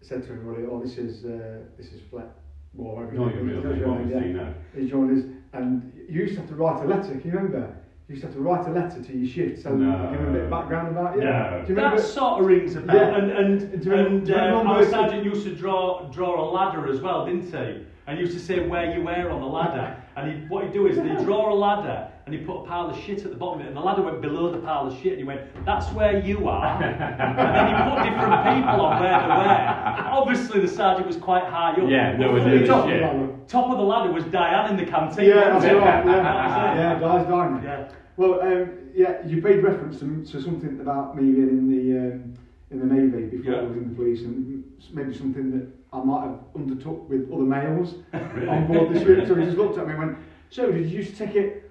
said 0.00 0.22
to 0.24 0.32
everybody, 0.32 0.66
"Oh, 0.70 0.80
this 0.80 0.98
is 0.98 1.24
uh, 1.24 1.58
this 1.76 1.92
is 1.92 2.00
flat." 2.10 2.30
Well, 2.74 2.96
whatever 2.96 3.12
Not 3.12 3.28
it 3.34 3.36
won't 3.36 3.46
name, 3.46 3.48
your 3.64 3.74
name, 3.74 3.90
obviously, 3.90 4.28
yeah. 4.28 4.36
no. 4.36 4.54
He 4.74 4.88
joined 4.88 5.18
us, 5.18 5.24
and 5.52 5.92
you 6.08 6.22
used 6.22 6.34
to 6.34 6.40
have 6.40 6.48
to 6.48 6.54
write 6.56 6.82
a 6.82 6.86
letter. 6.86 7.10
Can 7.18 7.30
you 7.30 7.36
remember? 7.36 7.76
You 8.08 8.14
used 8.14 8.22
to 8.22 8.26
have 8.28 8.34
to 8.36 8.40
write 8.42 8.66
a 8.66 8.70
letter 8.70 9.02
to 9.02 9.16
your 9.16 9.30
shift, 9.30 9.62
so 9.62 9.74
No. 9.76 10.10
give 10.10 10.20
them 10.20 10.28
a 10.30 10.32
bit 10.32 10.42
of 10.44 10.50
background 10.50 10.88
about 10.88 11.16
it. 11.18 11.24
No. 11.24 11.62
Do 11.66 11.72
you 11.72 11.76
remember? 11.76 12.00
That 12.00 12.06
sort 12.06 12.40
of 12.40 12.46
rings 12.46 12.74
a 12.76 12.80
bell. 12.80 12.96
Yeah. 12.96 13.16
And 13.16 13.30
and, 13.30 13.82
Do 13.82 13.90
you 13.90 13.96
and 13.96 14.26
you 14.28 14.34
remember 14.34 14.70
uh, 14.70 14.74
our 14.76 14.84
sergeant 14.86 15.24
used 15.24 15.44
to 15.46 15.54
draw 15.54 16.08
draw 16.10 16.42
a 16.42 16.46
ladder 16.50 16.88
as 16.90 17.00
well, 17.00 17.26
didn't 17.26 17.42
he? 17.50 17.86
And 18.06 18.18
he 18.18 18.24
used 18.24 18.36
to 18.36 18.42
say 18.44 18.66
where 18.66 18.96
you 18.96 19.04
were 19.04 19.30
on 19.30 19.40
the 19.40 19.46
ladder. 19.46 20.02
And 20.16 20.32
he, 20.32 20.48
what 20.48 20.64
he'd 20.64 20.72
do 20.72 20.86
is 20.86 20.96
he'd 20.96 21.24
draw 21.24 21.52
a 21.52 21.54
ladder 21.54 22.08
and 22.26 22.34
he 22.34 22.40
put 22.40 22.58
a 22.62 22.66
pile 22.66 22.88
of 22.88 22.96
shit 22.98 23.24
at 23.24 23.30
the 23.30 23.36
bottom 23.36 23.60
of 23.60 23.66
it, 23.66 23.68
and 23.68 23.76
the 23.76 23.80
ladder 23.80 24.02
went 24.02 24.20
below 24.20 24.50
the 24.50 24.58
pile 24.58 24.86
of 24.86 24.94
shit, 25.00 25.12
and 25.12 25.18
he 25.18 25.24
went, 25.24 25.40
"That's 25.64 25.88
where 25.92 26.20
you 26.24 26.48
are." 26.48 26.80
and 26.82 27.38
then 27.38 27.66
he 27.66 27.74
put 27.90 28.02
different 28.04 28.44
people 28.44 28.80
on 28.86 29.00
where 29.00 29.18
they 29.20 29.26
were. 29.26 30.10
Obviously, 30.12 30.60
the 30.60 30.68
sergeant 30.68 31.06
was 31.06 31.16
quite 31.16 31.44
high 31.44 31.72
up. 31.72 31.88
Yeah, 31.88 32.16
no 32.16 32.26
But 32.28 32.32
one 32.32 32.40
from 32.42 32.50
knew 32.50 32.58
the 32.58 32.64
the 32.64 32.72
top, 32.72 32.88
shit. 32.88 33.48
top 33.48 33.70
of 33.70 33.76
the 33.78 33.82
ladder 33.84 34.12
was 34.12 34.24
Diane 34.24 34.70
in 34.70 34.76
the 34.84 34.90
canteen. 34.90 35.28
Yeah, 35.28 35.34
that's 35.58 35.64
right. 35.64 35.74
Yeah, 35.74 36.02
That 36.04 36.76
it. 36.76 36.78
yeah, 36.78 37.00
guys, 37.00 37.26
diner. 37.26 37.60
Yeah. 37.64 37.88
Well, 38.16 38.40
um, 38.42 38.70
yeah, 38.94 39.26
you 39.26 39.40
made 39.40 39.62
reference 39.62 39.98
to, 40.00 40.24
to 40.32 40.42
something 40.42 40.78
about 40.80 41.16
me 41.16 41.32
being 41.32 41.48
in 41.48 41.70
the 41.70 41.98
um, 42.14 42.34
in 42.70 42.78
the 42.78 42.86
navy 42.94 43.26
before 43.36 43.52
Yeah. 43.54 43.60
I 43.60 43.62
was 43.64 43.76
in 43.76 43.88
the 43.88 43.94
police, 43.94 44.22
and 44.22 44.62
maybe 44.92 45.12
something 45.16 45.50
that 45.58 45.66
I 45.92 46.02
might 46.04 46.22
have 46.26 46.38
undertook 46.54 47.08
with 47.08 47.30
other 47.32 47.42
males 47.42 47.94
Really? 48.34 48.48
on 48.48 48.66
board 48.66 48.94
the 48.94 49.00
ship. 49.00 49.26
So 49.26 49.34
he 49.34 49.44
just 49.46 49.56
looked 49.58 49.76
at 49.78 49.86
me 49.86 49.92
and 49.94 49.98
went, 50.02 50.18
"So 50.50 50.70
did 50.70 50.88
you 50.90 50.98
used 50.98 51.16
to 51.16 51.26
take 51.26 51.34
it?" 51.36 51.61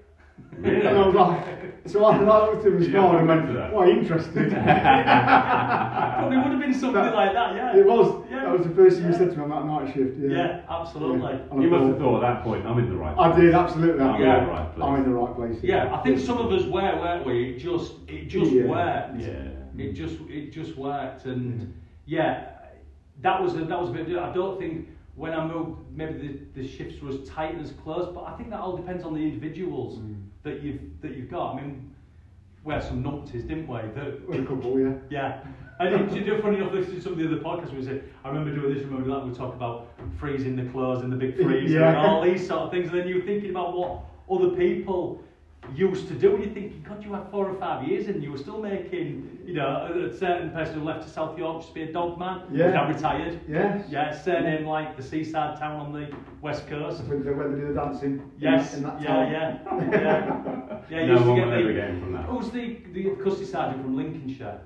Really? 0.58 0.86
And 0.86 0.98
I 0.98 1.06
was 1.08 1.16
like, 1.16 1.44
"So 1.88 2.04
I 2.06 2.18
looked 2.20 2.60
at 2.62 2.66
him 2.68 2.74
and 2.74 2.84
Did 2.84 2.92
you 2.94 3.00
have 3.00 3.10
smiled 3.10 3.16
and 3.16 3.28
to 3.28 3.34
went, 3.34 3.42
answer 3.42 3.54
that? 3.54 3.74
"Why 3.74 3.88
interested?" 3.90 4.52
Probably 4.52 6.38
would 6.38 6.52
have 6.52 6.60
been 6.60 6.74
something 6.74 6.94
That- 7.02 7.16
like 7.16 7.34
that, 7.34 7.56
yeah. 7.56 7.76
It 7.78 7.86
was. 7.86 8.26
Yeah. 8.30 8.44
That 8.46 8.58
was 8.58 8.68
the 8.68 8.76
first 8.76 8.98
thing 8.98 9.08
you 9.08 9.14
said 9.14 9.32
to 9.32 9.38
me 9.38 9.44
on 9.44 9.50
that 9.50 9.66
night 9.66 9.94
shift. 9.94 10.18
Yeah. 10.20 10.30
Yeah, 10.30 10.62
absolutely. 10.70 11.32
Yeah. 11.34 11.40
On 11.52 11.60
a 11.60 11.62
You 11.64 11.70
must 11.70 11.88
have 11.88 11.98
thought 12.00 12.24
at 12.24 12.34
that 12.36 12.44
point, 12.44 12.66
I'm 12.66 12.78
in 12.80 12.90
the 12.90 12.96
right 12.96 13.18
I 13.18 13.40
did 13.40 13.54
absolutely. 13.54 14.02
I'm 14.04 14.22
Yeah. 14.22 14.40
in 14.40 14.46
the 14.46 14.52
right 14.52 14.76
place. 14.76 14.86
I'm 14.88 14.96
in 14.98 15.04
the 15.04 15.16
right 15.18 15.36
place. 15.36 15.60
Yeah, 15.64 15.96
I 15.96 16.02
think 16.04 16.20
some 16.20 16.38
of 16.38 16.52
us 16.52 16.66
were, 16.66 16.82
weren't 16.82 17.26
we? 17.26 17.52
It 17.52 17.60
just, 17.60 17.94
it 18.08 18.28
just 18.28 18.52
Yeah. 18.52 18.66
worked. 18.66 19.20
Yeah. 19.22 19.48
It 19.78 19.94
just, 19.94 20.16
it 20.30 20.52
just 20.52 20.78
worked, 20.78 21.26
and 21.26 21.74
yeah, 22.06 22.50
that 23.22 23.42
was 23.42 23.56
a, 23.56 23.60
that 23.66 23.80
was 23.80 23.90
a 23.90 23.94
bit. 23.94 24.16
I 24.18 24.32
don't 24.34 24.60
think 24.60 24.90
when 25.16 25.34
I 25.34 25.46
moved, 25.48 25.80
maybe 25.96 26.14
the, 26.54 26.62
the 26.62 26.68
shifts 26.68 27.02
were 27.02 27.10
as 27.10 27.24
tight 27.28 27.54
and 27.56 27.62
as 27.64 27.72
close, 27.84 28.12
but 28.14 28.26
I 28.26 28.34
think 28.38 28.50
that 28.50 28.60
all 28.60 28.76
depends 28.76 29.04
on 29.04 29.14
the 29.14 29.22
individuals 29.22 29.98
Mm. 30.00 30.21
That 30.44 30.62
you've 30.62 30.82
that 31.02 31.16
you've 31.16 31.30
got. 31.30 31.54
I 31.56 31.62
mean, 31.62 31.94
we 32.64 32.74
had 32.74 32.84
some 32.84 33.04
numpties, 33.04 33.48
didn't 33.48 33.68
we? 33.68 33.80
That, 33.96 34.22
a 34.42 34.46
couple, 34.46 34.80
yeah. 34.80 34.94
yeah. 35.10 35.40
And 35.80 35.96
it's 35.96 36.14
it's 36.14 36.42
funny 36.42 36.58
enough, 36.58 36.74
listening 36.74 36.98
to 36.98 37.02
some 37.02 37.14
of 37.14 37.20
the 37.20 37.26
other 37.26 37.38
podcasts, 37.38 37.74
we 37.74 37.84
said, 37.84 38.04
I 38.24 38.30
remember 38.30 38.54
doing 38.54 38.74
this, 38.74 38.84
remember 38.84 39.10
that, 39.10 39.26
we 39.26 39.34
talk 39.34 39.56
about 39.56 39.88
freezing 40.20 40.56
the 40.56 40.66
clothes 40.72 41.04
in 41.04 41.10
the 41.10 41.16
big 41.16 41.36
freezer 41.38 41.80
Yeah. 41.80 41.88
and 41.90 41.98
all 41.98 42.22
these 42.22 42.46
sort 42.48 42.62
of 42.62 42.72
things. 42.72 42.90
And 42.90 43.00
then 43.00 43.08
you're 43.08 43.24
thinking 43.26 43.50
about 43.50 43.76
what 43.76 44.02
other 44.30 44.56
people 44.56 45.24
used 45.76 46.08
to 46.10 46.14
do, 46.16 46.36
and 46.36 46.44
you're 46.44 46.54
thinking, 46.54 46.86
God, 46.88 47.04
you 47.04 47.14
had 47.14 47.30
four 47.32 47.48
or 47.50 47.56
five 47.60 47.88
years 47.88 48.08
and 48.08 48.22
you 48.22 48.32
were 48.32 48.38
still 48.38 48.60
making, 48.62 49.40
you 49.46 49.54
know, 49.54 49.90
a, 49.94 50.08
a 50.08 50.18
certain 50.18 50.50
person 50.52 50.80
who 50.80 50.84
left 50.86 51.04
to 51.04 51.10
South 51.10 51.38
York 51.38 51.66
to 51.66 51.74
be 51.74 51.84
a 51.84 51.92
dog 51.94 52.20
man, 52.20 52.42
Yeah. 52.52 52.66
who's 52.66 52.74
now 52.74 52.88
retired. 52.90 53.40
Yes. 53.48 53.86
Yeah, 53.90 54.12
surname 54.12 54.66
like 54.66 54.98
the 54.98 55.04
seaside 55.04 55.60
town 55.60 55.80
on 55.80 55.94
the 55.94 56.10
west 56.42 56.68
coast. 56.68 57.04
When 57.06 57.24
they, 57.24 57.32
when 57.32 57.54
they 57.54 57.62
do 57.62 57.68
the 57.70 57.74
dancing. 57.74 58.32
Yes, 58.38 58.76
In 58.76 58.84
that 58.84 59.02
yeah, 59.02 59.08
town. 59.08 59.32
yeah, 59.32 59.92
yeah. 59.92 60.78
Yeah, 60.90 61.02
you 61.02 61.08
no 61.08 61.14
used 61.14 61.24
to 61.24 61.30
one 61.30 61.38
get 61.40 61.46
will 61.48 61.52
the- 61.54 61.60
ever 61.62 61.74
get 61.74 62.00
from 62.02 62.14
that. 62.14 62.26
Who's 62.26 62.50
the, 62.50 62.78
the 62.92 63.12
custody 63.24 63.46
sergeant 63.46 63.82
from 63.84 63.96
Lincolnshire? 63.96 64.60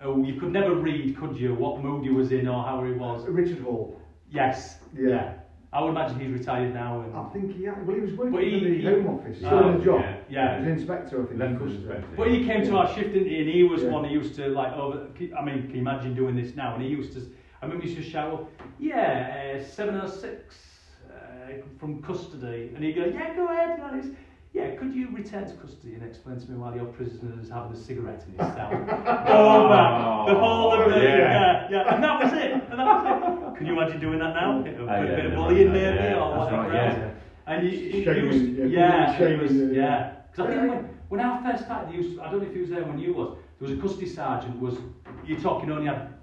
Oh, 0.00 0.22
you 0.22 0.34
could 0.40 0.52
never 0.52 0.74
read, 0.74 1.16
could 1.16 1.36
you, 1.36 1.54
what 1.54 1.80
mood 1.82 2.02
he 2.04 2.10
was 2.10 2.32
in 2.32 2.48
or 2.48 2.64
how 2.64 2.82
he 2.84 2.92
was? 2.92 3.24
Richard 3.26 3.60
Hall. 3.60 4.00
Yes. 4.30 4.78
Yeah. 4.96 5.34
I 5.72 5.82
would 5.82 5.90
imagine 5.90 6.18
he's 6.20 6.32
retired 6.32 6.72
now. 6.72 7.02
And, 7.02 7.14
I 7.14 7.28
think 7.30 7.54
he 7.54 7.64
had, 7.64 7.86
well, 7.86 7.94
he 7.96 8.02
was 8.02 8.12
working 8.14 8.32
But 8.32 8.42
he- 8.44 8.58
for 8.58 8.64
the 8.70 8.78
he- 8.78 8.84
Home 8.84 9.06
Office. 9.18 9.38
Oh, 9.42 9.46
Still 9.46 9.68
in 9.68 9.78
the 9.78 9.84
job. 9.84 10.00
yeah, 10.00 10.16
yeah. 10.30 10.52
He 10.54 10.58
was 10.60 10.66
an 10.66 10.72
inspector, 10.78 11.22
I 11.22 11.26
think. 11.26 11.40
Left 11.40 11.52
in 11.52 11.58
custody. 11.58 11.76
inspector. 11.82 12.16
but 12.16 12.30
he 12.30 12.44
came 12.44 12.62
to 12.64 12.76
our 12.78 12.88
shift, 12.94 13.12
didn't 13.12 13.28
he? 13.28 13.38
And 13.40 13.48
he 13.50 13.62
was 13.64 13.82
Yeah. 13.82 13.90
one 13.90 14.04
who 14.04 14.10
used 14.14 14.34
to 14.36 14.48
like 14.48 14.72
over. 14.72 15.06
I 15.38 15.44
mean, 15.44 15.62
can 15.66 15.74
you 15.74 15.80
imagine 15.82 16.14
doing 16.14 16.36
this 16.36 16.56
now? 16.56 16.74
And 16.74 16.82
he 16.82 16.88
used 16.88 17.12
to. 17.14 17.20
I 17.60 17.66
remember 17.66 17.84
he 17.84 17.90
used 17.92 18.02
to 18.02 18.08
shout, 18.10 18.48
"Yeah, 18.78 19.56
uh, 19.56 19.62
706 19.62 20.90
uh, 21.10 21.52
from 21.78 22.00
custody," 22.02 22.70
and 22.74 22.82
he'd 22.84 22.94
go, 22.94 23.04
"Yeah, 23.04 23.34
go 23.36 23.48
ahead, 23.48 23.78
guys." 23.78 24.06
Yeah, 24.52 24.74
could 24.76 24.94
you 24.94 25.08
return 25.10 25.46
to 25.46 25.52
custody 25.54 25.94
and 25.94 26.02
explain 26.02 26.40
to 26.40 26.50
me 26.50 26.56
why 26.56 26.74
your 26.74 26.86
prisoner 26.86 27.38
is 27.40 27.50
having 27.50 27.72
a 27.72 27.76
cigarette 27.76 28.24
in 28.26 28.32
his 28.44 28.54
cell? 28.54 28.70
Over 28.72 30.32
the 30.32 30.38
whole 30.40 30.72
of 30.72 30.92
the 30.92 31.00
Yeah. 31.00 31.16
yeah. 31.16 31.68
yeah, 31.70 31.94
and 31.94 32.02
that 32.02 32.22
was 32.22 32.32
it. 32.32 32.52
And 32.52 32.78
that 32.78 32.86
was 32.86 33.52
it. 33.54 33.58
Can 33.58 33.66
you 33.66 33.72
imagine 33.78 34.00
doing 34.00 34.18
that 34.20 34.34
now? 34.34 34.60
A 34.60 34.62
bit, 34.62 34.76
Oh, 34.80 34.84
yeah, 34.86 35.02
bit 35.16 35.26
of 35.26 35.34
bullying, 35.34 35.68
mind 35.68 35.72
maybe, 35.72 35.96
yeah, 35.96 36.18
or 36.20 36.36
that's 36.36 36.52
whatever 36.52 36.68
right, 36.68 36.98
yeah. 36.98 37.10
And 37.46 37.66
you, 37.66 37.78
you, 37.78 38.04
Shaming, 38.04 38.32
used, 38.32 38.58
yeah, 38.58 38.66
yeah, 38.66 39.18
shaming, 39.18 39.42
was, 39.42 39.52
yeah. 39.52 39.82
yeah. 39.82 40.12
Because 40.30 40.46
I 40.46 40.54
think 40.54 40.70
when, 40.70 40.90
when 41.08 41.20
I 41.20 41.50
first 41.52 41.64
started, 41.64 41.92
there 41.92 42.02
was, 42.02 42.18
I 42.18 42.30
don't 42.30 42.42
know 42.42 42.48
if 42.48 42.54
he 42.54 42.60
was 42.60 42.70
there 42.70 42.84
when 42.84 42.98
you 42.98 43.14
was. 43.14 43.38
There 43.58 43.68
was 43.68 43.78
a 43.78 43.80
custody 43.82 44.08
sergeant. 44.08 44.60
Was 44.60 44.76
you're 45.24 45.40
talking 45.40 45.70
only 45.70 45.86
had 45.86 46.14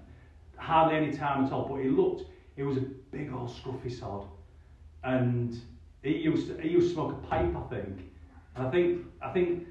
hardly 0.56 0.96
any 0.96 1.12
time 1.12 1.44
at 1.44 1.52
all, 1.52 1.68
but 1.68 1.76
he 1.82 1.88
looked. 1.88 2.24
He 2.56 2.62
was 2.62 2.78
a 2.78 2.80
big 2.80 3.32
old 3.32 3.50
scruffy 3.50 3.92
sod, 3.92 4.26
and 5.04 5.54
he 6.02 6.16
used 6.16 6.48
to, 6.48 6.60
he 6.62 6.70
used 6.70 6.88
to 6.88 6.94
smoke 6.94 7.12
a 7.12 7.26
pipe, 7.26 7.54
I 7.54 7.60
think. 7.74 7.98
And 8.56 8.66
I 8.66 8.70
think 8.70 9.02
I 9.22 9.32
think 9.32 9.66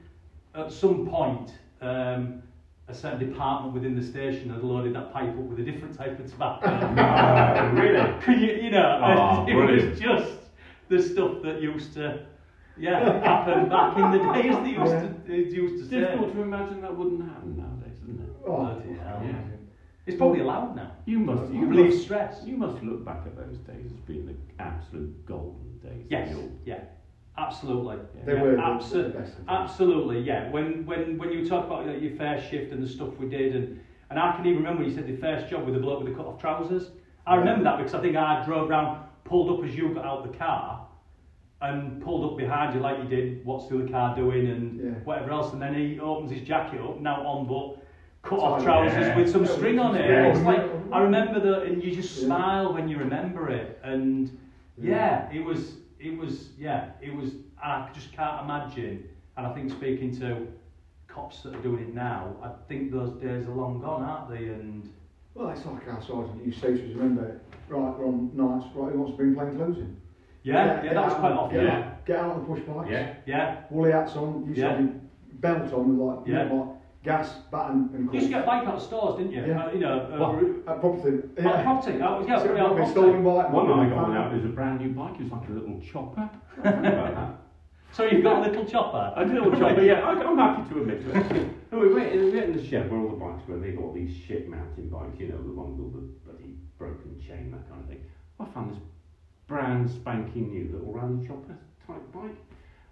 at 0.54 0.72
some 0.72 1.08
point. 1.08 1.52
Um, 1.82 2.42
a 2.88 2.94
certain 2.94 3.18
department 3.32 3.74
within 3.74 3.96
the 3.96 4.04
station 4.06 4.50
had 4.52 4.64
loaded 4.64 4.94
that 4.94 5.12
pipe 5.12 5.30
up 5.30 5.36
with 5.38 5.60
a 5.60 5.64
different 5.64 5.98
type 5.98 6.20
of 6.20 6.30
tobacco. 6.30 6.68
Oh, 6.70 7.70
really? 7.74 8.22
Can 8.22 8.40
you, 8.40 8.54
you 8.64 8.70
know, 8.70 9.02
Oh, 9.04 9.46
it 9.50 9.56
was 9.56 10.00
just 10.00 10.34
the 10.88 11.02
stuff 11.02 11.42
that 11.42 11.62
used 11.62 11.94
to, 11.96 12.26
yeah, 12.78 13.24
happen 13.24 13.70
back 13.70 13.98
in 13.98 14.12
the 14.12 14.34
days 14.34 14.54
that 14.54 14.68
used 14.68 15.26
to, 15.26 15.34
it 15.34 15.48
used 15.52 15.84
to 15.84 15.90
say. 15.90 16.00
Difficult 16.02 16.34
to 16.34 16.42
imagine 16.44 16.82
that 16.82 16.96
wouldn't 16.96 17.24
happen 17.28 17.58
nowadays, 17.58 17.98
isn't 18.04 18.22
it? 18.22 18.30
Oh, 18.46 18.58
Bloody 18.58 18.94
hell. 19.00 19.22
Yeah. 19.26 19.42
It's 20.06 20.18
probably 20.18 20.42
allowed 20.42 20.76
now. 20.76 20.92
You 21.06 21.18
must, 21.18 21.52
you 21.52 21.66
Relieve 21.66 21.90
must, 21.94 22.04
stress. 22.04 22.44
you 22.46 22.56
must 22.56 22.84
look 22.84 23.04
back 23.04 23.24
at 23.26 23.36
those 23.36 23.58
days 23.60 23.88
as 23.92 24.00
being 24.02 24.28
the 24.28 24.36
absolute 24.64 25.26
golden 25.26 25.80
days. 25.80 26.06
Yes, 26.10 26.36
yeah, 26.66 26.82
absolutely. 27.38 27.98
They 28.26 28.34
yeah, 28.34 28.42
were 28.42 28.52
the- 28.52 28.58
abso- 28.58 29.14
the 29.14 29.20
best. 29.20 29.34
Absolutely, 29.48 30.20
yeah. 30.22 30.50
When 30.50 30.86
when 30.86 31.18
when 31.18 31.32
you 31.32 31.48
talk 31.48 31.66
about 31.66 31.86
like, 31.88 32.02
your 32.02 32.16
first 32.16 32.50
shift 32.50 32.72
and 32.72 32.82
the 32.84 32.88
stuff 32.88 33.10
we 33.18 33.28
did, 33.30 33.56
and 33.56 33.80
and 34.10 34.20
I 34.20 34.36
can 34.36 34.46
even 34.46 34.58
remember 34.58 34.82
when 34.82 34.90
you 34.90 34.96
said 34.96 35.08
the 35.08 35.18
first 35.18 35.50
job 35.50 35.66
with 35.66 35.74
the 35.74 35.80
bloke 35.80 36.04
with 36.04 36.10
the 36.12 36.16
cut 36.16 36.26
off 36.28 36.40
trousers. 36.40 36.92
I 37.28 37.36
remember 37.36 37.64
that 37.64 37.78
because 37.78 37.94
I 37.96 38.02
think 38.02 38.16
I 38.16 38.44
drove 38.46 38.70
round, 38.70 39.00
pulled 39.24 39.50
up 39.60 39.66
as 39.68 39.76
you 39.76 39.94
got 39.94 40.06
out 40.06 40.32
the 40.32 40.38
car, 40.38 40.88
and 41.62 42.02
pulled 42.02 42.32
up 42.32 42.38
behind 42.38 42.76
you 42.76 42.80
like 42.82 43.00
you 43.00 43.10
did. 43.10 43.44
What's 43.46 43.68
the 43.68 43.80
other 43.80 43.88
car 43.88 44.16
doing 44.16 44.48
and 44.48 44.80
Yeah. 44.80 44.92
whatever 45.06 45.32
else, 45.32 45.52
and 45.54 45.62
then 45.62 45.74
he 45.74 46.00
opens 46.00 46.32
his 46.32 46.42
jacket 46.42 46.80
up, 46.82 47.00
now 47.00 47.22
on 47.26 47.48
but. 47.48 47.82
Cut 48.22 48.40
off 48.40 48.64
trousers 48.64 49.06
yeah. 49.06 49.16
with 49.16 49.32
some 49.32 49.46
string 49.46 49.78
on 49.78 49.96
it. 49.96 50.10
yeah. 50.10 50.32
It's 50.32 50.40
like 50.42 50.68
I 50.92 51.00
remember 51.02 51.40
that, 51.42 51.62
and 51.68 51.84
you 51.84 51.94
just 51.94 52.22
smile 52.22 52.74
when 52.74 52.88
you 52.90 52.98
remember 52.98 53.52
it. 53.52 53.80
And 53.84 54.36
yeah, 54.80 55.32
it 55.32 55.46
was, 55.46 55.76
it 56.06 56.18
was, 56.18 56.50
yeah, 56.58 56.92
it 57.02 57.14
was. 57.16 57.32
I 57.64 57.90
just 57.94 58.12
can't 58.14 58.44
imagine. 58.44 59.10
And 59.38 59.48
I 59.48 59.54
think 59.54 59.72
speaking 59.72 60.16
to 60.20 60.48
cops 61.08 61.42
that 61.44 61.56
are 61.56 61.62
doing 61.62 61.84
it 61.84 61.94
now, 61.94 62.36
I 62.44 62.50
think 62.68 62.92
those 62.92 63.12
days 63.22 63.46
are 63.48 63.56
long 63.56 63.82
gone, 63.82 64.04
aren't 64.04 64.30
they? 64.30 64.46
And 64.48 64.90
Well, 65.34 65.50
it's 65.50 65.66
like 65.66 65.88
our 65.88 66.02
sergeant 66.02 66.46
used 66.46 66.62
to 66.62 66.68
say 66.68 66.78
to 66.78 66.90
us, 66.90 66.96
remember, 66.96 67.42
right, 67.70 67.98
we're 67.98 68.06
on 68.06 68.30
nights, 68.34 68.68
right, 68.76 68.92
who 68.92 69.00
wants 69.00 69.12
to 69.14 69.18
bring 69.18 69.36
plain 69.36 69.56
clothes 69.56 69.78
in? 69.80 69.98
yeah, 70.44 70.84
yeah, 70.84 70.94
that 70.94 71.06
was 71.06 71.14
quite 71.16 71.32
often. 71.34 71.66
Yeah, 71.66 71.96
get 72.06 72.18
out 72.20 72.32
on 72.32 72.40
the 72.42 72.46
push 72.46 72.62
bikes. 72.64 72.90
Yeah. 72.92 73.16
yeah. 73.26 73.62
Woolly 73.72 73.92
hats 73.92 74.16
on, 74.16 74.46
used 74.46 74.60
Yeah. 74.60 74.70
to 74.70 74.76
have 74.76 74.80
your 74.86 74.94
belt 75.34 75.74
on 75.74 75.98
with 75.98 76.08
like, 76.08 76.28
you 76.28 76.34
Yeah. 76.34 76.44
know, 76.46 76.56
like 76.56 76.75
gas, 77.06 77.30
baton 77.52 77.90
and 77.94 78.06
You 78.12 78.14
used 78.20 78.26
to 78.28 78.34
get 78.34 78.44
a 78.44 78.46
bike 78.48 78.68
out 78.68 78.76
of 78.76 78.82
stores, 78.82 79.18
didn't 79.18 79.32
you? 79.32 79.46
Yeah. 79.46 79.66
Uh, 79.66 79.72
you 79.72 79.80
know, 79.80 80.00
uh, 80.12 80.18
What? 80.18 80.76
At 80.76 80.82
property. 80.82 81.18
yeah. 81.38 81.64
property. 81.64 81.98
That 82.00 82.12
was, 82.20 82.28
yeah, 82.28 82.38
So 82.40 82.48
put 82.48 82.52
it 82.52 82.58
it 82.58 82.58
might 82.58 82.66
on 82.66 82.76
be 82.76 82.82
a 82.82 82.86
property. 82.86 82.92
stolen 82.92 83.24
bike. 83.24 83.50
One 83.54 83.70
might 83.70 83.80
I 83.80 83.84
be 83.86 83.90
got 83.96 84.02
one 84.10 84.18
out, 84.18 84.32
it 84.34 84.36
was 84.38 84.46
a 84.46 84.48
brand 84.50 84.80
new 84.82 84.90
bike, 84.90 85.14
it 85.20 85.24
was 85.24 85.32
like 85.32 85.48
a 85.48 85.52
little 85.52 85.80
chopper. 85.82 86.30
I 86.64 86.72
don't 86.72 86.82
know 86.82 86.90
about 86.90 87.16
that. 87.16 87.32
So 87.92 88.04
you've 88.04 88.24
got 88.24 88.40
a 88.46 88.50
little 88.50 88.66
chopper. 88.66 89.14
I 89.16 89.24
did 89.24 89.38
a 89.38 89.44
little 89.44 89.58
chopper, 89.60 89.82
yeah, 89.82 90.02
I- 90.02 90.24
I'm 90.28 90.38
happy 90.38 90.74
to 90.74 90.82
admit 90.82 91.00
to 91.06 91.36
it. 91.36 91.48
No, 91.72 91.80
we 91.80 91.94
went, 91.94 92.12
we 92.14 92.32
went 92.32 92.46
in 92.50 92.58
the 92.58 92.66
shed 92.68 92.90
where 92.92 93.00
all 93.00 93.10
the 93.10 93.16
bikes 93.16 93.48
were, 93.48 93.58
they 93.60 93.72
got 93.72 93.84
all 93.84 93.94
these 93.94 94.16
shit 94.16 94.50
mountain 94.50 94.90
bikes, 94.90 95.20
you 95.20 95.30
know, 95.30 95.38
the 95.38 95.54
one 95.54 95.72
with 95.78 95.86
all 95.86 95.92
the 96.02 96.08
bloody 96.26 96.56
broken 96.78 97.16
chain, 97.26 97.52
that 97.52 97.70
kind 97.70 97.82
of 97.82 97.88
thing. 97.88 98.02
I 98.40 98.46
found 98.46 98.72
this 98.72 98.80
brand 99.48 99.90
spanking 99.90 100.50
new 100.52 100.70
little 100.74 100.92
round 100.92 101.26
chopper 101.28 101.56
type 101.88 102.12
bike. 102.14 102.36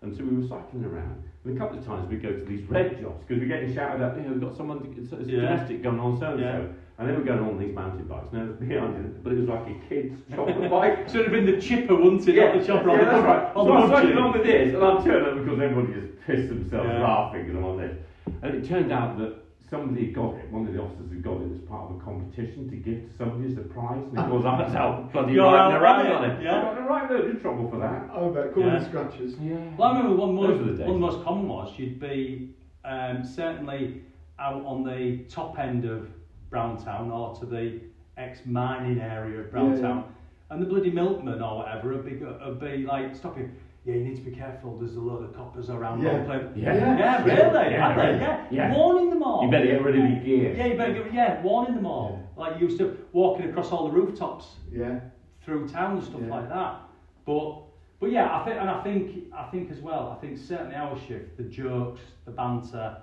And 0.03 0.15
so 0.15 0.23
we 0.23 0.35
were 0.35 0.47
cycling 0.47 0.83
around, 0.83 1.23
and 1.45 1.55
a 1.55 1.59
couple 1.59 1.77
of 1.79 1.85
times 1.85 2.09
we'd 2.09 2.21
go 2.21 2.29
to 2.31 2.45
these 2.45 2.63
red 2.69 2.99
jobs 3.01 3.23
because 3.25 3.41
we're 3.41 3.47
getting 3.47 3.73
shouted 3.73 4.03
at. 4.03 4.17
You 4.17 4.23
know, 4.23 4.31
we've 4.33 4.41
got 4.41 4.57
someone, 4.57 4.93
it's, 4.97 5.11
it's 5.13 5.29
Yeah. 5.29 5.41
domestic 5.41 5.81
going 5.81 5.99
on, 5.99 6.19
so 6.19 6.31
and 6.33 6.39
so, 6.41 6.69
and 6.99 7.09
then 7.09 7.17
we're 7.17 7.23
going 7.23 7.39
on 7.39 7.57
these 7.57 7.73
mountain 7.73 8.05
bikes. 8.05 8.31
Now, 8.33 8.45
behind 8.59 9.05
it, 9.05 9.23
but 9.23 9.33
it 9.33 9.39
was 9.39 9.47
like 9.47 9.65
a 9.67 9.75
kid's 9.87 10.15
chopper 10.35 10.69
bike. 10.75 11.07
Should 11.09 11.23
have 11.23 11.31
been 11.31 11.45
the 11.45 11.59
chipper, 11.61 11.95
wouldn't 11.95 12.27
it? 12.27 12.35
not 12.35 12.59
the 12.59 12.65
chopper 12.67 12.89
on 12.89 12.99
yeah, 12.99 13.05
the 13.05 13.11
that's 13.11 13.25
right. 13.25 13.53
So 13.53 13.73
I'm 13.73 13.89
cycling 13.89 14.17
on 14.17 14.33
with 14.33 14.43
this, 14.43 14.73
and 14.75 14.83
I'm 14.83 15.03
turning 15.03 15.43
because 15.45 15.59
everybody 15.61 15.93
just 16.01 16.19
pissed 16.27 16.49
themselves 16.49 16.89
Yeah. 16.89 17.01
laughing 17.01 17.49
and 17.49 17.57
I'm 17.57 17.65
on 17.65 17.77
this. 17.77 17.97
And 18.41 18.55
it 18.55 18.67
turned 18.67 18.91
out 18.91 19.17
that 19.19 19.42
somebody 19.73 20.05
had 20.07 20.15
got 20.15 20.35
it, 20.39 20.51
one 20.51 20.67
of 20.67 20.73
the 20.73 20.79
officers 20.79 21.09
had 21.09 21.23
got 21.23 21.37
it 21.41 21.51
as 21.51 21.61
part 21.67 21.89
of 21.89 21.97
a 21.97 21.99
competition 22.03 22.69
to 22.69 22.75
give 22.77 22.99
to 23.09 23.17
somebody 23.17 23.51
as 23.51 23.57
a 23.57 23.61
prize. 23.75 24.03
And 24.09 24.17
of 24.19 24.29
course, 24.29 24.45
I 24.45 24.61
was 24.63 24.75
out 24.75 25.11
bloody 25.11 25.33
You're 25.33 25.45
riding 25.51 25.75
out 25.75 25.81
around 25.81 26.05
on 26.07 26.11
on 26.23 26.29
it, 26.31 26.39
it. 26.39 26.43
yeah. 26.45 26.59
I 26.59 26.61
got 26.61 26.77
in 26.77 26.85
right 26.85 27.09
load 27.11 27.35
of 27.35 27.41
trouble 27.41 27.69
for 27.71 27.79
that. 27.79 28.09
Oh, 28.13 28.29
but 28.29 28.53
cool 28.53 28.65
Yeah. 28.65 28.77
with 28.79 28.87
scratches. 28.87 29.35
Yeah. 29.41 29.57
Well, 29.77 29.89
I 29.91 29.97
remember 29.97 30.15
one, 30.17 30.35
Those 30.35 30.59
most, 30.59 30.59
the 30.59 30.77
days. 30.77 30.79
one 30.87 30.95
of 30.95 31.01
the 31.01 31.07
most 31.11 31.23
common 31.25 31.47
was 31.47 31.73
you'd 31.79 31.99
be 31.99 32.53
um, 32.85 33.23
certainly 33.25 34.01
out 34.39 34.63
on 34.65 34.83
the 34.83 35.23
top 35.29 35.57
end 35.59 35.85
of 35.85 36.07
Browntown 36.49 37.09
or 37.11 37.33
to 37.39 37.45
the 37.45 37.79
ex-mining 38.17 38.99
area 38.99 39.39
of 39.39 39.45
Yeah, 39.45 39.51
Browntown, 39.51 39.97
yeah. 40.07 40.51
and 40.55 40.61
the 40.61 40.65
bloody 40.67 40.91
milkman 40.91 41.41
or 41.41 41.57
whatever 41.57 41.93
would 41.93 42.05
be, 42.05 42.15
would 42.23 42.59
be 42.59 42.77
like, 42.85 43.15
stop 43.15 43.37
you, 43.37 43.49
yeah, 43.85 43.95
you 43.95 44.03
need 44.05 44.15
to 44.15 44.21
be 44.21 44.31
careful. 44.31 44.77
There's 44.77 44.95
a 44.95 44.99
load 45.01 45.23
of 45.23 45.35
coppers 45.35 45.69
around. 45.69 46.01
Yeah. 46.01 46.19
all 46.19 46.25
playing." 46.25 46.53
Yeah. 46.55 46.73
yeah, 46.73 47.23
really, 47.23 47.31
Yeah, 47.71 47.91
are 47.91 47.95
they? 47.95 48.07
really. 48.07 48.19
Yeah. 48.21 48.45
Yeah. 48.51 48.73
warning 48.75 49.09
them 49.09 49.23
all. 49.23 49.43
You 49.43 49.51
better 49.51 49.65
get 49.65 49.83
rid 49.83 49.95
of 49.99 50.09
your 50.09 50.19
gear. 50.21 50.55
Yeah, 50.55 50.65
you 50.67 50.77
better 50.77 50.93
get 50.93 51.13
yeah, 51.13 51.41
warning 51.41 51.75
them 51.75 51.85
all. 51.85 52.19
Like 52.37 52.59
you 52.59 52.67
used 52.67 52.79
to 52.79 52.97
walking 53.11 53.49
across 53.49 53.71
all 53.71 53.87
the 53.87 53.93
rooftops 53.93 54.47
Yeah. 54.71 54.99
through 55.43 55.67
town 55.67 55.97
and 55.97 56.03
stuff 56.03 56.21
Yeah. 56.23 56.29
like 56.35 56.49
that. 56.49 56.81
But 57.25 57.61
but 57.99 58.11
yeah, 58.11 58.35
I 58.37 58.43
think 58.45 58.59
and 58.59 58.69
I 58.69 58.81
think 58.83 59.33
I 59.33 59.43
think 59.51 59.71
as 59.71 59.79
well. 59.79 60.15
I 60.15 60.19
think 60.21 60.37
certainly 60.37 60.75
our 60.75 60.97
shift, 60.97 61.37
the 61.37 61.43
jokes, 61.43 62.01
the 62.25 62.31
banter. 62.31 62.97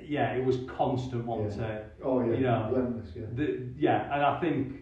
Yeah, 0.00 0.34
it 0.34 0.44
was 0.44 0.58
constant, 0.76 1.24
wasn't 1.26 1.62
Yeah. 1.68 1.74
it? 1.76 1.94
Oh 2.04 2.20
yeah. 2.20 2.34
You 2.36 2.40
know, 2.44 2.70
Relentless. 2.72 3.12
Yeah. 3.16 3.22
The, 3.34 3.68
yeah, 3.76 4.14
and 4.14 4.22
I 4.22 4.38
think 4.40 4.74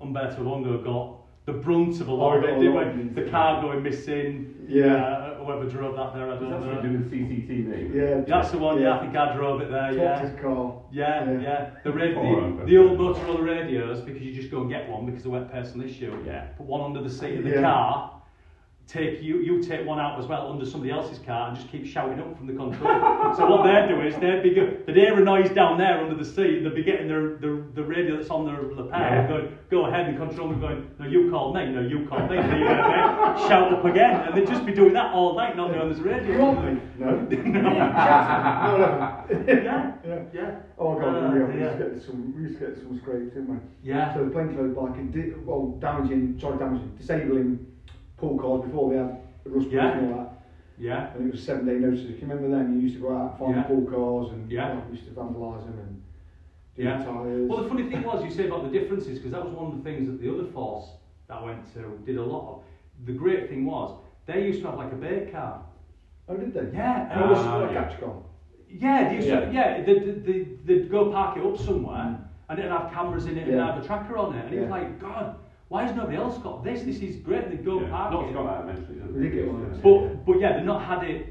Umberto 0.00 0.42
Longo 0.42 0.82
got 0.82 1.19
the 1.46 1.52
brunt 1.52 2.00
of 2.00 2.08
a 2.08 2.12
lot 2.12 2.34
Oh, 2.34 2.38
of 2.38 2.44
it. 2.44 2.46
got 2.48 2.60
didn't 2.60 2.74
lot 2.74 2.96
we? 2.96 3.22
the 3.24 3.30
car 3.30 3.62
going 3.62 3.82
missing. 3.82 4.54
Yeah. 4.68 4.94
Uh, 4.94 5.44
whoever 5.44 5.64
drove 5.68 5.96
that 5.96 6.14
there, 6.14 6.30
I 6.30 6.36
don't 6.36 6.50
that 6.50 6.60
know. 6.60 6.66
something 6.66 6.82
to 6.82 6.88
do 6.88 6.98
with 6.98 7.10
CCTV? 7.10 7.94
Yeah. 7.94 8.20
That's 8.26 8.50
the 8.52 8.58
one. 8.58 8.80
Yeah, 8.80 8.96
I 8.98 9.00
think 9.00 9.16
I 9.16 9.34
drove 9.34 9.60
it 9.62 9.70
there. 9.70 9.88
Talked 9.88 9.96
Yeah. 9.98 10.20
his 10.20 10.40
car. 10.40 10.82
Yeah, 10.92 11.30
Yeah. 11.32 11.40
yeah. 11.40 11.70
The, 11.82 11.92
ra- 11.92 12.04
Or, 12.20 12.50
the, 12.58 12.64
the 12.66 12.78
old 12.78 12.98
Motorola 12.98 13.44
radios, 13.44 14.00
because 14.00 14.22
you 14.22 14.32
just 14.32 14.50
go 14.50 14.60
and 14.60 14.70
get 14.70 14.88
one 14.88 15.06
because 15.06 15.24
of 15.24 15.32
weren't 15.32 15.50
personal 15.50 15.88
issue. 15.88 16.22
Yeah. 16.24 16.42
Put 16.56 16.66
one 16.66 16.82
under 16.82 17.02
the 17.02 17.10
seat 17.10 17.38
of 17.38 17.44
the 17.44 17.50
Yeah. 17.50 17.62
car. 17.62 18.19
Take 18.90 19.22
you, 19.22 19.38
you 19.38 19.62
take 19.62 19.86
one 19.86 20.00
out 20.00 20.18
as 20.18 20.26
well 20.26 20.50
under 20.50 20.66
somebody 20.66 20.90
else's 20.90 21.20
car 21.20 21.46
and 21.46 21.56
just 21.56 21.70
keep 21.70 21.86
shouting 21.86 22.18
up 22.18 22.36
from 22.36 22.48
the 22.48 22.54
control. 22.54 23.34
so 23.36 23.46
what 23.48 23.62
they're 23.62 23.86
doing 23.86 24.08
is 24.08 24.16
they'd 24.16 24.42
be 24.42 24.52
they'd 24.84 24.96
hear 24.96 25.16
a 25.16 25.24
noise 25.24 25.48
down 25.50 25.78
there 25.78 26.00
under 26.00 26.16
the 26.16 26.24
seat. 26.24 26.64
They'd 26.64 26.74
be 26.74 26.82
getting 26.82 27.06
their 27.06 27.36
the, 27.36 27.62
the 27.76 27.84
radio 27.84 28.16
that's 28.16 28.30
on 28.30 28.46
their 28.46 28.60
lapel 28.60 28.98
Yeah. 29.00 29.28
going, 29.28 29.58
go 29.70 29.86
ahead 29.86 30.08
and 30.08 30.18
control 30.18 30.48
them 30.48 30.60
going, 30.60 30.90
no, 30.98 31.06
you 31.06 31.30
called 31.30 31.54
me, 31.54 31.66
no, 31.70 31.82
you 31.82 32.04
called 32.08 32.28
me. 32.32 32.38
And 32.38 32.58
you 32.58 32.66
shout 33.46 33.72
up 33.72 33.84
again, 33.84 34.22
and 34.26 34.36
they'd 34.36 34.48
just 34.48 34.66
be 34.66 34.72
doing 34.74 34.92
that 34.94 35.12
all 35.14 35.36
night, 35.36 35.56
not 35.56 35.70
knowing 35.70 35.88
there's 35.90 36.00
a 36.00 36.02
radio. 36.02 36.32
You 36.32 36.38
want 36.40 36.64
me? 36.74 36.80
No. 36.98 37.10
no, 37.14 37.60
never. 37.60 39.24
yeah, 39.62 39.92
Yeah. 40.04 40.22
yeah. 40.34 40.56
Oh 40.78 40.98
god, 40.98 41.14
Uh, 41.14 41.34
yeah, 41.36 41.44
we 41.44 41.60
used 41.60 41.78
to 41.78 41.84
get 41.90 42.02
some, 42.02 42.34
we 42.36 42.42
used 42.42 42.58
to 42.58 42.66
get 42.66 42.76
some 42.78 42.98
scrapes, 42.98 43.34
didn't 43.34 43.50
we? 43.50 43.56
Yeah. 43.84 44.12
So 44.14 44.24
the 44.24 44.30
plainclothes 44.32 44.74
bike, 44.74 44.98
it 44.98 45.12
did, 45.12 45.46
well, 45.46 45.76
damaging, 45.78 46.38
sorry, 46.40 46.58
damaging, 46.58 46.92
disabling 46.98 47.66
pool 48.20 48.38
cars 48.38 48.62
before 48.64 48.90
they 48.90 48.98
had 48.98 49.16
rust 49.44 49.68
Yeah. 49.70 49.98
and 49.98 50.12
all 50.12 50.18
that. 50.18 50.42
Yeah. 50.78 51.12
And 51.14 51.26
it 51.28 51.32
was 51.32 51.42
seven 51.42 51.66
day 51.66 51.74
notice. 51.74 52.00
If 52.04 52.20
you 52.22 52.28
remember 52.28 52.48
then, 52.56 52.74
you 52.74 52.80
used 52.80 52.96
to 52.96 53.00
go 53.02 53.16
out 53.16 53.30
and 53.30 53.38
find 53.38 53.56
Yeah. 53.56 53.62
pool 53.64 53.84
cars 53.86 54.32
and 54.32 54.50
Yeah. 54.50 54.80
we 54.86 54.96
used 54.96 55.06
to 55.08 55.12
vandalise 55.12 55.64
them 55.64 55.78
and 55.78 56.02
do 56.76 56.82
Yeah. 56.82 56.98
the 56.98 57.04
tyres. 57.04 57.48
Well, 57.48 57.62
the 57.62 57.68
funny 57.68 57.84
thing 57.90 58.02
was, 58.02 58.22
you 58.24 58.30
say 58.30 58.46
about 58.46 58.64
the 58.64 58.78
differences, 58.78 59.18
because 59.18 59.32
that 59.32 59.44
was 59.44 59.54
one 59.54 59.66
of 59.72 59.76
the 59.76 59.82
things 59.82 60.06
that 60.08 60.20
the 60.20 60.32
other 60.32 60.44
force 60.44 60.90
that 61.28 61.38
I 61.38 61.44
went 61.44 61.66
to 61.74 61.98
did 62.04 62.16
a 62.16 62.24
lot 62.24 62.48
of. 62.54 62.62
The 63.06 63.12
great 63.12 63.48
thing 63.48 63.64
was, 63.64 63.98
they 64.26 64.44
used 64.46 64.60
to 64.62 64.68
have 64.70 64.78
like 64.78 64.92
a 64.92 64.96
bait 64.96 65.32
car. 65.32 65.62
oh, 66.28 66.36
did 66.36 66.54
they? 66.54 66.60
Yeah, 66.76 67.10
and 67.10 67.12
And 67.12 67.20
it 67.22 67.24
it 67.24 67.30
was, 67.30 67.44
a 67.44 67.72
yeah. 67.72 67.84
catch 67.88 68.00
yeah, 68.72 69.08
they 69.08 69.16
used 69.16 69.28
Yeah. 69.28 69.40
to, 69.40 69.52
yeah, 69.52 69.82
they'd, 69.82 70.04
they'd- 70.04 70.24
they'd, 70.24 70.66
they'd 70.66 70.90
go 70.90 71.10
park 71.10 71.36
it 71.36 71.44
up 71.44 71.56
somewhere, 71.58 71.96
mm. 71.96 72.18
and 72.48 72.58
it'd 72.58 72.70
have 72.70 72.92
cameras 72.92 73.26
in 73.26 73.36
it 73.36 73.48
and 73.48 73.56
Yeah. 73.56 73.74
have 73.74 73.82
a 73.82 73.86
tracker 73.86 74.16
on 74.16 74.34
it, 74.36 74.44
and 74.44 74.54
it 74.54 74.60
was 74.60 74.70
like, 74.70 75.00
God, 75.00 75.34
why 75.70 75.84
has 75.86 75.94
nobody 75.94 76.16
else 76.16 76.36
got 76.38 76.64
this? 76.64 76.82
This 76.82 76.98
is 77.00 77.14
great. 77.16 77.48
They'd 77.48 77.64
go 77.64 77.80
Yeah. 77.80 77.90
park 77.90 78.12
Knott's 78.12 78.30
it. 78.30 78.34
got 78.34 78.44
that 78.46 78.68
eventually, 78.68 78.98
doesn't 78.98 79.14
We 79.14 79.22
did 79.28 79.32
get 79.34 79.52
one 79.52 79.62
of. 79.62 79.82
But 79.82 80.26
but 80.26 80.40
yeah, 80.40 80.56
they've 80.56 80.66
not 80.74 80.82
had 80.82 81.04
it 81.04 81.26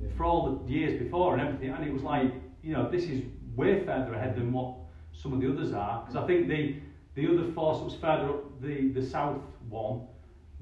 Yeah. 0.00 0.08
for 0.16 0.24
all 0.24 0.40
the 0.48 0.72
years 0.72 0.98
before 1.02 1.32
and 1.34 1.42
everything, 1.42 1.70
and 1.70 1.84
it 1.84 1.92
was 1.92 2.02
like 2.04 2.30
you 2.62 2.72
know 2.72 2.88
this 2.88 3.04
is 3.10 3.22
way 3.56 3.80
further 3.84 4.14
ahead 4.14 4.36
than 4.36 4.52
what 4.52 4.74
some 5.12 5.32
of 5.32 5.40
the 5.40 5.48
others 5.52 5.72
are. 5.74 6.00
Because 6.00 6.16
I 6.22 6.24
think 6.26 6.48
the 6.48 6.76
the 7.16 7.26
other 7.32 7.50
force 7.52 7.78
that 7.78 7.84
was 7.84 7.94
further 7.96 8.28
up 8.30 8.60
the 8.60 8.88
the 8.92 9.02
south 9.02 9.42
one, 9.68 10.02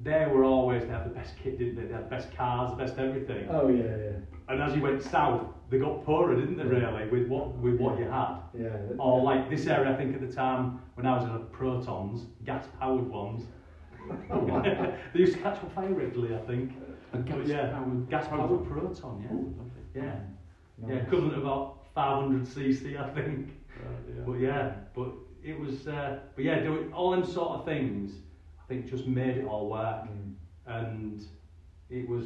they 0.01 0.25
were 0.33 0.43
always 0.43 0.81
they 0.87 0.91
had 0.91 1.05
the 1.05 1.13
best 1.13 1.37
kit, 1.37 1.59
didn't 1.59 1.75
they? 1.75 1.85
They 1.85 1.93
had 1.93 2.05
the 2.05 2.15
best 2.17 2.35
cars, 2.35 2.71
the 2.71 2.77
best 2.77 2.97
everything. 2.97 3.47
Oh 3.51 3.67
yeah, 3.67 3.83
yeah. 3.83 4.11
And 4.49 4.59
as 4.63 4.75
you 4.75 4.81
went 4.81 5.03
south, 5.03 5.45
they 5.69 5.77
got 5.79 6.03
poorer, 6.05 6.35
didn't 6.35 6.57
they? 6.57 6.63
Really, 6.63 7.07
with 7.09 7.27
what 7.27 7.55
with 7.57 7.79
what 7.79 7.97
you 7.99 8.05
had. 8.05 8.37
Yeah. 8.53 8.75
Or 8.97 9.21
like 9.21 9.49
this 9.49 9.67
area, 9.67 9.91
I 9.93 9.95
think 9.95 10.15
at 10.15 10.21
the 10.21 10.33
time 10.33 10.81
when 10.95 11.05
I 11.05 11.15
was 11.15 11.25
in 11.25 11.33
the 11.33 11.39
Protons, 11.39 12.27
gas 12.45 12.65
powered 12.79 13.07
ones. 13.07 13.43
They 15.13 15.19
used 15.19 15.33
to 15.33 15.39
catch 15.39 15.61
on 15.63 15.69
fire 15.71 15.93
regularly, 15.93 16.35
I 16.35 16.39
think. 16.47 16.71
A 17.13 17.17
gas 17.19 17.47
yeah, 17.47 17.71
powered- 17.71 18.09
gas 18.09 18.27
powered 18.27 18.65
proton, 18.67 19.55
yeah. 19.93 20.01
Yeah, 20.03 20.19
yeah, 20.87 20.95
equivalent 21.01 21.33
of 21.33 21.43
about 21.43 21.85
500 21.93 22.43
cc, 22.43 22.99
I 22.99 23.09
think. 23.13 23.49
But 24.25 24.33
yeah, 24.39 24.71
but 24.95 25.09
it 25.43 25.59
was, 25.59 25.87
uh, 25.87 26.19
but 26.35 26.43
yeah, 26.43 26.59
doing 26.61 26.91
all 26.93 27.11
them 27.11 27.25
sort 27.25 27.59
of 27.59 27.65
things, 27.65 28.13
I 28.59 28.67
think 28.67 28.87
just 28.89 29.05
made 29.07 29.37
it 29.37 29.45
all 29.45 29.69
work, 29.69 30.05
Mm. 30.07 30.33
and 30.67 31.21
it 31.89 32.07
was, 32.07 32.25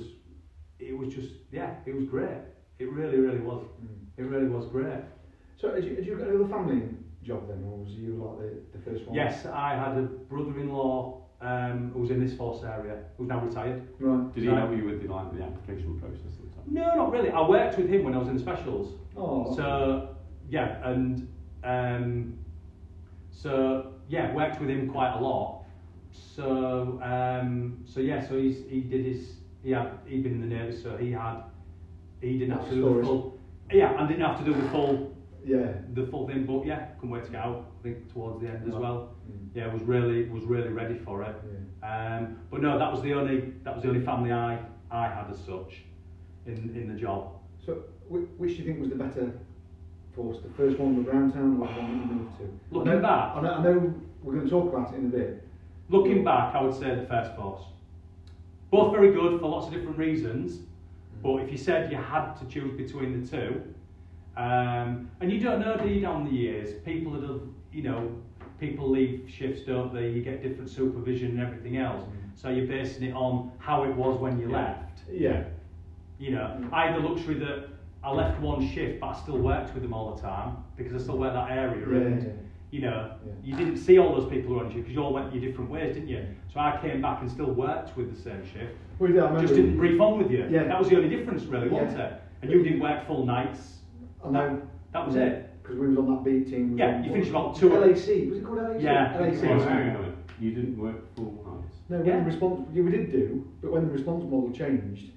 it 0.80 0.98
was 0.98 1.14
just, 1.14 1.32
yeah, 1.52 1.76
it 1.86 1.96
was 1.96 2.06
great. 2.06 2.40
It 2.84 2.92
really, 2.92 3.18
really 3.18 3.40
was. 3.40 3.64
Mm. 3.84 3.88
It 4.18 4.24
really 4.24 4.48
was 4.48 4.66
great. 4.68 5.04
So, 5.58 5.74
had 5.74 5.84
you, 5.86 5.96
had 5.96 6.06
you 6.06 6.18
got 6.18 6.28
another 6.28 6.50
family 6.50 6.84
job 7.24 7.48
then, 7.48 7.64
or 7.64 7.78
was 7.80 7.92
you 7.92 8.16
like 8.16 8.40
the, 8.72 8.78
the 8.78 8.84
first 8.84 9.08
one? 9.08 9.16
Yes, 9.16 9.46
I 9.46 9.76
had 9.76 9.98
a 9.98 10.02
brother-in-law 10.02 11.22
um, 11.42 11.92
who 11.94 12.02
was 12.02 12.12
in 12.12 12.20
this 12.26 12.36
force 12.36 12.64
area, 12.64 12.98
who's 13.18 13.30
now 13.30 13.40
retired. 13.40 13.88
Right. 14.00 14.34
Did 14.34 14.44
he 14.44 14.50
Right. 14.50 14.58
help 14.60 14.76
you 14.76 14.84
with 14.84 15.02
the, 15.02 15.08
like, 15.08 15.34
the 15.34 15.44
application 15.44 15.98
process 16.00 16.34
and 16.42 16.52
stuff? 16.52 16.64
No, 16.68 16.96
not 16.96 17.12
really. 17.12 17.30
I 17.30 17.48
worked 17.48 17.78
with 17.78 17.90
him 17.90 18.04
when 18.04 18.14
I 18.14 18.18
was 18.18 18.28
in 18.28 18.36
the 18.36 18.42
specials. 18.42 18.96
Oh. 19.16 19.56
So 19.56 20.16
yeah, 20.50 20.86
and 20.90 21.28
um, 21.64 22.38
so 23.32 23.94
yeah, 24.10 24.34
worked 24.34 24.60
with 24.60 24.70
him 24.70 24.90
quite 24.90 25.14
a 25.14 25.20
lot. 25.20 25.64
So 26.12 27.00
um, 27.02 27.84
so 27.86 28.00
yeah, 28.02 28.28
so 28.28 28.38
he's 28.38 28.58
he 28.70 28.82
did 28.82 29.06
his 29.06 29.36
he 29.64 29.72
had 29.72 29.92
he'd 30.06 30.24
been 30.24 30.34
in 30.34 30.42
the 30.42 30.56
navy, 30.56 30.76
so 30.76 30.98
he 30.98 31.12
had 31.12 31.44
he 32.24 32.40
didn't 32.40 32.56
have 32.58 32.70
to 32.70 32.76
do 32.76 32.82
the 32.98 33.04
full 33.04 33.40
yeah, 33.72 33.98
and 34.00 34.08
didn't 34.08 34.24
have 34.26 34.38
to 34.40 34.46
do 34.46 34.54
the 34.54 34.70
full 34.70 35.16
Yeah. 35.46 35.74
the 35.94 36.06
full 36.08 36.28
thing. 36.28 36.46
But 36.46 36.66
yeah, 36.66 36.86
couldn't 37.00 37.10
wait 37.12 37.26
to 37.26 37.32
get 37.32 37.42
out. 37.42 37.72
I 37.80 37.84
think 37.84 38.14
towards 38.14 38.42
the 38.42 38.48
end 38.50 38.68
as 38.68 38.74
well. 38.76 39.16
Mm. 39.30 39.48
Yeah, 39.56 39.74
was 39.74 39.82
really 39.84 40.30
was 40.30 40.44
really 40.46 40.70
ready 40.70 40.98
for 40.98 41.24
it. 41.24 41.36
Yeah. 41.82 42.18
Um, 42.18 42.38
but 42.52 42.62
no, 42.62 42.78
that 42.80 42.92
was 42.92 43.02
the 43.02 43.14
only 43.14 43.54
that 43.64 43.74
was 43.76 43.84
the 43.84 43.90
only 43.90 44.06
family 44.06 44.32
I 44.32 44.60
I 44.92 45.08
had 45.08 45.30
as 45.32 45.40
such 45.40 45.84
in 46.46 46.56
in 46.76 46.88
the 46.94 47.00
job. 47.00 47.32
So, 47.66 47.84
which, 48.10 48.52
do 48.52 48.56
you 48.58 48.66
think 48.66 48.80
was 48.80 48.90
the 48.90 48.96
better 48.96 49.32
force? 50.14 50.38
The 50.42 50.50
first 50.50 50.78
one 50.78 50.98
with 50.98 51.08
town, 51.12 51.32
or 51.62 51.68
the 51.68 51.74
one 51.74 51.98
that 52.00 52.08
you 52.08 52.16
moved 52.16 52.38
to? 52.38 52.60
Looking 52.72 52.92
I 52.92 52.96
know, 52.96 53.02
back- 53.02 53.36
I 53.38 53.42
know, 53.42 53.54
I 53.54 53.64
know 53.64 53.94
we're 54.22 54.34
going 54.34 54.46
to 54.46 54.50
talk 54.50 54.72
about 54.74 54.94
it 54.94 54.98
in 55.00 55.06
a 55.06 55.10
bit. 55.10 55.44
Looking 55.90 56.24
back, 56.24 56.56
I 56.56 56.62
would 56.62 56.74
say 56.76 56.94
the 56.96 57.06
first 57.08 57.36
force. 57.36 57.64
Both 58.70 58.92
very 58.94 59.12
good 59.14 59.40
for 59.40 59.48
lots 59.48 59.68
of 59.68 59.74
different 59.74 59.98
reasons, 59.98 60.60
but 61.24 61.38
if 61.38 61.52
you 61.52 61.58
said 61.58 61.90
you 61.92 61.98
had 61.98 62.34
to 62.36 62.46
choose 62.46 62.76
between 62.78 63.22
the 63.22 63.28
two, 63.28 63.64
um, 64.36 65.10
and 65.22 65.32
you 65.32 65.40
don't 65.40 65.60
know, 65.62 65.78
do 65.78 65.88
you, 65.88 66.02
down 66.02 66.26
the 66.26 66.32
years, 66.32 66.74
people 66.84 67.14
that 67.14 67.22
have, 67.28 67.42
you 67.72 67.84
know, 67.84 68.12
people 68.60 68.90
leave 68.90 69.28
shifts, 69.28 69.62
don't 69.64 69.94
they? 69.94 70.10
You 70.10 70.22
get 70.22 70.44
different 70.44 70.70
supervision 70.70 71.32
and 71.32 71.40
everything 71.40 71.78
else. 71.78 72.04
So 72.36 72.50
you're 72.50 72.68
basing 72.68 73.04
it 73.04 73.14
on 73.14 73.52
how 73.60 73.84
it 73.84 73.96
was 73.96 74.20
when 74.20 74.40
you 74.40 74.50
Yeah. 74.50 74.58
left. 74.58 75.00
Yeah. 75.12 75.44
You 76.20 76.32
know, 76.32 76.68
I 76.72 76.88
had 76.88 76.96
the 77.02 77.08
luxury 77.08 77.36
that 77.36 77.70
I 78.04 78.12
left 78.12 78.40
one 78.42 78.68
shift, 78.68 79.00
but 79.00 79.08
I 79.08 79.14
still 79.16 79.38
worked 79.38 79.74
with 79.74 79.84
them 79.84 79.94
all 79.94 80.14
the 80.16 80.22
time 80.22 80.58
because 80.76 80.94
I 80.94 80.98
still 80.98 81.18
worked 81.18 81.36
that 81.36 81.52
area. 81.52 81.88
Yeah, 81.90 82.08
and. 82.08 82.40
You 82.74 82.82
know, 82.82 83.12
Yeah. 83.24 83.34
you 83.44 83.56
didn't 83.56 83.78
see 83.78 84.00
all 84.00 84.16
those 84.20 84.28
people 84.28 84.60
around 84.60 84.72
you 84.74 84.80
because 84.82 84.96
you 84.96 85.00
all 85.04 85.14
went 85.14 85.32
your 85.32 85.44
different 85.46 85.70
ways, 85.70 85.94
didn't 85.94 86.10
you? 86.10 86.26
So 86.52 86.60
I 86.60 86.80
came 86.82 87.02
back 87.02 87.22
and 87.22 87.30
still 87.30 87.52
worked 87.54 87.96
with 87.96 88.10
the 88.16 88.20
same 88.20 88.44
shift, 88.46 88.74
Well, 88.98 89.12
yeah, 89.12 89.32
I 89.32 89.42
just 89.42 89.54
didn't 89.54 89.78
brief 89.78 90.02
on 90.02 90.18
with 90.18 90.32
you. 90.32 90.48
Yeah. 90.50 90.64
That 90.64 90.80
was 90.80 90.90
the 90.90 90.96
only 90.98 91.10
difference, 91.16 91.44
really, 91.46 91.70
wasn't 91.70 92.00
it? 92.00 92.14
And 92.42 92.52
you 92.52 92.64
didn't 92.64 92.80
work 92.80 93.06
full 93.06 93.28
nights. 93.28 93.82
I 94.26 94.30
know. 94.32 94.62
That 94.92 95.06
was 95.06 95.16
it. 95.16 95.50
Because 95.62 95.78
we 95.78 95.88
was 95.88 95.98
on 96.00 96.16
that 96.16 96.24
beat 96.24 96.48
team. 96.50 96.76
Yeah, 96.76 97.04
you 97.04 97.12
finished 97.12 97.30
about 97.30 97.56
two- 97.56 97.70
LAC. 97.70 98.30
Was 98.30 98.40
it 98.40 98.44
called 98.44 98.58
LAC? 98.58 98.82
Yeah. 98.82 99.18
LAC. 99.20 99.50
Oh, 99.52 99.54
was 99.56 99.64
hang 99.66 99.88
it? 99.90 99.96
on. 99.98 100.14
You 100.40 100.52
didn't 100.56 100.78
work 100.78 101.16
full 101.16 101.32
nights? 101.46 101.76
No, 101.90 101.98
when 101.98 102.06
Yeah. 102.08 102.20
the 102.22 102.26
response, 102.26 102.68
yeah, 102.74 102.82
we 102.84 102.92
did 102.92 103.12
do, 103.12 103.46
but 103.62 103.72
when 103.72 103.86
the 103.86 103.92
response 103.92 104.24
model 104.24 104.52
changed, 104.52 105.12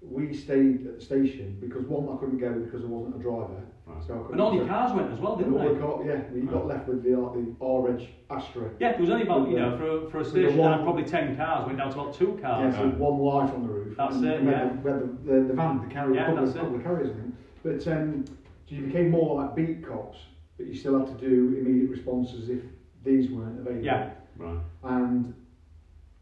we 0.00 0.32
stayed 0.32 0.86
at 0.86 0.94
the 1.00 1.04
station 1.04 1.56
because 1.60 1.86
one, 1.86 2.08
I 2.14 2.18
couldn't 2.20 2.38
go 2.38 2.52
because 2.60 2.84
I 2.84 2.88
wasn't 2.88 3.16
a 3.16 3.18
driver. 3.18 3.62
Right. 3.86 4.02
So 4.06 4.28
And 4.32 4.40
all 4.40 4.54
your 4.54 4.66
cars 4.66 4.92
went 4.94 5.12
as 5.12 5.18
well, 5.18 5.36
didn't 5.36 5.52
the 5.52 5.58
they? 5.74 5.78
car, 5.78 6.00
yeah, 6.06 6.22
you 6.34 6.42
got 6.50 6.66
left 6.66 6.88
with 6.88 7.02
the 7.02 7.10
like 7.16 7.34
the 7.34 7.54
R-Edge 7.64 8.08
Astra. 8.30 8.70
Yeah, 8.80 8.92
there 8.92 9.00
was 9.02 9.10
only 9.10 9.24
about, 9.24 9.48
you 9.50 9.56
know, 9.58 9.76
for, 9.76 10.10
for 10.10 10.20
a 10.20 10.24
station 10.24 10.56
one- 10.56 10.82
probably 10.82 11.04
10 11.04 11.36
cars, 11.36 11.66
went 11.66 11.78
down 11.78 11.92
to 11.92 12.00
about 12.00 12.14
two 12.14 12.38
Yeah, 12.40 12.48
cars. 12.48 12.74
so 12.76 12.88
one 12.88 13.18
light 13.20 13.54
on 13.54 13.62
the 13.62 13.68
roof. 13.68 13.94
That's 13.96 14.16
it, 14.16 14.42
yeah. 14.42 14.70
The, 14.82 14.90
the, 14.90 15.32
the, 15.32 15.48
the 15.48 15.52
van, 15.54 15.86
the 15.86 15.92
carrier, 15.92 16.14
Yeah, 16.14 16.26
couple, 16.28 16.48
of, 16.48 16.54
couple 16.54 16.76
of 16.76 16.82
carriers 16.82 17.10
in. 17.10 17.36
But 17.62 17.86
um, 17.88 18.24
so 18.26 18.74
you 18.74 18.86
became 18.86 19.10
more 19.10 19.40
like 19.42 19.54
beat 19.54 19.86
cops, 19.86 20.18
but 20.56 20.66
you 20.66 20.74
still 20.74 20.98
had 20.98 21.06
to 21.18 21.26
do 21.28 21.54
immediate 21.58 21.90
responses 21.90 22.48
if 22.48 22.62
these 23.04 23.30
weren't 23.30 23.60
available. 23.60 23.84
Yeah. 23.84 24.10
Right. 24.38 24.58
And 24.84 25.34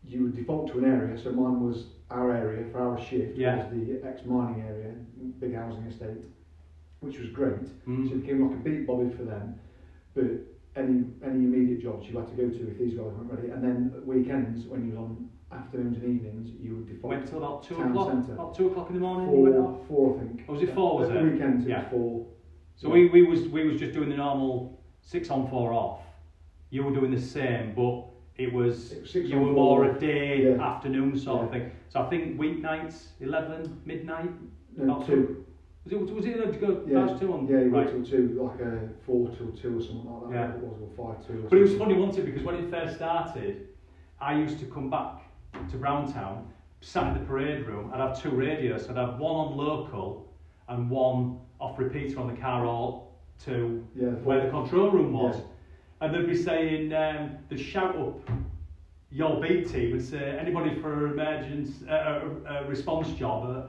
you 0.04 0.24
would 0.24 0.34
default 0.36 0.72
to 0.72 0.78
an 0.78 0.84
area, 0.84 1.16
so 1.16 1.30
mine 1.30 1.60
was 1.60 1.86
our 2.10 2.34
area 2.34 2.64
for 2.72 2.80
our 2.80 3.00
shift, 3.00 3.36
Yeah. 3.38 3.56
was 3.58 3.70
the 3.70 4.00
ex-mining 4.04 4.62
area, 4.62 4.94
big 5.38 5.54
housing 5.54 5.84
estate, 5.84 6.24
which 7.02 7.18
was 7.18 7.28
great. 7.30 7.60
Mm. 7.86 8.08
So 8.08 8.14
it 8.14 8.22
became 8.22 8.48
like 8.48 8.56
a 8.58 8.62
beat 8.62 8.86
bobby 8.86 9.10
for 9.14 9.24
them. 9.24 9.54
But 10.14 10.24
any 10.76 11.04
any 11.22 11.44
immediate 11.44 11.82
jobs 11.82 12.08
you 12.08 12.16
had 12.18 12.28
to 12.28 12.34
go 12.34 12.48
to 12.48 12.70
if 12.70 12.78
these 12.78 12.94
guys 12.94 13.12
weren't 13.12 13.30
ready. 13.30 13.50
And 13.50 13.62
then 13.62 13.92
weekends, 14.06 14.66
when 14.66 14.84
you 14.86 14.90
was 14.92 14.98
on 14.98 15.28
afternoons 15.52 15.96
and 15.98 16.04
evenings, 16.16 16.50
you 16.60 16.76
would 16.76 16.86
default 16.88 17.12
Went 17.14 17.26
till 17.28 17.38
about 17.38 17.62
two 17.62 17.80
o'clock. 17.82 18.08
centre. 18.12 18.32
About 18.32 18.54
two 18.54 18.68
o'clock 18.68 18.88
in 18.88 18.94
the 18.94 19.00
morning. 19.00 19.30
you 19.36 19.42
went 19.42 19.56
off. 19.56 19.86
four, 19.88 20.14
four, 20.14 20.16
I 20.16 20.18
think. 20.20 20.44
Oh, 20.48 20.52
was 20.54 20.62
it 20.62 20.74
four, 20.74 20.98
was 21.00 21.10
it? 21.10 21.22
Weekends, 21.22 21.66
it 21.66 21.70
Yeah. 21.70 21.82
was 21.82 21.90
four. 21.90 22.26
So 22.76 22.88
we, 22.88 23.08
we 23.10 23.22
was 23.22 23.48
we 23.48 23.66
was 23.68 23.78
just 23.78 23.92
doing 23.92 24.08
the 24.08 24.16
normal 24.16 24.80
six 25.02 25.28
on 25.30 25.48
four 25.50 25.72
off. 25.72 26.00
You 26.70 26.84
were 26.84 26.92
doing 26.94 27.10
the 27.10 27.20
same, 27.20 27.74
but 27.74 28.06
it 28.36 28.50
was 28.52 28.92
It 28.92 29.02
was 29.02 29.14
you 29.14 29.38
were 29.38 29.52
more 29.52 29.84
off. 29.84 29.96
a 29.96 30.00
day 30.00 30.44
Yeah. 30.54 30.62
afternoon 30.72 31.18
sort 31.18 31.44
of 31.44 31.50
thing. 31.50 31.70
So 31.90 32.00
I 32.00 32.08
think 32.08 32.38
weeknights 32.38 33.08
eleven 33.20 33.80
midnight. 33.84 34.30
No, 34.76 35.02
two. 35.02 35.44
Was 35.84 35.92
it 35.92 36.14
was 36.14 36.24
it 36.26 36.52
to 36.52 36.58
go 36.58 36.82
Yeah. 36.86 37.06
past 37.06 37.20
two 37.20 37.32
on 37.32 37.46
Yeah, 37.48 37.58
you 37.60 37.70
right? 37.70 37.92
went 37.92 38.06
till 38.06 38.18
two, 38.18 38.40
like 38.40 38.60
a 38.60 38.88
four 39.04 39.28
till 39.30 39.48
two 39.50 39.78
or 39.78 39.80
something 39.80 40.08
like 40.10 40.30
that. 40.30 40.34
Yeah. 40.34 40.54
It 40.54 40.60
was, 40.60 40.80
or 40.80 40.88
five 41.14 41.26
two. 41.26 41.38
Or 41.44 41.48
But 41.48 41.58
it 41.58 41.62
was 41.62 41.74
funny, 41.76 41.94
wasn't 41.94 42.18
it? 42.20 42.26
Because 42.26 42.44
when 42.44 42.54
it 42.56 42.70
first 42.70 42.96
started, 42.96 43.68
I 44.20 44.34
used 44.34 44.60
to 44.60 44.66
come 44.66 44.90
back 44.90 45.22
to 45.70 45.76
Browntown, 45.76 46.48
sat 46.80 47.08
in 47.08 47.20
the 47.20 47.26
parade 47.26 47.66
room, 47.66 47.90
I'd 47.92 48.00
have 48.00 48.20
two 48.20 48.30
radios. 48.30 48.88
I'd 48.88 48.96
have 48.96 49.18
one 49.18 49.34
on 49.34 49.56
local 49.56 50.28
and 50.68 50.88
one 50.88 51.38
off 51.60 51.78
repeater 51.78 52.20
on 52.20 52.28
the 52.32 52.40
car 52.40 52.64
or 52.64 53.08
to 53.44 53.84
Yeah, 53.96 54.10
where 54.22 54.44
the 54.44 54.50
control 54.50 54.90
room 54.90 55.12
was. 55.12 55.36
Yeah. 55.36 55.42
And 56.00 56.14
they'd 56.14 56.26
be 56.26 56.36
saying, 56.36 56.92
um, 56.92 57.38
they'd 57.48 57.58
shout 57.60 57.96
up 57.96 58.28
your 59.10 59.40
beat 59.40 59.68
team 59.68 59.92
and 59.92 60.02
say, 60.02 60.36
anybody 60.38 60.74
for 60.80 61.06
an 61.06 61.12
emergency, 61.12 61.86
uh, 61.88 62.20
a, 62.46 62.64
a 62.64 62.68
response 62.68 63.08
job, 63.14 63.48
a 63.50 63.68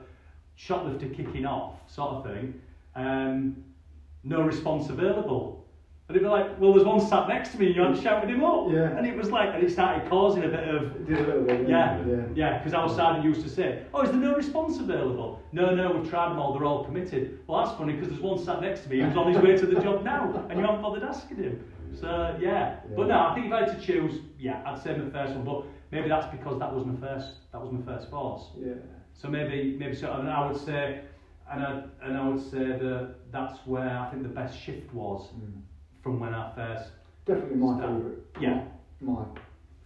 shoplifter 0.56 1.10
kicking 1.10 1.46
off, 1.46 1.76
sort 1.92 2.12
of 2.16 2.24
thing, 2.26 2.54
um, 2.96 3.56
no 4.24 4.42
response 4.42 4.90
available. 4.90 5.60
And 6.08 6.16
they'd 6.18 6.22
be 6.22 6.28
like, 6.28 6.60
well, 6.60 6.74
there's 6.74 6.86
one 6.86 7.00
sat 7.00 7.30
next 7.30 7.54
to 7.54 7.60
me 7.60 7.68
and 7.68 7.76
you 7.76 7.82
hadn't 7.82 8.02
shouted 8.04 8.30
him 8.30 8.44
up. 8.44 8.68
Yeah. 8.70 8.98
And 8.98 9.08
it 9.08 9.16
was 9.16 9.32
like, 9.32 9.54
and 9.56 9.64
it 9.64 9.72
started 9.72 10.08
causing 10.10 10.44
a 10.44 10.50
bit 10.50 10.68
of, 10.68 10.84
It 10.98 11.08
did 11.08 11.20
a 11.20 11.24
little 11.24 11.44
bit. 11.44 11.68
yeah, 11.68 11.98
Yeah. 12.06 12.16
yeah, 12.36 12.58
because 12.58 12.74
outside 12.74 13.24
used 13.24 13.42
to 13.44 13.50
say, 13.50 13.84
oh, 13.94 14.02
is 14.02 14.10
there 14.12 14.20
no 14.20 14.36
response 14.36 14.80
available? 14.80 15.42
No, 15.54 15.74
no, 15.74 15.92
we've 15.94 16.10
tried 16.10 16.30
them 16.32 16.40
all, 16.40 16.54
they're 16.54 16.66
all 16.66 16.84
committed. 16.84 17.40
Well, 17.48 17.64
that's 17.64 17.78
funny 17.78 17.94
because 17.94 18.10
there's 18.10 18.22
one 18.22 18.38
sat 18.38 18.62
next 18.62 18.82
to 18.84 18.90
me 18.90 19.00
who's 19.00 19.16
on 19.16 19.32
his 19.34 19.42
way 19.42 19.56
to 19.56 19.66
the 19.66 19.80
job 19.82 20.04
now 20.04 20.46
and 20.50 20.60
you 20.60 20.66
haven't 20.66 20.82
bothered 20.82 21.04
asking 21.04 21.38
him. 21.38 21.64
So, 21.98 22.36
yeah. 22.40 22.80
But 22.96 23.08
no, 23.08 23.20
I 23.28 23.34
think 23.36 23.48
if 23.48 23.54
I 23.54 23.60
had 23.66 23.80
to 23.80 23.86
choose, 23.86 24.20
yeah, 24.38 24.62
I'd 24.66 24.82
say 24.84 24.98
my 24.98 25.10
first 25.10 25.34
one, 25.36 25.46
but 25.46 25.64
maybe 25.92 26.10
that's 26.10 26.28
because 26.36 26.60
that 26.60 26.74
was 26.74 26.86
my 26.86 26.96
first, 27.00 27.32
that 27.54 27.62
was 27.62 27.72
my 27.72 27.82
first 27.82 28.10
force. 28.10 28.44
Yeah. 28.60 28.74
So 29.14 29.30
maybe, 29.30 29.76
maybe 29.80 29.96
so, 29.96 30.12
and 30.14 30.30
I 30.30 30.46
would 30.50 30.60
say, 30.60 31.02
and 31.52 31.64
I, 31.64 31.84
and 32.02 32.18
I 32.18 32.28
would 32.28 32.42
say 32.42 32.66
that 32.66 33.16
that's 33.32 33.60
where 33.66 33.98
I 33.98 34.10
think 34.10 34.24
the 34.24 34.30
best 34.30 34.60
shift 34.60 34.94
was 34.94 35.30
Mm. 35.34 35.62
from 36.02 36.20
when 36.20 36.34
I 36.34 36.52
first, 36.56 36.92
Definitely 37.26 37.56
my 37.58 37.80
favourite. 37.80 38.18
yeah, 38.42 38.64
My 39.00 39.24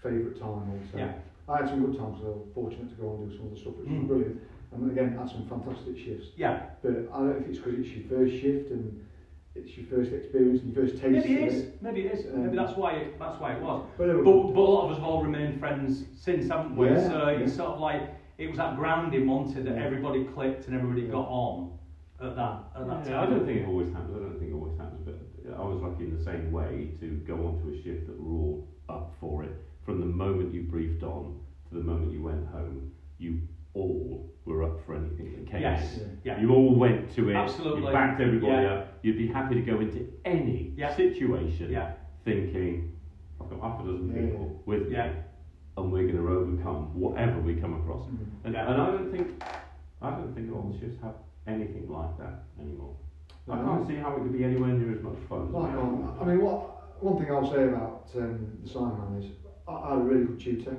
favourite 0.02 0.40
time 0.40 0.72
also. 0.72 0.98
Yeah. 0.98 1.14
I 1.48 1.58
had 1.58 1.70
some 1.70 1.86
good 1.86 1.98
times, 1.98 2.18
so 2.20 2.26
I 2.26 2.30
was 2.30 2.48
fortunate 2.56 2.90
to 2.90 2.96
go 2.96 3.10
and 3.14 3.30
do 3.30 3.38
some 3.38 3.46
of 3.48 3.52
the 3.54 3.58
stuff, 3.60 3.74
which 3.78 3.88
Mm. 3.88 4.00
was 4.00 4.08
brilliant. 4.08 4.42
And 4.72 4.92
again, 4.92 5.16
had 5.18 5.30
some 5.30 5.46
fantastic 5.46 5.98
shifts. 5.98 6.30
yeah, 6.36 6.70
But 6.82 6.92
I 7.14 7.18
don't 7.20 7.30
know 7.30 7.36
if 7.42 7.48
it's 7.48 7.60
because 7.60 7.80
it's 7.80 7.90
your 7.96 8.06
first 8.10 8.34
shift 8.42 8.72
and 8.72 9.00
it's 9.56 9.78
your 9.78 9.86
first 9.88 10.12
experience 10.12 10.62
and 10.62 10.74
your 10.76 10.84
first 10.86 11.02
taste 11.02 11.12
maybe 11.28 11.34
it 11.42 11.48
is, 11.48 11.56
it. 11.64 11.82
maybe 11.82 12.02
it 12.02 12.14
is, 12.14 12.26
maybe 12.34 12.56
that's 12.58 12.76
why 12.76 12.92
it, 12.94 13.18
that's 13.20 13.40
why 13.40 13.54
it 13.54 13.62
was. 13.62 13.86
But, 13.98 14.08
But, 14.08 14.24
but 14.24 14.60
a 14.60 14.72
lot 14.76 14.86
of 14.86 14.92
us 14.92 14.98
have 14.98 15.08
all 15.08 15.24
remained 15.24 15.60
friends 15.60 16.06
since, 16.16 16.50
haven't 16.50 16.76
we? 16.76 16.88
Yeah, 16.88 17.08
so 17.10 17.28
it's 17.28 17.52
yeah. 17.52 17.58
sort 17.58 17.70
of 17.76 17.80
like 17.80 18.02
it 18.38 18.48
was 18.48 18.58
that 18.58 18.76
grounding, 18.76 19.28
wasn't 19.28 19.66
that 19.66 19.78
everybody 19.78 20.24
clicked 20.26 20.68
and 20.68 20.76
everybody 20.76 21.02
Yeah. 21.04 21.12
got 21.12 21.28
on 21.28 21.78
at 22.22 22.36
that 22.36 22.64
at 22.76 22.88
that 22.88 23.08
Yeah, 23.10 23.22
I 23.22 23.26
don't 23.26 23.46
think 23.46 23.62
it 23.62 23.68
always 23.68 23.92
happens. 23.92 24.16
I 24.16 24.20
don't 24.20 24.40
think 24.40 24.52
it 24.52 24.54
always 24.54 24.78
happens, 24.78 25.02
but 25.06 25.54
I 25.58 25.64
was 25.64 25.82
lucky 25.82 26.04
in 26.06 26.16
the 26.18 26.24
same 26.24 26.52
way 26.52 26.92
to 27.00 27.08
go 27.28 27.36
onto 27.48 27.70
a 27.70 27.82
shift 27.82 28.08
that 28.08 28.20
were 28.20 28.32
all 28.34 28.68
up 28.90 29.14
for 29.20 29.44
it. 29.44 29.52
From 29.84 30.00
the 30.00 30.06
moment 30.06 30.54
you 30.54 30.64
briefed 30.64 31.04
on 31.04 31.40
to 31.70 31.76
the 31.76 31.84
moment 31.84 32.12
you 32.12 32.22
went 32.22 32.46
home, 32.48 32.92
you 33.18 33.40
all 33.74 34.30
were 34.46 34.64
up 34.64 34.80
for 34.86 34.96
anything 34.96 35.32
that 35.34 35.48
came 35.52 35.62
Yes. 35.62 36.00
Yeah. 36.24 36.40
You 36.40 36.52
all 36.54 36.76
went 36.76 37.12
to 37.16 37.30
it. 37.30 37.36
Absolutely. 37.36 37.86
You 37.86 37.92
backed 37.92 38.22
everybody 38.22 38.52
Yeah. 38.64 38.74
up. 38.74 38.88
You'd 39.04 39.18
be 39.18 39.28
happy 39.28 39.56
to 39.56 39.62
go 39.62 39.80
into 39.80 40.08
any 40.26 40.74
Yeah. 40.78 40.90
situation 40.96 41.70
Yeah. 41.72 41.94
thinking, 42.24 42.92
I've 43.40 43.50
got 43.50 43.62
half 43.62 43.84
a 43.84 43.88
dozen 43.88 44.14
Yeah, 44.16 44.22
people 44.22 44.62
with 44.66 44.92
Yeah. 44.92 45.10
me, 45.10 45.14
and 45.78 45.92
we're 45.92 46.04
going 46.04 46.18
to 46.18 46.28
overcome 46.28 47.00
whatever 47.00 47.40
we 47.40 47.56
come 47.56 47.76
across. 47.76 48.08
Mm. 48.08 48.18
And, 48.46 48.56
and 48.56 48.82
I 48.82 48.88
don't 48.88 49.12
think, 49.12 49.44
I 50.02 50.10
don't 50.12 50.34
think 50.34 50.54
all 50.54 50.64
the 50.74 50.80
shifts 50.80 50.98
have 51.04 51.14
anything 51.46 51.88
like 51.90 52.18
that 52.18 52.44
anymore. 52.60 52.96
I 53.50 53.56
can't 53.56 53.88
see 53.88 53.96
how 53.96 54.14
it 54.16 54.20
could 54.20 54.34
be 54.34 54.44
anywhere 54.44 54.70
near 54.74 54.98
as 54.98 55.02
much 55.02 55.16
fun. 55.30 55.48
as 55.48 55.54
Like, 55.54 55.74
we 55.74 55.80
um. 55.80 56.18
I 56.20 56.26
mean, 56.26 56.42
what 56.42 57.02
one 57.02 57.18
thing 57.24 57.32
I'll 57.34 57.50
say 57.50 57.64
about 57.64 58.10
um, 58.16 58.58
the 58.62 58.70
Simon 58.70 59.22
is 59.24 59.32
I, 59.68 59.72
I 59.72 59.90
had 59.92 60.00
a 60.00 60.02
really 60.02 60.26
good 60.26 60.40
tutor, 60.40 60.78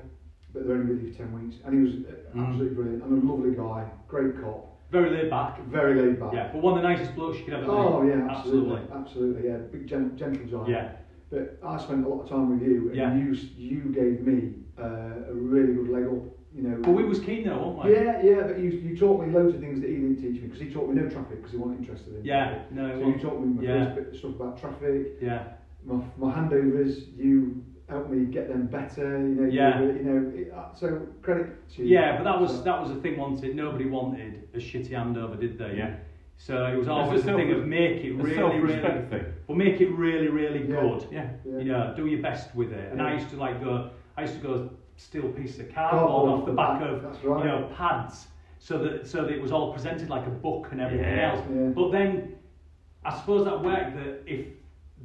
but 0.53 0.67
they're 0.67 0.77
only 0.77 0.93
with 0.95 1.03
you 1.03 1.13
for 1.13 1.17
ten 1.19 1.33
weeks, 1.33 1.57
and 1.65 1.73
he 1.75 1.81
was 1.81 1.95
uh, 2.05 2.19
Mm. 2.37 2.47
absolutely 2.49 2.75
brilliant 2.75 3.03
and 3.05 3.23
a 3.23 3.33
lovely 3.33 3.57
guy, 3.57 3.89
great 4.07 4.39
cop, 4.39 4.77
Very 4.91 5.09
laid 5.11 5.31
back. 5.31 5.59
very 5.65 5.95
laid 6.03 6.21
back. 6.21 6.35
Yeah, 6.35 6.51
but 6.53 6.61
one 6.61 6.77
of 6.77 6.83
the 6.83 6.87
nicest 6.89 7.15
blokes 7.15 7.39
you 7.39 7.45
could 7.45 7.55
ever 7.55 7.63
meet. 7.63 7.73
Oh 7.73 8.03
yeah, 8.03 8.27
absolutely, 8.29 8.77
Absolutely. 8.77 9.01
absolutely, 9.01 9.49
yeah, 9.49 9.57
big 9.73 9.87
gen- 9.87 10.15
gentle 10.19 10.45
giant. 10.45 10.69
Yeah, 10.69 10.91
But 11.31 11.59
I 11.65 11.77
spent 11.79 12.05
a 12.07 12.09
lot 12.09 12.23
of 12.23 12.29
time 12.29 12.51
with 12.59 12.63
you, 12.67 12.89
and 12.89 12.97
Yeah. 12.97 13.15
you 13.15 13.33
you 13.57 13.81
gave 13.93 14.27
me 14.27 14.55
uh, 14.79 15.31
a 15.31 15.35
really 15.35 15.75
good 15.75 15.89
leg 15.91 16.05
up. 16.07 16.23
You 16.55 16.63
know. 16.63 16.79
but 16.83 16.93
we 16.93 17.05
was 17.05 17.21
keen 17.21 17.45
though, 17.47 17.59
weren't 17.77 17.85
we? 17.85 17.93
Yeah, 17.93 18.23
yeah, 18.23 18.43
but 18.47 18.59
you, 18.59 18.71
you 18.71 18.97
taught 18.97 19.25
me 19.25 19.31
loads 19.33 19.55
of 19.55 19.61
things 19.61 19.81
that 19.83 19.91
he 19.91 19.97
didn't 19.97 20.17
teach 20.17 20.41
me 20.41 20.49
because 20.49 20.61
he 20.61 20.71
taught 20.71 20.89
me 20.89 20.95
no 21.01 21.09
traffic 21.09 21.37
because 21.37 21.53
he 21.53 21.59
wasn't 21.59 21.81
interested 21.81 22.17
in. 22.17 22.25
Yeah, 22.25 22.49
traffic. 22.49 22.73
no, 22.73 22.89
So 22.95 22.99
well, 23.01 23.09
you 23.11 23.19
taught 23.19 23.41
me 23.41 23.47
my 23.55 23.63
yeah. 23.63 23.85
first 23.85 23.97
bit 23.97 24.09
of 24.09 24.17
stuff 24.17 24.31
about 24.31 24.59
traffic, 24.61 25.07
yeah, 25.21 25.49
my, 25.85 26.03
my 26.17 26.33
handovers. 26.35 27.15
You 27.17 27.63
helped 27.89 28.11
me 28.11 28.25
get 28.25 28.49
them 28.49 28.67
better. 28.67 29.19
You 29.21 29.35
know. 29.35 29.49
Yeah. 29.49 29.81
were- 29.81 29.97
You, 29.97 30.03
know. 30.05 30.33
It, 30.35 30.53
uh, 30.53 30.75
so 30.75 31.07
credit 31.23 31.69
to 31.77 31.83
you. 31.83 31.89
yeah. 31.89 32.17
But 32.17 32.25
that 32.25 32.41
was 32.41 32.51
So- 32.57 32.63
that 32.63 32.81
was 32.81 32.91
a 32.93 32.97
thing. 32.97 33.19
Wanted 33.19 33.55
nobody 33.55 33.85
wanted 33.87 34.49
a 34.55 34.59
shitty 34.59 34.91
handover, 34.91 35.39
did 35.39 35.59
they? 35.59 35.77
Yeah. 35.77 35.97
So 36.41 36.65
it 36.67 36.77
was 36.77 36.87
It's 36.87 36.89
always 36.89 37.23
a 37.25 37.27
the 37.27 37.33
thing 37.35 37.51
of 37.53 37.67
make 37.67 38.05
it 38.05 38.13
really, 38.15 38.35
self-respect 38.37 39.11
really, 39.11 39.23
thing. 39.25 39.33
well, 39.49 39.59
make 39.59 39.81
it 39.81 39.91
really, 39.91 40.29
really 40.29 40.61
Yeah. 40.61 40.81
good. 40.81 41.07
Yeah. 41.11 41.31
Yeah. 41.45 41.59
You 41.59 41.65
know, 41.73 41.93
do 41.97 42.07
your 42.07 42.23
best 42.23 42.55
with 42.55 42.73
it. 42.73 42.93
And 42.93 43.03
I 43.03 43.13
used 43.15 43.29
to 43.31 43.37
like 43.37 43.63
go. 43.63 43.91
I 44.17 44.23
used 44.23 44.35
to 44.35 44.41
go 44.41 44.71
steal 44.97 45.27
a 45.27 45.29
piece 45.31 45.59
of 45.59 45.73
cardboard 45.75 46.31
off 46.31 46.47
the 46.47 46.53
back 46.53 46.81
of 46.83 47.05
right. 47.25 47.45
you 47.45 47.51
know 47.51 47.69
pads, 47.77 48.29
so 48.59 48.79
that 48.79 49.07
so 49.07 49.23
that 49.25 49.33
it 49.33 49.43
was 49.43 49.51
all 49.53 49.73
presented 49.73 50.09
like 50.09 50.27
a 50.27 50.31
book 50.31 50.69
and 50.73 50.81
everything 50.81 51.17
Yeah. 51.17 51.33
else. 51.33 51.45
Yeah. 51.53 51.69
But 51.75 51.91
then, 51.91 52.37
I 53.05 53.15
suppose 53.19 53.45
that 53.45 53.61
worked 53.63 53.97
that 53.97 54.23
if 54.27 54.47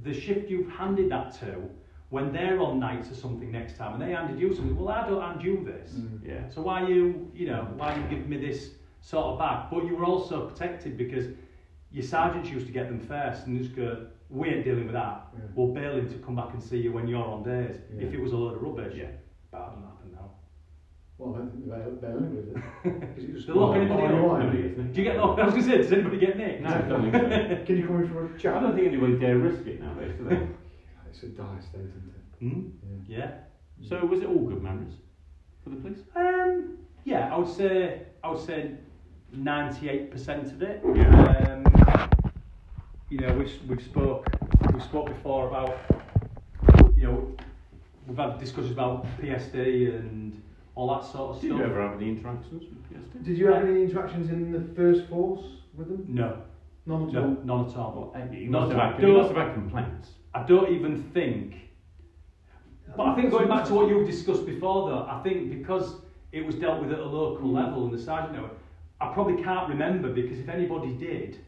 the 0.04 0.14
shift 0.14 0.50
you've 0.52 0.70
handed 0.70 1.10
that 1.12 1.32
to, 1.42 1.68
when 2.10 2.32
they're 2.32 2.60
on 2.60 2.80
nights 2.80 3.12
or 3.12 3.16
something 3.16 3.52
next 3.52 3.76
time, 3.78 3.94
and 3.94 4.02
they 4.02 4.12
handed 4.12 4.40
you 4.40 4.54
something, 4.54 4.76
well, 4.76 4.90
I 4.90 5.08
don't 5.10 5.22
hand 5.22 5.42
you 5.44 5.64
this. 5.64 5.94
Mm. 5.94 6.20
Yeah. 6.26 6.48
So 6.50 6.62
why 6.62 6.88
you, 6.88 7.32
you 7.34 7.48
know, 7.48 7.68
why 7.78 7.96
you 7.96 8.04
give 8.16 8.28
me 8.30 8.38
this 8.38 8.76
sort 9.04 9.26
of 9.26 9.39
back? 9.39 9.70
But 9.70 9.86
you 9.86 9.95
were 9.95 10.06
also 10.06 10.47
protected 10.47 10.97
because 10.97 11.26
your 11.91 12.04
sergeants 12.04 12.49
used 12.49 12.66
to 12.68 12.72
get 12.72 12.88
them 12.88 12.99
first 12.99 13.45
and 13.45 13.62
just 13.62 13.76
go, 13.76 14.08
we 14.30 14.49
ain't 14.49 14.64
dealing 14.64 14.86
with 14.86 14.93
that. 14.93 15.28
Yeah. 15.36 15.41
We'll 15.54 15.74
bail 15.74 15.95
him 15.95 16.10
to 16.10 16.16
come 16.20 16.36
back 16.36 16.54
and 16.54 16.64
see 16.64 16.78
you 16.78 16.91
when 16.93 17.08
you're 17.08 17.24
on 17.24 17.43
days. 17.43 17.76
Yeah. 17.95 18.06
If 18.08 18.14
it 18.14 18.20
was 18.22 18.32
a 18.32 18.38
load 18.38 18.56
of 18.56 18.62
rubbish. 18.64 18.95
Yeah. 18.97 19.08
But 19.51 19.60
that 19.60 19.66
doesn't 19.70 19.84
happen 19.84 20.12
now. 20.14 20.32
Well, 21.20 21.36
I 21.36 21.38
don't 21.39 21.51
think 21.51 21.70
they're 21.70 21.91
they're 22.01 22.20
limited. 22.20 22.56
'Cause 22.56 23.24
it 23.24 23.34
was 23.36 23.45
They're 23.45 23.56
locking 23.56 23.82
anybody 23.84 24.04
up. 24.08 24.12
away. 24.24 24.39
Nobody 24.39 24.62
gets 24.64 24.78
nicked. 24.78 24.93
Do 24.93 25.01
you 25.01 25.08
get 25.12 25.18
locked? 25.18 25.39
I 25.41 25.45
was 25.45 25.54
going 25.54 25.66
to 25.66 25.72
say, 25.72 25.78
does 25.78 25.91
anybody 25.91 26.18
get 26.18 26.38
nicked? 26.38 26.62
No, 26.64 26.70
I 26.70 26.82
don't 26.82 27.12
think 27.12 27.14
so. 27.60 27.64
Can 27.68 27.78
you 27.78 27.86
come 27.88 28.01
in 28.01 28.10
for 28.10 28.34
a 28.34 28.39
chat? 28.39 28.56
I 28.56 28.60
don't 28.62 28.76
think 28.76 28.88
anybody 28.88 29.20
dare 29.20 29.38
risk 29.38 29.68
it 29.68 29.82
nowadays, 29.82 30.16
do 30.18 30.24
they? 30.30 30.39
It's 31.10 31.22
a 31.22 31.28
dire 31.28 31.62
state, 31.62 31.82
isn't 31.82 32.12
it? 32.16 32.39
Hmm? 32.39 32.62
Yeah. 33.08 33.18
Yeah. 33.78 33.89
so 33.89 34.04
was 34.08 34.22
it 34.22 34.26
all 34.28 34.39
good 34.49 34.64
memories 34.64 34.95
for 35.64 35.70
the 35.70 35.76
police? 35.76 35.99
Um, 36.16 36.78
yeah, 37.04 37.32
I 37.32 37.38
would 37.38 37.47
say 37.47 38.01
I 38.24 38.32
would 38.32 38.39
say 38.39 38.72
ninety-eight 39.34 40.12
percent 40.12 40.52
of 40.52 40.62
it. 40.62 40.82
Yeah. 40.94 41.64
Um, 41.64 42.22
you 43.10 43.20
know, 43.20 43.34
we've 43.36 43.52
we've 43.68 43.82
spoke 43.82 44.26
we 44.74 44.80
spoke 44.80 45.08
before 45.08 45.48
about 45.48 45.78
you 46.96 47.04
know 47.04 47.36
we've 48.08 48.18
had 48.18 48.40
discussions 48.40 48.72
about 48.72 49.06
PSD 49.20 49.96
and 49.98 50.42
all 50.76 50.94
that 50.96 51.06
sort 51.06 51.36
of 51.36 51.42
Did 51.42 51.50
stuff. 51.50 51.60
Did 51.60 51.66
you 51.68 51.72
ever 51.74 51.82
have 51.90 52.02
any 52.02 52.10
interactions 52.10 52.64
with 52.64 52.84
PSD? 52.92 53.24
Did 53.26 53.38
you 53.38 53.48
have 53.48 53.66
any 53.66 53.84
interactions 53.84 54.30
in 54.30 54.52
the 54.52 54.74
first 54.76 55.08
force 55.10 55.46
with 55.76 55.88
them? 55.90 56.06
No, 56.08 56.42
None 56.86 57.08
at 57.08 57.14
no, 57.14 57.22
all. 57.24 57.38
none 57.44 57.70
at 57.70 57.76
all. 57.78 58.12
Well, 58.16 58.34
you 58.34 58.50
Not 58.50 58.62
must, 58.68 58.72
have 58.74 58.92
had, 58.94 59.02
do 59.02 59.08
you 59.08 59.14
must 59.14 59.30
have 59.34 59.38
had 59.48 59.54
complaints. 59.54 60.10
I 60.34 60.44
don't 60.44 60.72
even 60.72 61.04
think. 61.14 61.56
But 62.98 63.08
I 63.08 63.16
think 63.16 63.32
going 63.32 63.48
back 63.48 63.66
to 63.68 63.74
what 63.74 63.88
you've 63.90 64.08
discussed 64.08 64.46
before, 64.46 64.90
though, 64.90 65.08
I 65.10 65.22
think 65.24 65.50
because 65.50 65.96
it 66.32 66.46
was 66.46 66.56
dealt 66.56 66.82
with 66.82 66.92
at 66.92 67.00
a 67.00 67.06
local 67.06 67.48
Mm. 67.48 67.54
level 67.54 67.86
and 67.86 67.94
the 67.94 67.98
sergeant 68.02 68.34
know 68.34 68.46
it, 68.46 68.52
I 69.04 69.14
probably 69.14 69.43
can't 69.43 69.68
remember 69.68 70.10
because 70.14 70.39
if 70.39 70.47
anybody 70.47 70.93
did, 70.93 71.39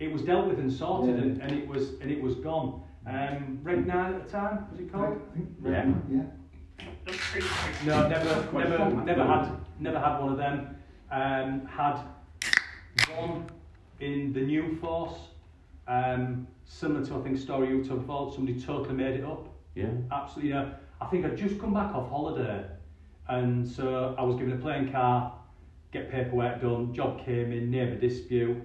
it 0.00 0.12
was 0.12 0.22
dealt 0.22 0.48
with 0.48 0.58
and 0.58 0.72
sorted 0.72 1.16
Yeah. 1.16 1.22
and, 1.22 1.42
and 1.42 1.52
it 1.52 1.68
was 1.68 1.90
and 2.00 2.10
it 2.10 2.20
was 2.20 2.34
gone. 2.36 2.82
Um, 3.06 3.60
Reg 3.62 3.86
nine 3.86 4.14
at 4.14 4.24
the 4.26 4.30
time 4.30 4.66
was 4.70 4.80
it 4.80 4.92
called? 4.92 5.20
I 5.36 5.68
Yeah. 5.70 5.92
Yeah. 6.10 6.22
No, 7.86 8.08
never, 8.08 8.52
never, 8.52 8.90
never 9.04 9.24
had, 9.24 9.56
never 9.78 10.00
had 10.00 10.18
one 10.18 10.32
of 10.32 10.38
them. 10.38 10.76
Um, 11.12 11.66
had 11.66 11.98
one 13.14 13.46
in 14.00 14.32
the 14.32 14.40
new 14.40 14.76
force, 14.80 15.18
um, 15.86 16.48
similar 16.64 17.04
to 17.06 17.18
I 17.18 17.22
think 17.22 17.38
story 17.38 17.68
you 17.68 17.84
told 17.84 18.00
before. 18.00 18.32
Somebody 18.32 18.60
totally 18.60 18.94
made 18.94 19.20
it 19.20 19.24
up. 19.24 19.48
Yeah. 19.76 19.86
Absolutely, 20.10 20.48
you 20.48 20.54
know. 20.54 20.74
I 21.00 21.06
think 21.06 21.24
I'd 21.24 21.36
just 21.36 21.60
come 21.60 21.74
back 21.74 21.94
off 21.94 22.08
holiday, 22.08 22.64
And 23.28 23.68
so 23.68 24.14
I 24.18 24.22
was 24.22 24.36
given 24.36 24.54
a 24.54 24.56
playing 24.56 24.90
car, 24.90 25.32
get 25.94 26.10
paperwork 26.10 26.60
done, 26.60 26.92
job 26.92 27.24
came 27.24 27.52
in, 27.52 27.72
a 27.72 27.94
dispute, 27.94 28.60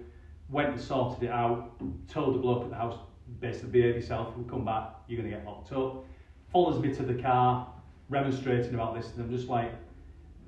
went 0.49 0.69
and 0.69 0.81
sorted 0.81 1.23
it 1.23 1.29
out, 1.29 1.79
told 2.09 2.35
the 2.35 2.39
bloke 2.39 2.63
at 2.63 2.71
the 2.71 2.75
house, 2.75 2.97
basically 3.39 3.69
behave 3.69 3.95
yourself, 3.95 4.35
we'll 4.35 4.47
come 4.47 4.65
back, 4.65 4.95
you're 5.07 5.21
going 5.21 5.31
to 5.31 5.37
get 5.37 5.45
locked 5.45 5.71
up. 5.71 6.03
Follows 6.51 6.81
me 6.81 6.93
to 6.93 7.03
the 7.03 7.21
car, 7.21 7.71
remonstrating 8.09 8.73
about 8.73 8.95
this, 8.95 9.11
and 9.13 9.23
I'm 9.23 9.29
just 9.29 9.47
like, 9.47 9.71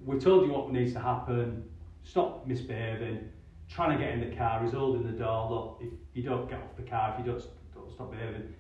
we've 0.03 0.21
told 0.21 0.47
you 0.47 0.51
what 0.51 0.71
needs 0.71 0.93
to 0.93 0.99
happen, 0.99 1.63
stop 2.03 2.47
misbehaving, 2.47 3.29
trying 3.69 3.97
to 3.97 4.03
get 4.03 4.13
in 4.13 4.29
the 4.29 4.35
car, 4.35 4.63
he's 4.63 4.73
holding 4.73 5.05
the 5.05 5.17
door, 5.17 5.49
look, 5.51 5.77
if 5.81 5.93
you 6.15 6.23
don't 6.23 6.49
get 6.49 6.59
off 6.59 6.75
the 6.75 6.83
car, 6.83 7.15
if 7.17 7.23
you 7.23 7.31
don't, 7.31 7.43
don't 7.75 7.91
stop 7.93 8.11
behaving, 8.11 8.53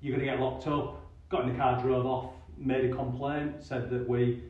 you're 0.00 0.16
going 0.16 0.26
to 0.26 0.32
get 0.32 0.40
locked 0.40 0.66
up. 0.66 1.00
Got 1.28 1.44
in 1.44 1.52
the 1.52 1.58
car, 1.58 1.80
drove 1.80 2.04
off, 2.06 2.32
made 2.58 2.90
a 2.90 2.92
complaint, 2.92 3.62
said 3.62 3.88
that 3.90 4.08
we 4.08 4.42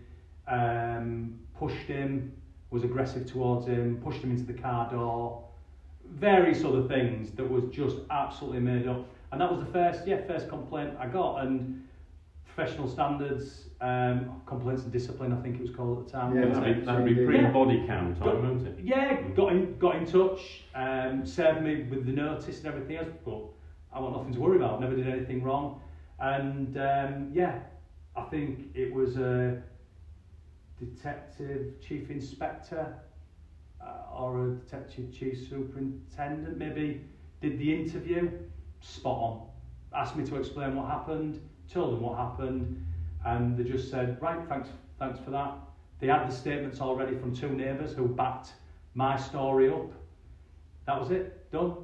um, 0.49 1.39
pushed 1.59 1.87
him, 1.87 2.33
was 2.71 2.85
aggressive 2.85 3.27
towards 3.27 3.67
him, 3.67 4.01
pushed 4.03 4.23
him 4.23 4.31
into 4.31 4.45
the 4.45 4.53
car 4.59 4.89
door, 4.91 5.43
various 6.13 6.65
other 6.65 6.83
things 6.87 7.31
that 7.33 7.49
was 7.49 7.65
just 7.73 7.97
absolutely 8.11 8.61
made 8.61 8.87
up. 8.87 9.05
And 9.33 9.41
that 9.41 9.51
was 9.51 9.61
the 9.61 9.71
first, 9.73 10.07
yeah, 10.07 10.21
first 10.27 10.49
complaint 10.49 10.95
I 10.99 11.07
got. 11.07 11.45
And 11.45 11.87
professional 12.45 12.89
standards, 12.89 13.69
um, 13.81 14.41
complaints 14.47 14.83
and 14.83 14.93
discipline, 14.93 15.33
I 15.33 15.41
think 15.41 15.57
it 15.57 15.63
was 15.63 15.71
called 15.71 16.01
at 16.01 16.07
the 16.07 16.13
time. 16.13 16.37
Yeah, 16.37 16.47
That'd 16.53 16.81
be, 16.81 16.85
that'd 16.85 17.05
be 17.05 17.13
Yeah. 17.13 17.27
pre-body 17.27 17.87
count 17.87 18.19
time, 18.19 18.25
Got- 18.27 18.43
won't 18.43 18.67
it? 18.67 18.79
Yeah, 18.83 19.21
got 19.37 19.53
in, 19.53 19.79
got 19.79 19.97
in 19.97 20.05
touch, 20.05 20.65
um, 20.75 21.25
served 21.25 21.63
me 21.63 21.85
with 21.85 22.05
the 22.07 22.13
notice 22.13 22.59
and 22.59 22.67
everything 22.67 22.97
else, 22.97 23.09
but 23.25 23.41
I 23.93 24.01
want 24.01 24.17
nothing 24.17 24.33
to 24.35 24.41
worry 24.41 24.57
about. 24.57 24.81
Never 24.81 24.97
did 24.97 25.09
anything 25.09 25.43
wrong, 25.45 25.81
and 26.19 26.77
um, 26.77 27.31
yeah, 27.33 27.61
I 28.17 28.23
think 28.25 28.67
it 28.75 28.93
was 28.93 29.17
a 29.17 29.63
detective 30.81 31.81
chief 31.81 32.11
inspector 32.11 32.95
uh, 33.81 34.15
or 34.17 34.47
a 34.47 34.51
detective 34.55 35.13
chief 35.13 35.49
superintendent 35.49 36.59
maybe 36.59 37.03
did 37.41 37.59
the 37.59 37.75
interview. 37.75 38.31
Spot 38.81 39.17
on. 39.17 39.47
Asked 39.95 40.17
me 40.17 40.25
to 40.27 40.37
explain 40.37 40.75
what 40.77 40.87
happened. 40.87 41.41
Told 41.73 41.93
them 41.93 42.01
what 42.01 42.19
happened, 42.19 42.85
and 43.25 43.57
they 43.57 43.63
just 43.63 43.91
said, 43.91 44.21
right, 44.21 44.41
thanks, 44.49 44.69
thanks 44.99 45.21
for 45.21 45.31
that. 45.31 45.55
They 46.01 46.09
had 46.09 46.29
the 46.29 46.35
statements 46.35 46.81
already 46.81 47.17
from 47.17 47.35
two 47.35 47.51
neighbours 47.51 47.93
who 47.93 48.09
backed 48.09 48.53
my 48.95 49.17
story 49.17 49.71
up. 49.71 49.93
That 50.87 50.99
was 50.99 51.11
it. 51.11 51.51
Done. 51.53 51.77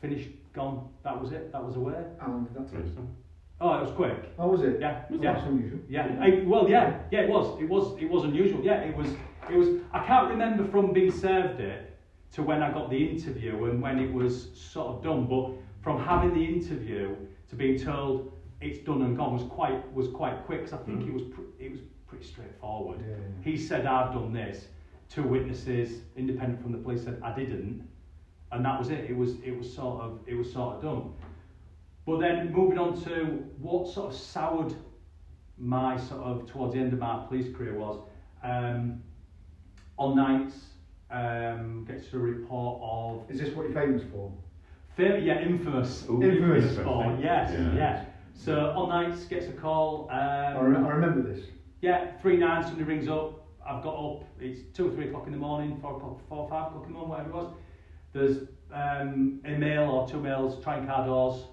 Finished. 0.00 0.30
Gone. 0.54 0.88
That 1.04 1.20
was 1.20 1.32
it. 1.32 1.52
That 1.52 1.62
was 1.62 1.76
away. 1.76 2.02
How 2.18 2.28
long 2.28 2.44
did 2.44 2.54
that 2.54 2.70
take? 2.70 2.92
Oh, 3.60 3.78
it 3.78 3.82
was 3.82 3.92
quick. 3.92 4.34
Oh, 4.38 4.48
was 4.48 4.62
it? 4.62 4.78
Yeah. 4.80 5.04
Well, 5.10 5.20
Yeah. 5.22 5.32
That's 5.32 5.46
unusual. 5.46 5.78
Yeah. 5.88 6.16
I, 6.20 6.42
well, 6.44 6.68
yeah. 6.68 6.98
Yeah. 7.10 7.20
It 7.20 7.28
was. 7.30 7.60
It 7.60 7.68
was. 7.68 7.96
It 8.00 8.10
was 8.10 8.24
unusual. 8.24 8.62
Yeah. 8.62 8.80
It 8.82 8.94
was. 8.96 9.08
It 9.50 9.56
was. 9.56 9.68
I 9.92 10.04
can't 10.04 10.28
remember 10.28 10.64
from 10.66 10.92
being 10.92 11.10
served 11.10 11.60
it 11.60 11.96
to 12.32 12.42
when 12.42 12.62
I 12.62 12.70
got 12.70 12.90
the 12.90 12.96
interview 13.02 13.64
and 13.66 13.80
when 13.80 13.98
it 13.98 14.12
was 14.12 14.50
sort 14.58 14.88
of 14.88 15.02
done. 15.02 15.26
But 15.26 15.52
from 15.82 16.02
having 16.02 16.34
the 16.34 16.44
interview 16.44 17.16
to 17.48 17.56
being 17.56 17.78
told 17.78 18.32
it's 18.60 18.78
done 18.84 19.02
and 19.02 19.16
gone 19.16 19.32
was 19.32 19.44
quite 19.44 19.90
was 19.94 20.08
quite 20.08 20.44
quick. 20.44 20.64
'cause 20.64 20.74
I 20.74 20.78
think 20.78 21.00
Mm. 21.02 21.08
it 21.08 21.14
was 21.14 21.22
pr- 21.22 21.40
it 21.58 21.70
was 21.70 21.80
pretty 22.06 22.24
straightforward. 22.24 23.00
Yeah, 23.00 23.14
yeah. 23.16 23.42
He 23.42 23.56
said, 23.56 23.86
I've 23.86 24.12
done 24.12 24.32
this. 24.32 24.68
Two 25.08 25.22
witnesses, 25.22 26.02
independent 26.16 26.60
from 26.60 26.72
the 26.72 26.78
police, 26.78 27.04
said, 27.04 27.20
I 27.22 27.32
didn't. 27.32 27.86
And 28.52 28.64
that 28.64 28.78
was 28.78 28.90
it. 28.90 29.08
It 29.10 29.16
was, 29.16 29.40
it 29.42 29.56
was 29.56 29.72
sort 29.72 30.00
of, 30.02 30.18
it 30.26 30.34
was 30.34 30.52
sort 30.52 30.76
of 30.76 30.82
done. 30.82 31.12
But 32.06 32.20
then 32.20 32.52
moving 32.52 32.78
on 32.78 32.98
to 33.02 33.24
what 33.58 33.88
sort 33.88 34.12
of 34.12 34.16
soured 34.18 34.74
my 35.58 35.96
sort 35.96 36.22
of, 36.22 36.46
towards 36.50 36.74
the 36.74 36.80
end 36.80 36.92
of 36.92 37.00
my 37.00 37.24
police 37.26 37.54
career 37.54 37.74
was, 37.74 37.98
um, 38.42 39.02
on 39.98 40.14
nights, 40.14 40.54
um, 41.10 41.84
gets 41.84 42.12
a 42.12 42.18
report 42.18 42.80
of, 42.82 43.30
Is 43.30 43.40
this 43.40 43.54
what 43.54 43.64
you're 43.68 43.74
famous 43.74 44.02
for? 44.10 44.30
fam- 44.96 45.22
yeah, 45.22 45.40
infamous. 45.40 46.04
Ooh, 46.08 46.22
Infamous. 46.22 46.76
for, 46.78 47.16
yes, 47.20 47.52
Yeah. 47.52 47.74
yeah. 47.74 48.04
So 48.34 48.70
on 48.76 48.88
nights, 48.90 49.24
gets 49.24 49.48
a 49.48 49.52
call. 49.52 50.08
Um, 50.10 50.16
I, 50.18 50.60
re- 50.60 50.76
I 50.76 50.88
remember 50.90 51.22
this. 51.28 51.46
Yeah, 51.80 52.12
three 52.18 52.36
nine, 52.36 52.62
somebody 52.62 52.84
rings 52.84 53.08
up. 53.08 53.46
I've 53.66 53.82
got 53.82 53.94
up. 53.96 54.24
It's 54.38 54.60
two 54.76 54.88
or 54.88 54.90
three 54.92 55.08
o'clock 55.08 55.26
in 55.26 55.32
the 55.32 55.38
morning, 55.38 55.78
four 55.80 55.96
o'clock, 55.96 56.20
four 56.28 56.44
or 56.44 56.48
five 56.48 56.66
o'clock 56.68 56.86
in 56.86 56.92
the 56.92 56.98
morning, 56.98 57.10
whatever 57.10 57.30
it 57.30 57.34
was. 57.34 57.52
There's 58.12 58.38
um, 58.72 59.40
a 59.44 59.56
male 59.56 59.88
or 59.90 60.06
two 60.08 60.20
males 60.20 60.62
trying 60.62 60.86
car 60.86 61.06
doors, 61.06 61.44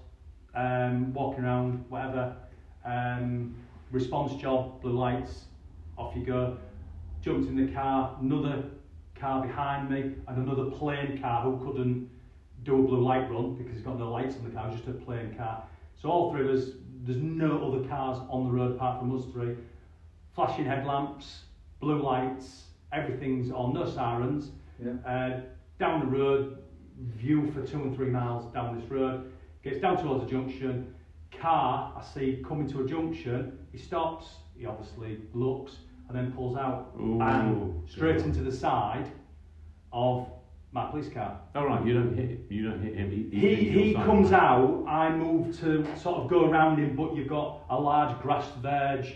um, 0.54 1.12
walking 1.12 1.44
around, 1.44 1.84
whatever. 1.88 2.36
Um, 2.84 3.54
response 3.90 4.40
job, 4.40 4.80
blue 4.82 4.92
lights, 4.92 5.44
off 5.96 6.14
you 6.16 6.24
go. 6.24 6.56
Jumped 7.22 7.48
in 7.48 7.66
the 7.66 7.72
car, 7.72 8.16
another 8.20 8.64
car 9.18 9.46
behind 9.46 9.90
me, 9.90 10.14
and 10.28 10.36
another 10.36 10.70
plain 10.70 11.18
car 11.20 11.42
who 11.42 11.64
couldn't 11.64 12.10
do 12.64 12.80
a 12.80 12.82
blue 12.82 13.00
light 13.00 13.30
run 13.30 13.54
because 13.54 13.72
he's 13.72 13.82
got 13.82 13.98
no 13.98 14.10
lights 14.10 14.36
on 14.36 14.44
the 14.44 14.50
car, 14.50 14.70
just 14.70 14.86
a 14.88 14.92
plain 14.92 15.34
car. 15.36 15.64
So 16.00 16.10
all 16.10 16.32
three 16.32 16.48
of 16.48 16.54
us, 16.54 16.70
there's 17.02 17.20
no 17.20 17.66
other 17.66 17.88
cars 17.88 18.18
on 18.28 18.44
the 18.44 18.50
road 18.50 18.72
apart 18.72 19.00
from 19.00 19.16
us 19.16 19.24
three. 19.32 19.54
Flashing 20.34 20.64
headlamps, 20.66 21.42
blue 21.80 22.02
lights, 22.02 22.64
everything's 22.92 23.50
on, 23.50 23.74
no 23.74 23.88
sirens. 23.88 24.50
Yeah. 24.82 24.92
Uh, 25.06 25.40
down 25.78 26.00
the 26.00 26.06
road, 26.06 26.58
view 27.16 27.50
for 27.52 27.66
two 27.66 27.82
and 27.82 27.94
three 27.94 28.08
miles 28.08 28.52
down 28.52 28.78
this 28.78 28.90
road. 28.90 29.32
Gets 29.64 29.80
down 29.80 29.96
towards 29.96 30.22
a 30.24 30.26
junction. 30.26 30.94
Car, 31.40 31.94
I 31.96 32.04
see 32.04 32.42
coming 32.46 32.68
to 32.68 32.82
a 32.82 32.86
junction. 32.86 33.58
He 33.72 33.78
stops. 33.78 34.26
He 34.58 34.66
obviously 34.66 35.18
looks 35.32 35.78
and 36.08 36.16
then 36.16 36.32
pulls 36.32 36.58
out 36.58 36.92
Ooh. 37.00 37.18
and 37.22 37.88
straight 37.88 38.20
into 38.20 38.42
the 38.42 38.52
side 38.52 39.10
of 39.90 40.28
my 40.70 40.90
police 40.90 41.08
car. 41.08 41.40
All 41.54 41.66
right, 41.66 41.84
you 41.86 41.94
don't 41.94 42.14
hit. 42.14 42.40
You 42.50 42.68
don't 42.68 42.82
hit 42.82 42.94
him. 42.94 43.10
He, 43.10 43.38
He, 43.38 43.70
he 43.70 43.94
comes 43.94 44.32
out, 44.32 44.84
I 44.86 45.08
move 45.10 45.58
to 45.60 45.86
sort 45.96 46.20
of 46.20 46.28
go 46.28 46.44
around 46.44 46.78
him, 46.78 46.94
but 46.94 47.16
you've 47.16 47.28
got 47.28 47.62
a 47.70 47.80
large 47.80 48.20
grass 48.20 48.46
verge 48.60 49.14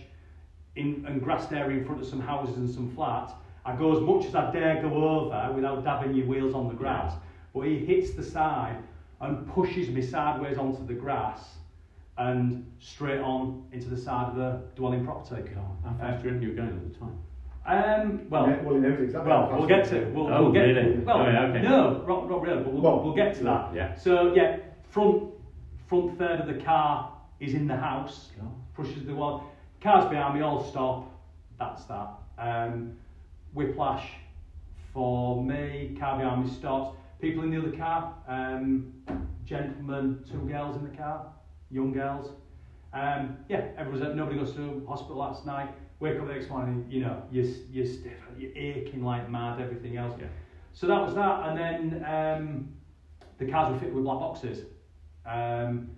in, 0.76 1.05
and 1.07 1.22
grassed 1.22 1.53
area 1.53 1.78
in 1.78 1.84
front 1.84 2.01
of 2.01 2.07
some 2.07 2.20
houses 2.20 2.57
and 2.57 2.70
some 2.70 2.90
flats. 2.94 3.32
I 3.66 3.76
go 3.76 3.94
as 3.94 4.01
much 4.01 4.24
as 4.24 4.34
I 4.34 4.51
dare 4.51 4.80
go 4.80 4.94
over 4.94 5.53
without 5.53 5.84
dabbing 5.84 6.14
your 6.14 6.26
wheels 6.26 6.55
on 6.55 6.68
the 6.68 6.74
grass, 6.74 7.12
but 7.53 7.62
he 7.62 7.84
hits 7.84 8.12
the 8.12 8.22
side 8.22 8.82
and 9.21 9.47
pushes 9.49 9.89
me 9.91 10.01
sideways 10.03 10.59
onto 10.59 10.87
the 10.87 10.95
grass 10.95 11.57
and 12.19 12.64
straight 12.81 13.21
on 13.21 13.64
into 13.73 13.89
the 13.89 13.97
side 13.97 14.29
of 14.29 14.37
the 14.37 14.61
dwelling 14.77 15.05
property. 15.05 15.43
God, 15.55 15.64
how 15.85 15.95
fast 15.99 16.23
do 16.23 16.29
you 16.29 16.35
reckon 16.35 16.43
you 16.43 16.49
were 16.51 16.55
going 16.57 16.69
at 16.69 16.93
the 16.93 16.99
time? 16.99 17.19
Um, 17.66 18.27
well, 18.31 18.49
Yeah, 18.49 18.62
well, 18.62 18.75
he 18.77 18.81
knows 18.81 19.01
exactly. 19.01 19.29
well, 19.31 19.51
we'll 19.59 19.69
get 19.69 19.85
to 19.89 20.03
is. 20.09 20.14
we'll, 20.14 20.29
Oh, 20.33 20.45
we'll 20.45 20.53
get 20.53 20.61
really? 20.62 20.99
well, 21.01 21.19
Oh, 21.19 21.31
yeah, 21.31 21.43
okay. 21.47 21.62
no, 21.62 22.05
not, 22.09 22.29
not 22.31 22.41
really, 22.43 22.62
but 22.62 22.73
we'll, 22.73 22.83
Well, 22.83 23.03
we'll 23.05 23.14
get 23.14 23.35
to 23.37 23.45
that. 23.45 23.75
Yeah. 23.75 23.95
So 23.97 24.33
yeah, 24.35 24.59
front 24.91 25.25
front 25.87 26.16
third 26.19 26.41
of 26.41 26.47
the 26.47 26.62
car 26.62 27.12
is 27.41 27.55
in 27.55 27.66
the 27.66 27.77
house, 27.77 28.31
God. 28.39 28.51
pushes 28.75 29.05
the 29.05 29.14
wall. 29.14 29.45
Cars 29.81 30.09
behind 30.11 30.35
me 30.35 30.41
all 30.43 30.64
stop. 30.64 31.11
That's 31.59 31.85
that. 31.85 32.09
Um, 32.39 32.97
whiplash 33.53 34.09
for 34.93 35.43
me. 35.45 35.97
Car 35.99 36.19
behind 36.19 36.45
me 36.47 36.51
stops. 36.51 36.97
People 37.21 37.43
in 37.43 37.51
the 37.51 37.59
other 37.59 37.77
car. 37.77 38.14
Um, 38.29 38.93
gentlemen, 39.45 40.23
two 40.31 40.39
girls 40.49 40.77
in 40.77 40.85
the 40.85 40.97
car, 40.97 41.33
young 41.71 41.93
girls. 41.93 42.31
Um, 42.93 43.39
yeah, 43.49 43.69
everyone's 43.77 44.14
nobody 44.14 44.39
goes 44.39 44.55
to 44.55 44.85
hospital 44.89 45.16
last 45.16 45.47
night. 45.47 45.71
Wake 46.01 46.19
up 46.21 46.29
the 46.29 46.33
next 46.33 46.49
morning, 46.49 46.87
you 46.89 47.01
know, 47.01 47.23
you're, 47.31 47.47
you're 47.73 47.87
stiff, 47.87 48.12
you're 48.37 48.57
aching 48.57 49.03
like 49.03 49.29
mad, 49.29 49.61
everything 49.61 49.97
else. 49.97 50.14
Yeah. 50.21 50.29
So 50.73 50.87
that 50.87 51.03
was 51.03 51.14
that, 51.16 51.49
and 51.49 51.59
then 51.59 52.05
um, 52.05 52.69
the 53.39 53.51
cars 53.51 53.73
were 53.73 53.81
fitted 53.81 53.95
with 53.95 54.05
black 54.05 54.21
boxes. 54.21 54.61
Um, 55.27 55.91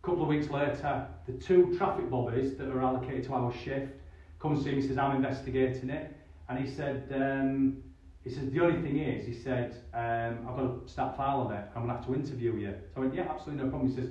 a 0.00 0.06
couple 0.06 0.22
of 0.22 0.28
weeks 0.28 0.48
later, 0.48 1.08
the 1.26 1.32
two 1.32 1.74
traffic 1.76 2.08
bobbies 2.08 2.54
that 2.56 2.68
are 2.68 2.82
allocated 2.82 3.24
to 3.24 3.32
our 3.34 3.52
shift 3.52 3.94
come 4.38 4.52
and 4.52 4.62
see 4.62 4.72
me. 4.72 4.82
Says 4.82 4.96
I'm 4.96 5.16
investigating 5.16 5.90
it, 5.90 6.14
and 6.48 6.58
he 6.64 6.72
said, 6.72 7.12
um, 7.12 7.82
he 8.24 8.30
says 8.30 8.50
the 8.50 8.60
only 8.60 8.80
thing 8.82 8.98
is, 8.98 9.26
he 9.26 9.34
said, 9.34 9.76
um, 9.94 10.46
I've 10.48 10.56
got 10.56 10.86
to 10.86 10.92
start 10.92 11.16
file 11.16 11.40
on 11.40 11.52
it. 11.52 11.64
I'm 11.74 11.82
gonna 11.82 11.94
have 11.94 12.06
to 12.06 12.14
interview 12.14 12.56
you. 12.56 12.74
So 12.94 12.98
I 12.98 13.00
went, 13.00 13.14
yeah, 13.14 13.26
absolutely 13.28 13.64
no 13.64 13.70
problem. 13.70 13.90
He 13.90 13.96
says, 13.96 14.10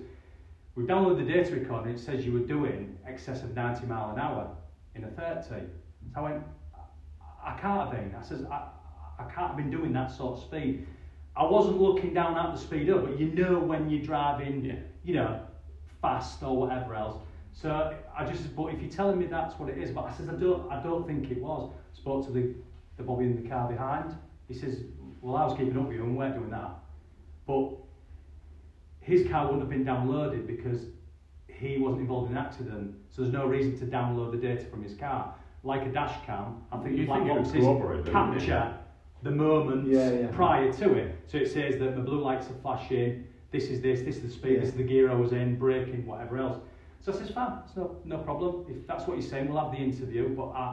we've 0.76 0.88
downloaded 0.88 1.26
the 1.26 1.32
data 1.32 1.54
recorder, 1.54 1.90
and 1.90 1.98
it 1.98 2.02
says 2.02 2.26
you 2.26 2.34
were 2.34 2.40
doing 2.40 2.98
excess 3.08 3.42
of 3.44 3.56
90 3.56 3.86
mile 3.88 4.12
an 4.12 4.20
hour 4.20 4.56
in 4.96 5.06
a 5.06 5.08
30. 5.08 5.48
So 5.48 5.62
I 6.16 6.22
went, 6.22 6.44
I 7.44 7.58
can't 7.60 7.90
have 7.90 7.92
been. 7.92 8.14
I 8.20 8.24
says, 8.24 8.44
I, 8.52 8.68
I 9.18 9.24
can't 9.24 9.48
have 9.48 9.58
been 9.58 9.72
doing 9.72 9.94
that 9.94 10.12
sort 10.12 10.38
of 10.38 10.44
speed. 10.44 10.86
I 11.36 11.46
wasn't 11.46 11.80
looking 11.82 12.14
down 12.14 12.38
at 12.38 12.54
the 12.54 12.60
speed 12.60 12.90
up, 12.90 13.06
but 13.06 13.18
you 13.18 13.28
know 13.28 13.60
when 13.60 13.90
you're 13.90 14.04
driving, 14.04 14.66
Yeah. 14.66 14.76
you 15.04 15.16
know, 15.16 15.40
fast 16.02 16.44
or 16.44 16.58
whatever 16.58 16.96
else. 16.96 17.22
So 17.54 17.96
I 18.18 18.26
just, 18.26 18.54
but 18.56 18.68
if 18.74 18.82
you're 18.82 18.92
telling 18.92 19.20
me 19.20 19.26
that's 19.28 19.58
what 19.58 19.70
it 19.70 19.78
is, 19.78 19.92
but 19.92 20.06
I 20.06 20.12
says 20.14 20.28
I 20.30 20.34
don't, 20.34 20.70
I 20.72 20.82
don't 20.84 21.08
think 21.08 21.32
it 21.32 21.42
was. 21.42 21.72
Spoke 21.94 22.26
to 22.26 22.32
the, 22.32 22.54
the 23.02 23.08
bobby 23.08 23.26
in 23.26 23.42
the 23.42 23.50
car 23.50 23.68
behind. 23.70 24.16
He 24.48 24.54
says, 24.54 24.82
well, 25.22 25.36
I 25.36 25.46
was 25.46 25.58
keeping 25.58 25.78
up 25.78 25.88
with 25.88 25.96
you 25.96 26.04
and 26.04 26.12
we 26.12 26.18
weren't 26.18 26.36
doing 26.36 26.50
that. 26.52 26.72
But 27.48 27.72
his 29.00 29.28
car 29.28 29.46
wouldn't 29.46 29.62
have 29.62 29.70
been 29.70 29.86
downloaded 29.86 30.46
because 30.48 30.86
he 31.48 31.78
wasn't 31.78 32.02
involved 32.02 32.32
in 32.32 32.38
an 32.38 32.44
accident, 32.44 32.96
so 33.12 33.22
there's 33.22 33.34
no 33.34 33.46
reason 33.46 33.78
to 33.80 33.86
download 33.86 34.32
the 34.32 34.38
data 34.38 34.66
from 34.66 34.84
his 34.84 34.96
car. 34.96 35.36
like 35.64 35.84
a 35.86 35.90
dash 35.92 36.16
cam. 36.26 36.64
I 36.72 36.78
think 36.78 36.94
You 36.98 37.02
the 37.02 37.06
black 37.06 37.20
think 37.20 37.30
it 37.30 37.34
would 37.34 37.44
boxes 37.44 37.64
corroborate, 37.64 38.06
don't 38.06 38.34
you? 38.34 38.40
capture 38.40 38.78
the 39.22 39.30
moments 39.32 39.88
Yeah, 39.90 40.12
yeah. 40.12 40.28
prior 40.32 40.74
to 40.74 40.94
it. 40.96 41.16
So 41.28 41.38
it 41.38 41.52
says 41.52 41.78
that 41.80 41.96
the 41.96 42.02
blue 42.02 42.20
lights 42.20 42.48
are 42.50 42.56
flashing, 42.64 43.28
this 43.52 43.66
is 43.66 43.80
this, 43.80 44.02
this 44.02 44.16
is 44.18 44.24
the 44.24 44.30
speed, 44.32 44.60
this 44.62 44.70
is 44.70 44.76
the 44.76 44.84
gear 44.84 45.12
I 45.12 45.14
was 45.14 45.34
in, 45.34 45.60
braking, 45.60 46.06
whatever 46.08 46.40
else. 46.40 46.58
So 47.02 47.12
I 47.14 47.16
says, 47.16 47.30
fine, 47.30 47.60
it's 47.66 47.76
no, 47.76 47.96
no 48.06 48.18
problem. 48.20 48.66
If 48.70 48.88
that's 48.88 49.06
what 49.08 49.18
you're 49.20 49.30
saying, 49.30 49.50
we'll 49.50 49.62
have 49.64 49.72
the 49.72 49.78
interview, 49.78 50.30
but 50.36 50.48
I, 50.50 50.64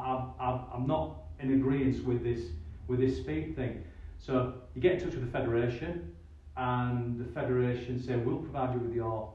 I, 0.40 0.44
I, 0.44 0.60
I'm 0.74 0.86
not 0.86 1.16
in 1.40 1.54
agreement 1.54 2.04
with 2.04 2.22
this, 2.22 2.46
with 2.86 3.00
this 3.00 3.16
speed 3.18 3.56
thing. 3.56 3.84
So 4.18 4.54
you 4.74 4.80
get 4.80 4.94
in 4.94 5.00
touch 5.00 5.14
with 5.14 5.24
the 5.24 5.30
Federation, 5.30 6.14
and 6.56 7.18
the 7.18 7.24
Federation 7.32 8.02
say, 8.02 8.16
we'll 8.16 8.38
provide 8.38 8.74
you 8.74 8.80
with 8.80 8.94
your 8.94 9.32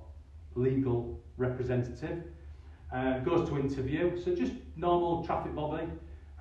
legal 0.55 1.19
representative. 1.37 2.23
Uh, 2.93 3.19
goes 3.19 3.49
to 3.49 3.57
interview, 3.57 4.21
so 4.21 4.35
just 4.35 4.51
normal 4.75 5.25
traffic 5.25 5.55
bobby. 5.55 5.87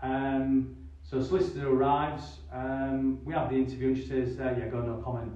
Um, 0.03 0.77
so 1.03 1.23
solicitor 1.23 1.71
arrives, 1.71 2.39
um, 2.53 3.25
we 3.25 3.33
have 3.33 3.49
the 3.49 3.57
interview 3.57 3.89
and 3.89 3.97
she 3.97 4.07
says, 4.07 4.39
uh, 4.39 4.55
yeah, 4.59 4.67
go 4.67 4.83
no 4.83 5.01
comment. 5.03 5.33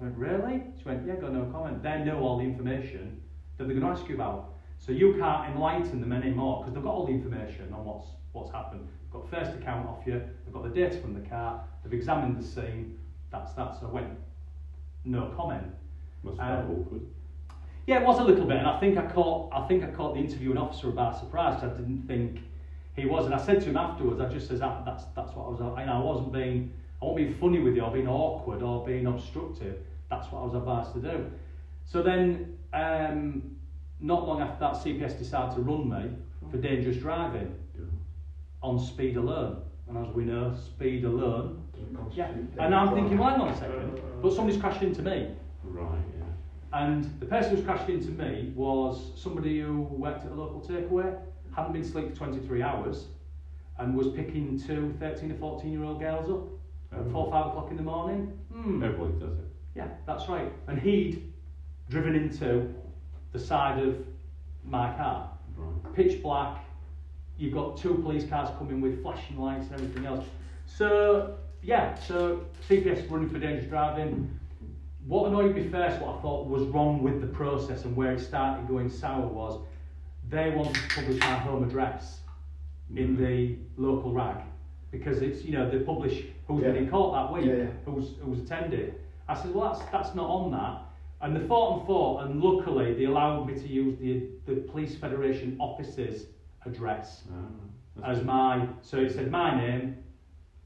I 0.00 0.04
went, 0.04 0.16
really? 0.16 0.62
She 0.78 0.84
went, 0.84 1.06
yeah, 1.06 1.16
go 1.16 1.28
no 1.28 1.44
comment. 1.52 1.82
They 1.82 2.02
know 2.04 2.18
all 2.20 2.38
the 2.38 2.44
information 2.44 3.20
that 3.56 3.64
they're 3.64 3.78
going 3.78 3.94
to 3.94 4.00
ask 4.00 4.08
you 4.08 4.14
about. 4.14 4.54
So 4.78 4.92
you 4.92 5.14
can't 5.14 5.54
enlighten 5.54 6.00
them 6.00 6.12
anymore 6.12 6.60
because 6.60 6.74
they've 6.74 6.82
got 6.82 6.92
all 6.92 7.06
the 7.06 7.12
information 7.12 7.72
on 7.72 7.84
what's, 7.84 8.06
what's 8.32 8.50
happened. 8.50 8.88
Got 9.16 9.30
first 9.30 9.56
account 9.56 9.88
off 9.88 10.06
you, 10.06 10.22
they've 10.44 10.52
got 10.52 10.62
the 10.62 10.68
data 10.68 10.98
from 10.98 11.14
the 11.14 11.26
car, 11.28 11.64
they've 11.82 11.92
examined 11.92 12.36
the 12.36 12.46
scene, 12.46 12.98
that's 13.30 13.52
that. 13.54 13.78
So 13.80 13.86
I 13.86 13.90
went, 13.90 14.18
no 15.04 15.32
comment. 15.36 15.74
Must 16.22 16.38
Um, 16.38 16.70
awkward. 16.70 17.02
Yeah, 17.86 18.00
it 18.00 18.06
was 18.06 18.18
a 18.18 18.24
little 18.24 18.46
bit, 18.46 18.56
and 18.56 18.66
I 18.66 18.78
think 18.80 18.98
I 18.98 19.06
caught 19.06 19.52
I 19.52 19.66
think 19.68 19.84
I 19.84 19.88
caught 19.88 20.14
the 20.14 20.20
interviewing 20.20 20.58
officer 20.58 20.88
about 20.88 21.18
surprise. 21.18 21.62
I 21.62 21.68
didn't 21.68 22.02
think 22.06 22.40
he 22.96 23.06
was, 23.06 23.26
and 23.26 23.34
I 23.34 23.38
said 23.38 23.60
to 23.62 23.68
him 23.68 23.76
afterwards, 23.76 24.20
I 24.20 24.28
just 24.28 24.48
says 24.48 24.60
that, 24.60 24.84
that's 24.84 25.04
that's 25.14 25.32
what 25.34 25.46
I 25.46 25.50
was. 25.50 25.60
You 25.60 25.86
know, 25.86 25.92
I 25.92 26.00
wasn't 26.00 26.32
being 26.32 26.72
I 27.00 27.04
wasn't 27.04 27.28
being 27.28 27.34
funny 27.38 27.60
with 27.60 27.76
you 27.76 27.82
or 27.82 27.92
being 27.92 28.08
awkward 28.08 28.62
or 28.62 28.84
being 28.84 29.06
obstructive. 29.06 29.78
That's 30.10 30.30
what 30.32 30.40
I 30.40 30.44
was 30.44 30.54
advised 30.54 30.92
to 30.94 31.00
do. 31.00 31.30
So 31.84 32.02
then, 32.02 32.58
um, 32.72 33.56
not 34.00 34.26
long 34.26 34.42
after 34.42 34.60
that, 34.60 34.74
CPS 34.74 35.18
decided 35.18 35.54
to 35.56 35.62
run 35.62 35.88
me 35.88 36.10
for 36.50 36.58
dangerous 36.58 36.96
driving. 36.96 37.54
On 38.66 38.78
speed 38.80 39.16
alone, 39.16 39.62
and 39.88 39.96
as 39.96 40.12
we 40.14 40.24
know, 40.24 40.54
speed 40.54 41.04
alone. 41.04 41.62
Yeah, 41.76 41.98
constitute 41.98 42.48
and 42.58 42.74
I'm 42.74 42.94
thinking, 42.94 43.16
driving. 43.16 43.18
well, 43.18 43.30
hang 43.30 43.40
on 43.40 43.48
a 43.48 43.56
second, 43.56 44.00
but 44.20 44.32
somebody's 44.32 44.60
crashed 44.60 44.82
into 44.82 45.02
me. 45.02 45.30
Right, 45.62 45.98
yeah. 46.18 46.24
And 46.80 47.04
the 47.20 47.26
person 47.26 47.54
who's 47.54 47.64
crashed 47.64 47.88
into 47.88 48.10
me 48.10 48.52
was 48.56 49.12
somebody 49.14 49.60
who 49.60 49.82
worked 49.82 50.24
at 50.26 50.32
a 50.32 50.34
local 50.34 50.60
takeaway, 50.60 51.16
hadn't 51.54 51.72
been 51.72 51.82
asleep 51.82 52.10
for 52.10 52.16
23 52.16 52.62
hours, 52.62 53.06
and 53.78 53.96
was 53.96 54.08
picking 54.08 54.58
two 54.58 54.94
13 54.98 55.30
or 55.32 55.36
14 55.36 55.70
year 55.72 55.84
old 55.84 56.00
girls 56.00 56.28
up 56.28 56.48
at 56.92 57.06
Oh. 57.06 57.10
4 57.12 57.30
5 57.30 57.46
o'clock 57.46 57.70
in 57.70 57.76
the 57.76 57.82
morning. 57.82 58.36
Hmm. 58.52 58.82
Everybody 58.82 59.12
does 59.20 59.38
it. 59.38 59.44
Yeah, 59.76 59.88
that's 60.06 60.28
right. 60.28 60.50
And 60.66 60.78
he'd 60.78 61.32
driven 61.88 62.14
into 62.16 62.74
the 63.32 63.38
side 63.38 63.78
of 63.78 63.96
my 64.64 64.92
car, 64.96 65.30
Right. 65.56 65.94
pitch 65.94 66.20
black. 66.22 66.64
You've 67.38 67.54
got 67.54 67.76
two 67.76 67.94
police 67.94 68.28
cars 68.28 68.48
coming 68.58 68.80
with 68.80 69.02
flashing 69.02 69.38
lights 69.38 69.66
and 69.66 69.74
everything 69.74 70.06
else. 70.06 70.24
So, 70.66 71.36
yeah, 71.62 71.94
so 71.94 72.40
CPS 72.68 73.10
running 73.10 73.28
for 73.28 73.38
dangerous 73.38 73.68
driving. 73.68 74.38
What 75.06 75.28
annoyed 75.28 75.54
me 75.54 75.68
first, 75.68 76.00
what 76.00 76.16
I 76.16 76.22
thought 76.22 76.48
was 76.48 76.64
wrong 76.68 77.02
with 77.02 77.20
the 77.20 77.26
process 77.28 77.84
and 77.84 77.94
where 77.94 78.12
it 78.12 78.20
started 78.20 78.66
going 78.66 78.88
sour 78.88 79.26
was 79.26 79.60
they 80.28 80.50
wanted 80.50 80.74
to 80.74 80.94
publish 80.94 81.20
my 81.20 81.38
home 81.38 81.62
address 81.62 82.20
in 82.94 83.16
mm-hmm. 83.16 83.24
the 83.24 83.56
local 83.76 84.12
rag 84.12 84.42
because 84.90 85.22
it's 85.22 85.44
you 85.44 85.52
know 85.52 85.68
they 85.68 85.78
publish 85.80 86.24
who's 86.46 86.62
Yeah. 86.62 86.72
been 86.72 86.84
in 86.84 86.90
court 86.90 87.14
that 87.14 87.32
week, 87.32 87.46
Yeah, 87.46 87.64
yeah. 87.64 87.66
who's 87.84 88.14
who's 88.22 88.40
attended. 88.40 88.94
I 89.28 89.34
said, 89.34 89.54
well, 89.54 89.72
that's 89.72 89.84
that's 89.90 90.14
not 90.14 90.28
on 90.28 90.50
that. 90.52 90.82
And 91.20 91.34
they 91.34 91.46
fought 91.46 91.78
and 91.78 91.86
fought, 91.86 92.24
and 92.24 92.42
luckily 92.42 92.94
they 92.94 93.04
allowed 93.04 93.46
me 93.46 93.54
to 93.54 93.66
use 93.66 93.98
the 93.98 94.28
the 94.46 94.60
police 94.62 94.96
federation 94.96 95.56
office's 95.58 96.26
address 96.66 97.22
ah, 97.32 97.36
that's 97.96 98.18
as 98.18 98.24
my 98.24 98.68
so 98.82 98.98
it 98.98 99.12
said 99.12 99.30
my 99.30 99.56
name 99.56 99.96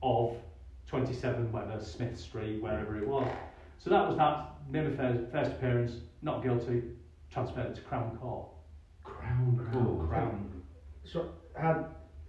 of 0.02 0.36
27 0.86 1.52
whatever 1.52 1.80
Smith 1.82 2.18
Street 2.18 2.60
wherever 2.62 2.96
it 2.98 3.06
was. 3.06 3.28
So 3.78 3.90
that 3.90 4.06
was 4.06 4.16
that 4.16 4.54
name 4.70 4.86
of 4.86 4.96
first, 4.96 5.30
first 5.32 5.52
appearance, 5.52 5.92
not 6.22 6.42
guilty, 6.42 6.82
transferred 7.30 7.74
to 7.74 7.80
Crown 7.82 8.16
Court. 8.18 8.46
Crown 9.04 9.68
Court. 9.72 10.08
Crown. 10.08 10.62
So, 11.04 11.30
had 11.58 11.86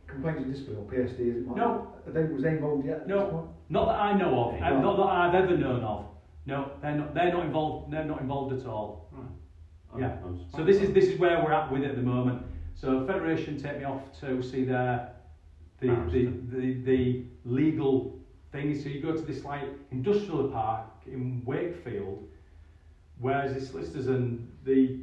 complaints 0.08 0.42
of 0.42 0.48
discipline 0.52 0.78
or 0.78 0.86
PSD, 0.86 1.20
is 1.20 1.38
it? 1.38 1.48
No. 1.48 1.94
Are 2.06 2.12
they, 2.12 2.24
was 2.24 2.44
they 2.44 2.50
involved 2.52 2.86
yet? 2.86 3.08
No. 3.08 3.54
Not 3.70 3.86
that 3.88 4.00
I 4.00 4.14
know 4.18 4.44
of, 4.44 4.56
Okay. 4.56 4.64
and 4.64 4.82
not 4.82 4.98
that 4.98 5.04
I've 5.04 5.36
ever 5.36 5.58
known 5.58 5.84
of. 5.84 6.06
No, 6.46 6.72
they're 6.82 6.96
not. 6.96 7.14
They're 7.14 7.32
not 7.34 7.46
involved. 7.46 7.92
They're 7.94 8.04
not 8.06 8.22
involved 8.22 8.54
at 8.60 8.66
all. 8.66 9.10
Right. 9.12 10.02
Yeah. 10.02 10.08
I'm- 10.08 10.24
I'm 10.26 10.46
So 10.56 10.64
this 10.64 10.78
is 10.78 10.92
this 10.94 11.06
is 11.06 11.20
where 11.20 11.44
we're 11.44 11.52
at 11.54 11.72
with 11.72 11.84
it 11.84 11.90
at 11.92 11.96
the 11.96 12.02
moment. 12.02 12.44
So 12.82 13.06
Federation 13.06 13.62
take 13.62 13.78
me 13.78 13.84
off 13.84 14.02
to 14.22 14.42
see 14.42 14.64
their 14.64 15.14
the 15.80 15.88
the, 16.12 16.34
the, 16.50 16.74
the 16.82 17.26
legal 17.46 18.20
thing. 18.52 18.82
So 18.82 18.90
you 18.90 19.02
go 19.02 19.12
to 19.12 19.22
this 19.22 19.46
like 19.46 19.66
industrial 19.92 20.50
park 20.50 20.88
in 21.06 21.44
Wakefield, 21.46 22.28
whereas 23.20 23.54
the 23.54 23.62
solicitors 23.62 24.08
and 24.08 24.52
the 24.66 25.00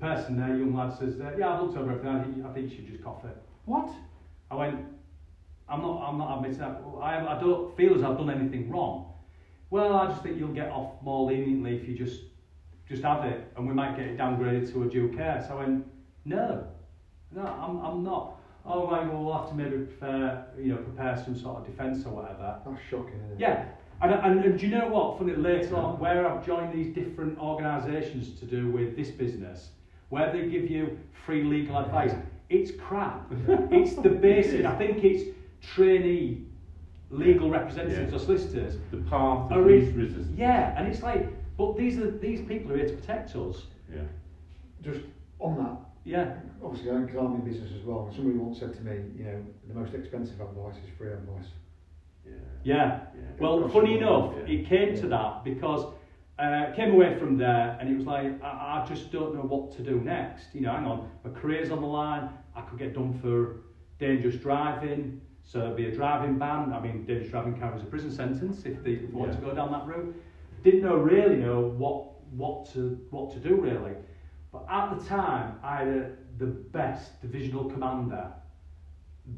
person 0.00 0.38
there, 0.38 0.56
young 0.56 0.74
lad, 0.74 0.98
says, 0.98 1.20
uh, 1.20 1.32
"Yeah, 1.38 1.52
I've 1.52 1.62
looked 1.62 1.76
over 1.76 1.92
everything. 1.92 2.08
I 2.10 2.22
think, 2.22 2.46
I 2.46 2.52
think 2.54 2.70
you 2.70 2.76
should 2.76 2.86
just 2.86 3.04
cough 3.04 3.22
it." 3.26 3.36
What? 3.66 3.90
I 4.50 4.54
went. 4.54 4.80
I'm 5.68 5.82
not. 5.82 6.08
I'm 6.08 6.16
not 6.16 6.36
admitting 6.38 6.60
that. 6.60 6.82
I, 7.02 7.36
I 7.36 7.38
don't 7.38 7.76
feel 7.76 7.94
as 7.94 8.02
I've 8.02 8.16
done 8.16 8.30
anything 8.30 8.70
wrong. 8.70 9.12
Well, 9.68 9.94
I 9.94 10.06
just 10.06 10.22
think 10.22 10.38
you'll 10.38 10.54
get 10.54 10.70
off 10.70 11.02
more 11.02 11.30
leniently 11.30 11.76
if 11.76 11.86
you 11.86 11.94
just 11.94 12.22
just 12.88 13.02
have 13.02 13.26
it, 13.26 13.52
and 13.56 13.68
we 13.68 13.74
might 13.74 13.94
get 13.94 14.06
it 14.06 14.16
downgraded 14.16 14.72
to 14.72 14.84
a 14.84 14.86
due 14.86 15.10
care. 15.10 15.44
So 15.46 15.58
I 15.58 15.64
went, 15.64 15.86
no, 16.24 16.66
no, 17.34 17.42
I'm, 17.42 17.78
I'm 17.84 18.02
not. 18.04 18.36
Oh 18.64 18.88
right, 18.88 19.04
well 19.06 19.24
we'll 19.24 19.36
have 19.38 19.48
to 19.48 19.54
maybe 19.54 19.78
prepare, 19.78 20.46
you 20.58 20.72
know, 20.72 20.76
prepare 20.76 21.16
some 21.24 21.36
sort 21.36 21.58
of 21.58 21.66
defence 21.66 22.06
or 22.06 22.10
whatever. 22.10 22.58
That's 22.64 22.78
shocking, 22.88 23.14
isn't 23.26 23.32
it? 23.32 23.40
Yeah, 23.40 23.64
and, 24.02 24.12
and, 24.12 24.44
and 24.44 24.58
do 24.58 24.66
you 24.66 24.72
know 24.76 24.88
what? 24.88 25.18
Funny 25.18 25.34
later 25.34 25.74
on, 25.76 25.98
where 25.98 26.28
I've 26.28 26.44
joined 26.46 26.72
these 26.72 26.94
different 26.94 27.38
organisations 27.38 28.38
to 28.38 28.44
do 28.46 28.70
with 28.70 28.96
this 28.96 29.10
business, 29.10 29.70
where 30.10 30.30
they 30.32 30.48
give 30.48 30.70
you 30.70 30.96
free 31.26 31.42
legal 31.42 31.76
advice, 31.78 32.12
it's 32.50 32.70
crap. 32.80 33.26
it's 33.72 33.94
the 33.94 34.10
basic. 34.10 34.64
I 34.64 34.76
think 34.76 35.02
it's 35.02 35.24
trainee 35.74 36.44
legal 37.10 37.50
representatives 37.50 38.10
Yeah. 38.12 38.16
or 38.16 38.20
solicitors 38.20 38.76
The 38.90 38.98
path 39.10 39.50
of 39.50 39.66
least 39.66 39.94
resistance. 39.96 40.28
yeah, 40.38 40.74
and 40.78 40.86
it's 40.86 41.02
like, 41.02 41.28
but 41.58 41.76
these 41.76 41.98
are 41.98 42.10
these 42.10 42.40
people 42.46 42.72
are 42.72 42.76
here 42.76 42.88
to 42.88 42.94
protect 42.94 43.34
us. 43.36 43.64
Yeah. 43.92 44.02
Just 44.82 45.00
on 45.40 45.56
that, 45.58 45.76
Yeah, 46.04 46.34
obviously, 46.64 46.90
because 47.00 47.16
I'm 47.16 47.34
in 47.34 47.40
business 47.42 47.70
as 47.78 47.84
well, 47.84 48.06
and 48.06 48.14
somebody 48.14 48.36
once 48.36 48.58
said 48.58 48.74
to 48.74 48.80
me, 48.82 49.04
you 49.16 49.24
know, 49.24 49.44
the 49.68 49.74
most 49.74 49.94
expensive 49.94 50.40
advice 50.40 50.74
is 50.76 50.90
free 50.98 51.12
advice. 51.12 51.46
Yeah. 52.26 52.32
yeah. 52.64 53.00
Yeah. 53.14 53.22
Well, 53.38 53.68
funny 53.68 53.98
enough, 53.98 54.34
Yeah. 54.36 54.54
it 54.54 54.66
came 54.66 54.96
to 54.96 55.06
that 55.08 55.44
because 55.44 55.86
uh, 56.38 56.72
came 56.74 56.92
away 56.92 57.16
from 57.18 57.36
there 57.36 57.76
and 57.80 57.88
it 57.88 57.96
was 57.96 58.06
like 58.06 58.42
I, 58.42 58.82
I 58.82 58.86
just 58.88 59.12
don't 59.12 59.34
know 59.34 59.42
what 59.42 59.76
to 59.76 59.82
do 59.82 60.00
next. 60.00 60.54
You 60.54 60.62
know, 60.62 60.72
hang 60.72 60.86
on, 60.86 61.10
my 61.24 61.30
career's 61.38 61.70
on 61.70 61.80
the 61.80 61.86
line. 61.86 62.30
I 62.56 62.62
could 62.62 62.78
get 62.78 62.94
done 62.94 63.18
for 63.20 63.60
dangerous 63.98 64.36
driving, 64.36 65.20
so 65.44 65.60
it'd 65.60 65.76
be 65.76 65.86
a 65.86 65.94
driving 65.94 66.38
ban. 66.38 66.72
I 66.72 66.80
mean, 66.80 67.04
dangerous 67.04 67.30
driving 67.30 67.58
carries 67.58 67.82
a 67.82 67.86
prison 67.86 68.10
sentence 68.10 68.64
if 68.64 68.82
they 68.82 69.00
want 69.12 69.32
to 69.32 69.38
go 69.38 69.54
down 69.54 69.70
that 69.72 69.86
route. 69.86 70.14
Didn't 70.64 70.82
know 70.82 70.96
really 70.96 71.36
know 71.36 71.60
what 71.60 72.08
what 72.32 72.72
to 72.72 72.98
what 73.10 73.30
to 73.32 73.38
do 73.38 73.60
really. 73.60 73.92
But 74.52 74.66
at 74.68 74.98
the 74.98 75.04
time, 75.06 75.58
I 75.62 75.78
had 75.78 76.16
the 76.38 76.46
best 76.46 77.20
divisional 77.22 77.64
commander 77.70 78.32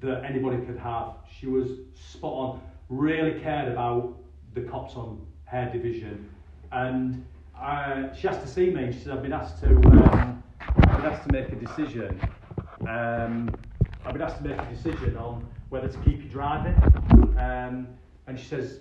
that 0.00 0.24
anybody 0.24 0.58
could 0.66 0.78
have. 0.78 1.14
She 1.38 1.46
was 1.46 1.70
spot 1.94 2.32
on, 2.32 2.60
really 2.88 3.40
cared 3.40 3.70
about 3.70 4.16
the 4.54 4.62
cops 4.62 4.94
on 4.96 5.24
her 5.44 5.70
division. 5.70 6.28
And 6.72 7.24
I, 7.56 8.10
she 8.18 8.26
asked 8.26 8.42
to 8.42 8.48
see 8.48 8.70
me. 8.70 8.92
She 8.92 9.00
said, 9.00 9.12
I've 9.12 9.22
been 9.22 9.32
asked 9.32 9.60
to, 9.60 9.68
um, 9.68 10.42
I've 10.60 10.96
been 10.96 11.12
asked 11.12 11.26
to 11.28 11.32
make 11.32 11.52
a 11.52 11.56
decision. 11.56 12.20
Um, 12.88 13.54
I've 14.04 14.12
been 14.12 14.22
asked 14.22 14.38
to 14.38 14.44
make 14.44 14.58
a 14.58 14.66
decision 14.66 15.16
on 15.16 15.46
whether 15.68 15.88
to 15.88 15.98
keep 15.98 16.24
you 16.24 16.28
driving. 16.28 16.74
Um, 17.38 17.86
and 18.26 18.38
she 18.38 18.46
says, 18.46 18.80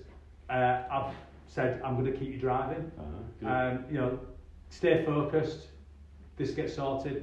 uh, 0.49 0.81
I've 0.91 1.13
said, 1.45 1.79
I'm 1.85 1.93
going 1.99 2.11
to 2.11 2.17
keep 2.17 2.31
you 2.31 2.39
driving. 2.39 2.91
Uh, 2.97 3.03
good. 3.39 3.47
Um, 3.47 3.85
you 3.91 3.97
know, 3.97 4.19
stay 4.69 5.05
focused. 5.05 5.67
This 6.37 6.51
gets 6.51 6.73
sorted. 6.75 7.17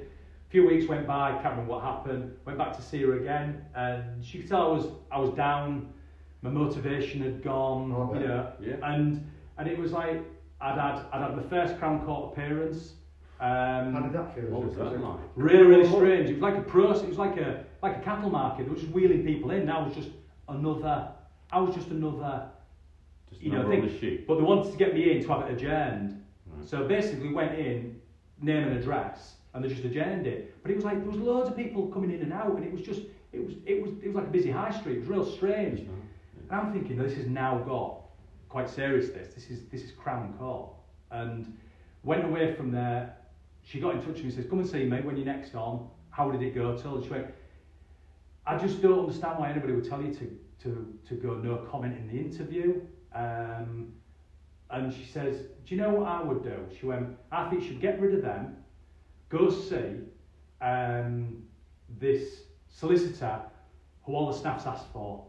A 0.49 0.51
few 0.51 0.67
weeks 0.67 0.89
went 0.89 1.07
by. 1.07 1.33
Can't 1.35 1.45
remember 1.57 1.73
what 1.73 1.83
happened. 1.85 2.37
Went 2.45 2.59
back 2.59 2.75
to 2.77 2.83
see 2.83 3.03
her 3.03 3.19
again, 3.19 3.65
and 3.75 4.25
she 4.25 4.39
could 4.41 4.49
tell 4.49 4.63
I 4.71 4.73
was 4.77 4.87
I 5.11 5.19
was 5.19 5.31
down. 5.31 5.93
My 6.43 6.51
motivation 6.51 7.21
had 7.23 7.43
gone. 7.43 7.93
Oh, 7.95 8.15
you 8.15 8.27
know, 8.27 8.53
Yeah. 8.61 8.77
and 8.83 9.25
and 9.59 9.69
it 9.69 9.79
was 9.79 9.93
like 9.93 10.23
I'd 10.61 10.79
had 10.79 11.05
I'd 11.13 11.23
had 11.23 11.37
my 11.37 11.43
first 11.45 11.79
Crown 11.79 12.05
Court 12.05 12.33
appearance. 12.33 12.95
Um, 13.41 13.95
How 13.95 14.01
did 14.01 14.13
that 14.13 14.35
feel? 14.35 14.45
What 14.51 14.67
was 14.67 14.77
that 14.77 15.01
like? 15.01 15.19
Really, 15.35 15.65
really 15.67 15.87
strange. 15.89 16.29
It 16.29 16.35
was 16.35 16.43
like 16.43 16.57
a 16.59 16.63
process. 16.63 17.03
It 17.05 17.09
was 17.09 17.19
like 17.19 17.37
a 17.39 17.65
like 17.83 17.97
a 17.97 18.01
cattle 18.01 18.31
market. 18.31 18.67
It 18.67 18.71
was 18.71 18.81
just 18.81 18.93
wheeling 18.93 19.25
people 19.25 19.51
in. 19.51 19.69
I 19.71 19.83
was 19.83 19.95
just 19.95 20.11
another. 20.49 21.09
I 21.53 21.61
was 21.61 21.75
just 21.75 21.89
another. 21.89 22.49
Just 23.29 23.43
You 23.43 23.53
know, 23.53 23.61
another 23.61 23.81
think- 23.81 23.93
the 23.93 23.99
sheet. 23.99 24.27
But 24.27 24.37
they 24.37 24.43
wanted 24.43 24.71
to 24.73 24.77
get 24.79 24.93
me 24.95 25.11
in 25.13 25.23
to 25.23 25.29
have 25.29 25.49
it 25.49 25.55
adjourned. 25.55 26.23
Right. 26.47 26.69
So 26.69 26.87
basically, 26.87 27.33
went 27.33 27.55
in, 27.59 28.00
name 28.41 28.69
and 28.69 28.77
address, 28.79 29.35
and 29.55 29.65
they 29.65 29.69
just 29.69 29.85
adjourned 29.85 30.27
it. 30.27 30.63
But 30.63 30.71
it 30.71 30.77
was 30.77 30.85
like 30.85 30.99
there 30.99 31.11
was 31.11 31.19
loads 31.19 31.49
of 31.51 31.57
people 31.57 31.89
coming 31.89 32.11
in 32.11 32.23
and 32.23 32.33
out, 32.33 32.55
and 32.57 32.65
it 32.65 32.73
was 32.73 32.83
just 32.83 33.03
it 33.33 33.45
was 33.45 33.55
it 33.67 33.83
was 33.83 33.93
it 34.03 34.09
was 34.09 34.17
like 34.17 34.27
a 34.27 34.31
busy 34.31 34.51
high 34.51 34.71
street. 34.71 34.97
It 34.97 35.01
was 35.01 35.09
real 35.09 35.25
strange. 35.25 35.81
And 35.81 35.91
I'm 36.51 36.73
thinking 36.73 36.97
this 36.97 37.15
has 37.15 37.27
now 37.27 37.59
got 37.59 38.01
quite 38.49 38.69
serious. 38.69 39.11
This 39.11 39.35
this 39.35 39.51
is 39.51 39.65
this 39.71 39.83
is 39.83 39.93
Crown 39.93 40.35
Court, 40.39 40.71
and 41.11 41.57
went 42.03 42.25
away 42.25 42.55
from 42.55 42.71
there. 42.71 43.17
She 43.63 43.79
got 43.79 43.95
in 43.95 44.01
touch 44.01 44.09
with 44.09 44.19
me 44.19 44.25
and 44.25 44.35
says, 44.35 44.47
"Come 44.49 44.59
and 44.61 44.69
see 44.69 44.85
me 44.85 45.01
when 45.01 45.17
you're 45.17 45.27
next 45.27 45.55
on. 45.55 45.89
How 46.11 46.31
did 46.31 46.43
it 46.43 46.55
go?" 46.55 46.77
Told 46.77 47.01
her 47.01 47.05
she 47.05 47.11
went. 47.11 47.27
I 48.47 48.57
just 48.57 48.83
don't 48.83 49.01
understand 49.01 49.39
why 49.39 49.51
anybody 49.51 49.75
would 49.75 49.89
tell 49.89 50.03
you 50.03 50.13
to 50.15 50.39
to 50.63 50.99
to 51.09 51.15
go 51.15 51.35
no 51.35 51.57
comment 51.71 51.97
in 51.97 52.09
the 52.09 52.19
interview. 52.19 52.81
Um, 53.15 53.93
and 54.71 54.93
she 54.93 55.05
says, 55.05 55.37
"Do 55.67 55.75
you 55.75 55.81
know 55.81 55.91
what 55.91 56.07
I 56.09 56.23
would 56.23 56.43
do?" 56.43 56.67
She 56.79 56.87
went, 56.87 57.17
"I 57.31 57.49
think 57.49 57.63
you 57.63 57.69
should 57.69 57.81
get 57.81 58.01
rid 58.01 58.15
of 58.15 58.23
them. 58.23 58.57
Go 59.29 59.51
see 59.51 60.01
um, 60.61 61.43
this 61.99 62.43
solicitor 62.69 63.41
who 64.05 64.15
all 64.15 64.27
the 64.27 64.39
staff's 64.39 64.67
asked 64.67 64.93
for. 64.93 65.25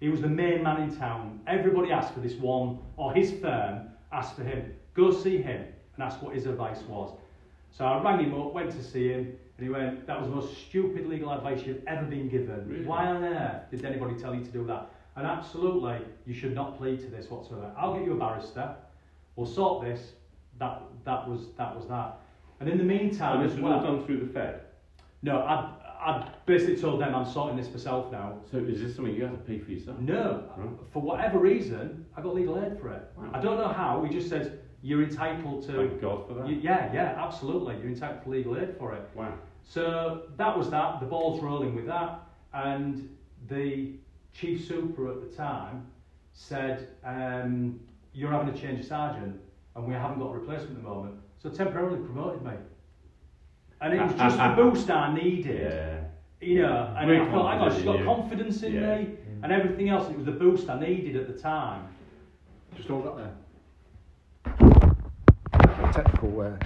He 0.00 0.08
was 0.08 0.20
the 0.20 0.28
main 0.28 0.62
man 0.62 0.82
in 0.82 0.96
town. 0.96 1.40
Everybody 1.46 1.92
asked 1.92 2.12
for 2.14 2.20
this 2.20 2.34
one, 2.34 2.78
or 2.96 3.14
his 3.14 3.32
firm 3.32 3.88
asked 4.12 4.36
for 4.36 4.44
him. 4.44 4.74
Go 4.94 5.10
see 5.12 5.38
him 5.38 5.66
and 5.94 6.02
ask 6.02 6.20
what 6.22 6.34
his 6.34 6.46
advice 6.46 6.82
was. 6.82 7.16
So 7.70 7.84
I 7.84 8.02
rang 8.02 8.24
him 8.24 8.34
up, 8.34 8.52
went 8.52 8.70
to 8.72 8.82
see 8.82 9.08
him, 9.08 9.36
and 9.56 9.66
he 9.66 9.68
went, 9.68 10.06
That 10.06 10.18
was 10.20 10.28
the 10.28 10.34
most 10.34 10.56
stupid 10.68 11.06
legal 11.06 11.30
advice 11.32 11.64
you've 11.66 11.82
ever 11.86 12.04
been 12.04 12.28
given. 12.28 12.68
Really? 12.68 12.84
Why 12.84 13.06
on 13.06 13.24
earth 13.24 13.70
did 13.70 13.84
anybody 13.84 14.14
tell 14.14 14.34
you 14.34 14.44
to 14.44 14.50
do 14.50 14.64
that? 14.66 14.90
And 15.16 15.26
absolutely, 15.26 15.98
you 16.26 16.34
should 16.34 16.54
not 16.54 16.76
plead 16.76 17.00
to 17.00 17.06
this 17.06 17.30
whatsoever. 17.30 17.70
I'll 17.76 17.94
get 17.94 18.04
you 18.04 18.12
a 18.14 18.16
barrister. 18.16 18.74
We'll 19.36 19.46
sort 19.46 19.84
this. 19.84 20.12
That 20.58 20.82
that 21.04 21.28
was 21.28 21.48
that 21.56 21.74
was 21.74 21.86
that. 21.88 22.18
And 22.60 22.68
in 22.68 22.78
the 22.78 22.84
meantime, 22.84 23.40
And 23.40 23.48
this 23.50 23.56
was 23.56 23.64
all 23.64 23.70
well, 23.80 23.82
done 23.82 24.04
through 24.06 24.20
the 24.20 24.32
Fed. 24.32 24.60
no, 25.22 25.38
I 25.40 25.70
I 26.00 26.28
basically 26.46 26.76
told 26.76 27.00
them 27.00 27.14
I'm 27.14 27.24
sorting 27.24 27.56
this 27.56 27.70
myself 27.70 28.12
now. 28.12 28.38
So 28.50 28.58
is 28.58 28.80
this 28.80 28.94
something 28.94 29.14
you 29.14 29.22
have 29.22 29.32
to 29.32 29.38
pay 29.38 29.58
for 29.58 29.70
yourself? 29.70 29.98
No, 30.00 30.44
Right. 30.56 30.68
for 30.92 31.00
whatever 31.00 31.38
reason, 31.38 32.04
I 32.16 32.20
got 32.20 32.34
legal 32.34 32.62
aid 32.62 32.78
for 32.78 32.90
it. 32.92 33.02
Wow. 33.16 33.30
I 33.32 33.40
don't 33.40 33.56
know 33.56 33.68
how. 33.68 34.02
He 34.04 34.12
just 34.12 34.28
says 34.28 34.50
you're 34.82 35.02
entitled 35.02 35.62
to. 35.66 35.72
Thank 35.72 36.00
God 36.00 36.26
for 36.28 36.34
that. 36.34 36.48
Yeah, 36.48 36.92
yeah, 36.92 37.14
absolutely. 37.16 37.76
You're 37.78 37.88
entitled 37.88 38.22
to 38.24 38.30
legal 38.30 38.58
aid 38.58 38.76
for 38.78 38.92
it. 38.94 39.08
Wow. 39.14 39.32
So 39.62 40.24
that 40.36 40.56
was 40.58 40.68
that. 40.70 41.00
The 41.00 41.06
ball's 41.06 41.40
rolling 41.42 41.74
with 41.74 41.86
that, 41.86 42.20
and 42.52 43.08
the 43.48 43.94
chief 44.34 44.66
super 44.66 45.10
at 45.10 45.20
the 45.20 45.34
time 45.36 45.86
said, 46.32 46.88
um, 47.04 47.80
"You're 48.12 48.30
having 48.30 48.48
a 48.52 48.58
change 48.58 48.80
of 48.80 48.86
sergeant, 48.86 49.40
and 49.76 49.86
we 49.86 49.94
haven't 49.94 50.18
got 50.18 50.26
a 50.26 50.34
replacement 50.34 50.76
at 50.76 50.82
the 50.82 50.88
moment." 50.88 51.14
So 51.38 51.48
temporarily 51.50 51.98
promoted 51.98 52.42
me, 52.42 52.52
and 53.80 53.94
it 53.94 54.02
was 54.02 54.14
just 54.14 54.36
the 54.36 54.54
boost 54.56 54.90
I 54.90 55.14
needed. 55.14 55.60
Yeah. 55.60 56.00
You 56.40 56.62
know, 56.62 56.94
and 56.98 57.06
Very 57.08 57.20
I 57.20 57.30
thought, 57.30 57.52
hang 57.52 57.60
on, 57.62 57.74
she's 57.74 57.84
got 57.84 57.98
you. 58.00 58.04
confidence 58.04 58.62
in 58.62 58.74
Yeah. 58.74 58.96
me, 58.98 59.16
and 59.42 59.50
everything 59.52 59.88
else. 59.88 60.10
It 60.10 60.16
was 60.16 60.26
the 60.26 60.32
boost 60.32 60.68
I 60.68 60.78
needed 60.78 61.16
at 61.16 61.26
the 61.26 61.38
time. 61.40 61.88
Just 62.76 62.88
hold 62.88 63.06
that 63.06 63.16
there. 63.16 63.34
Technical 65.92 66.40
uh, 66.40 66.56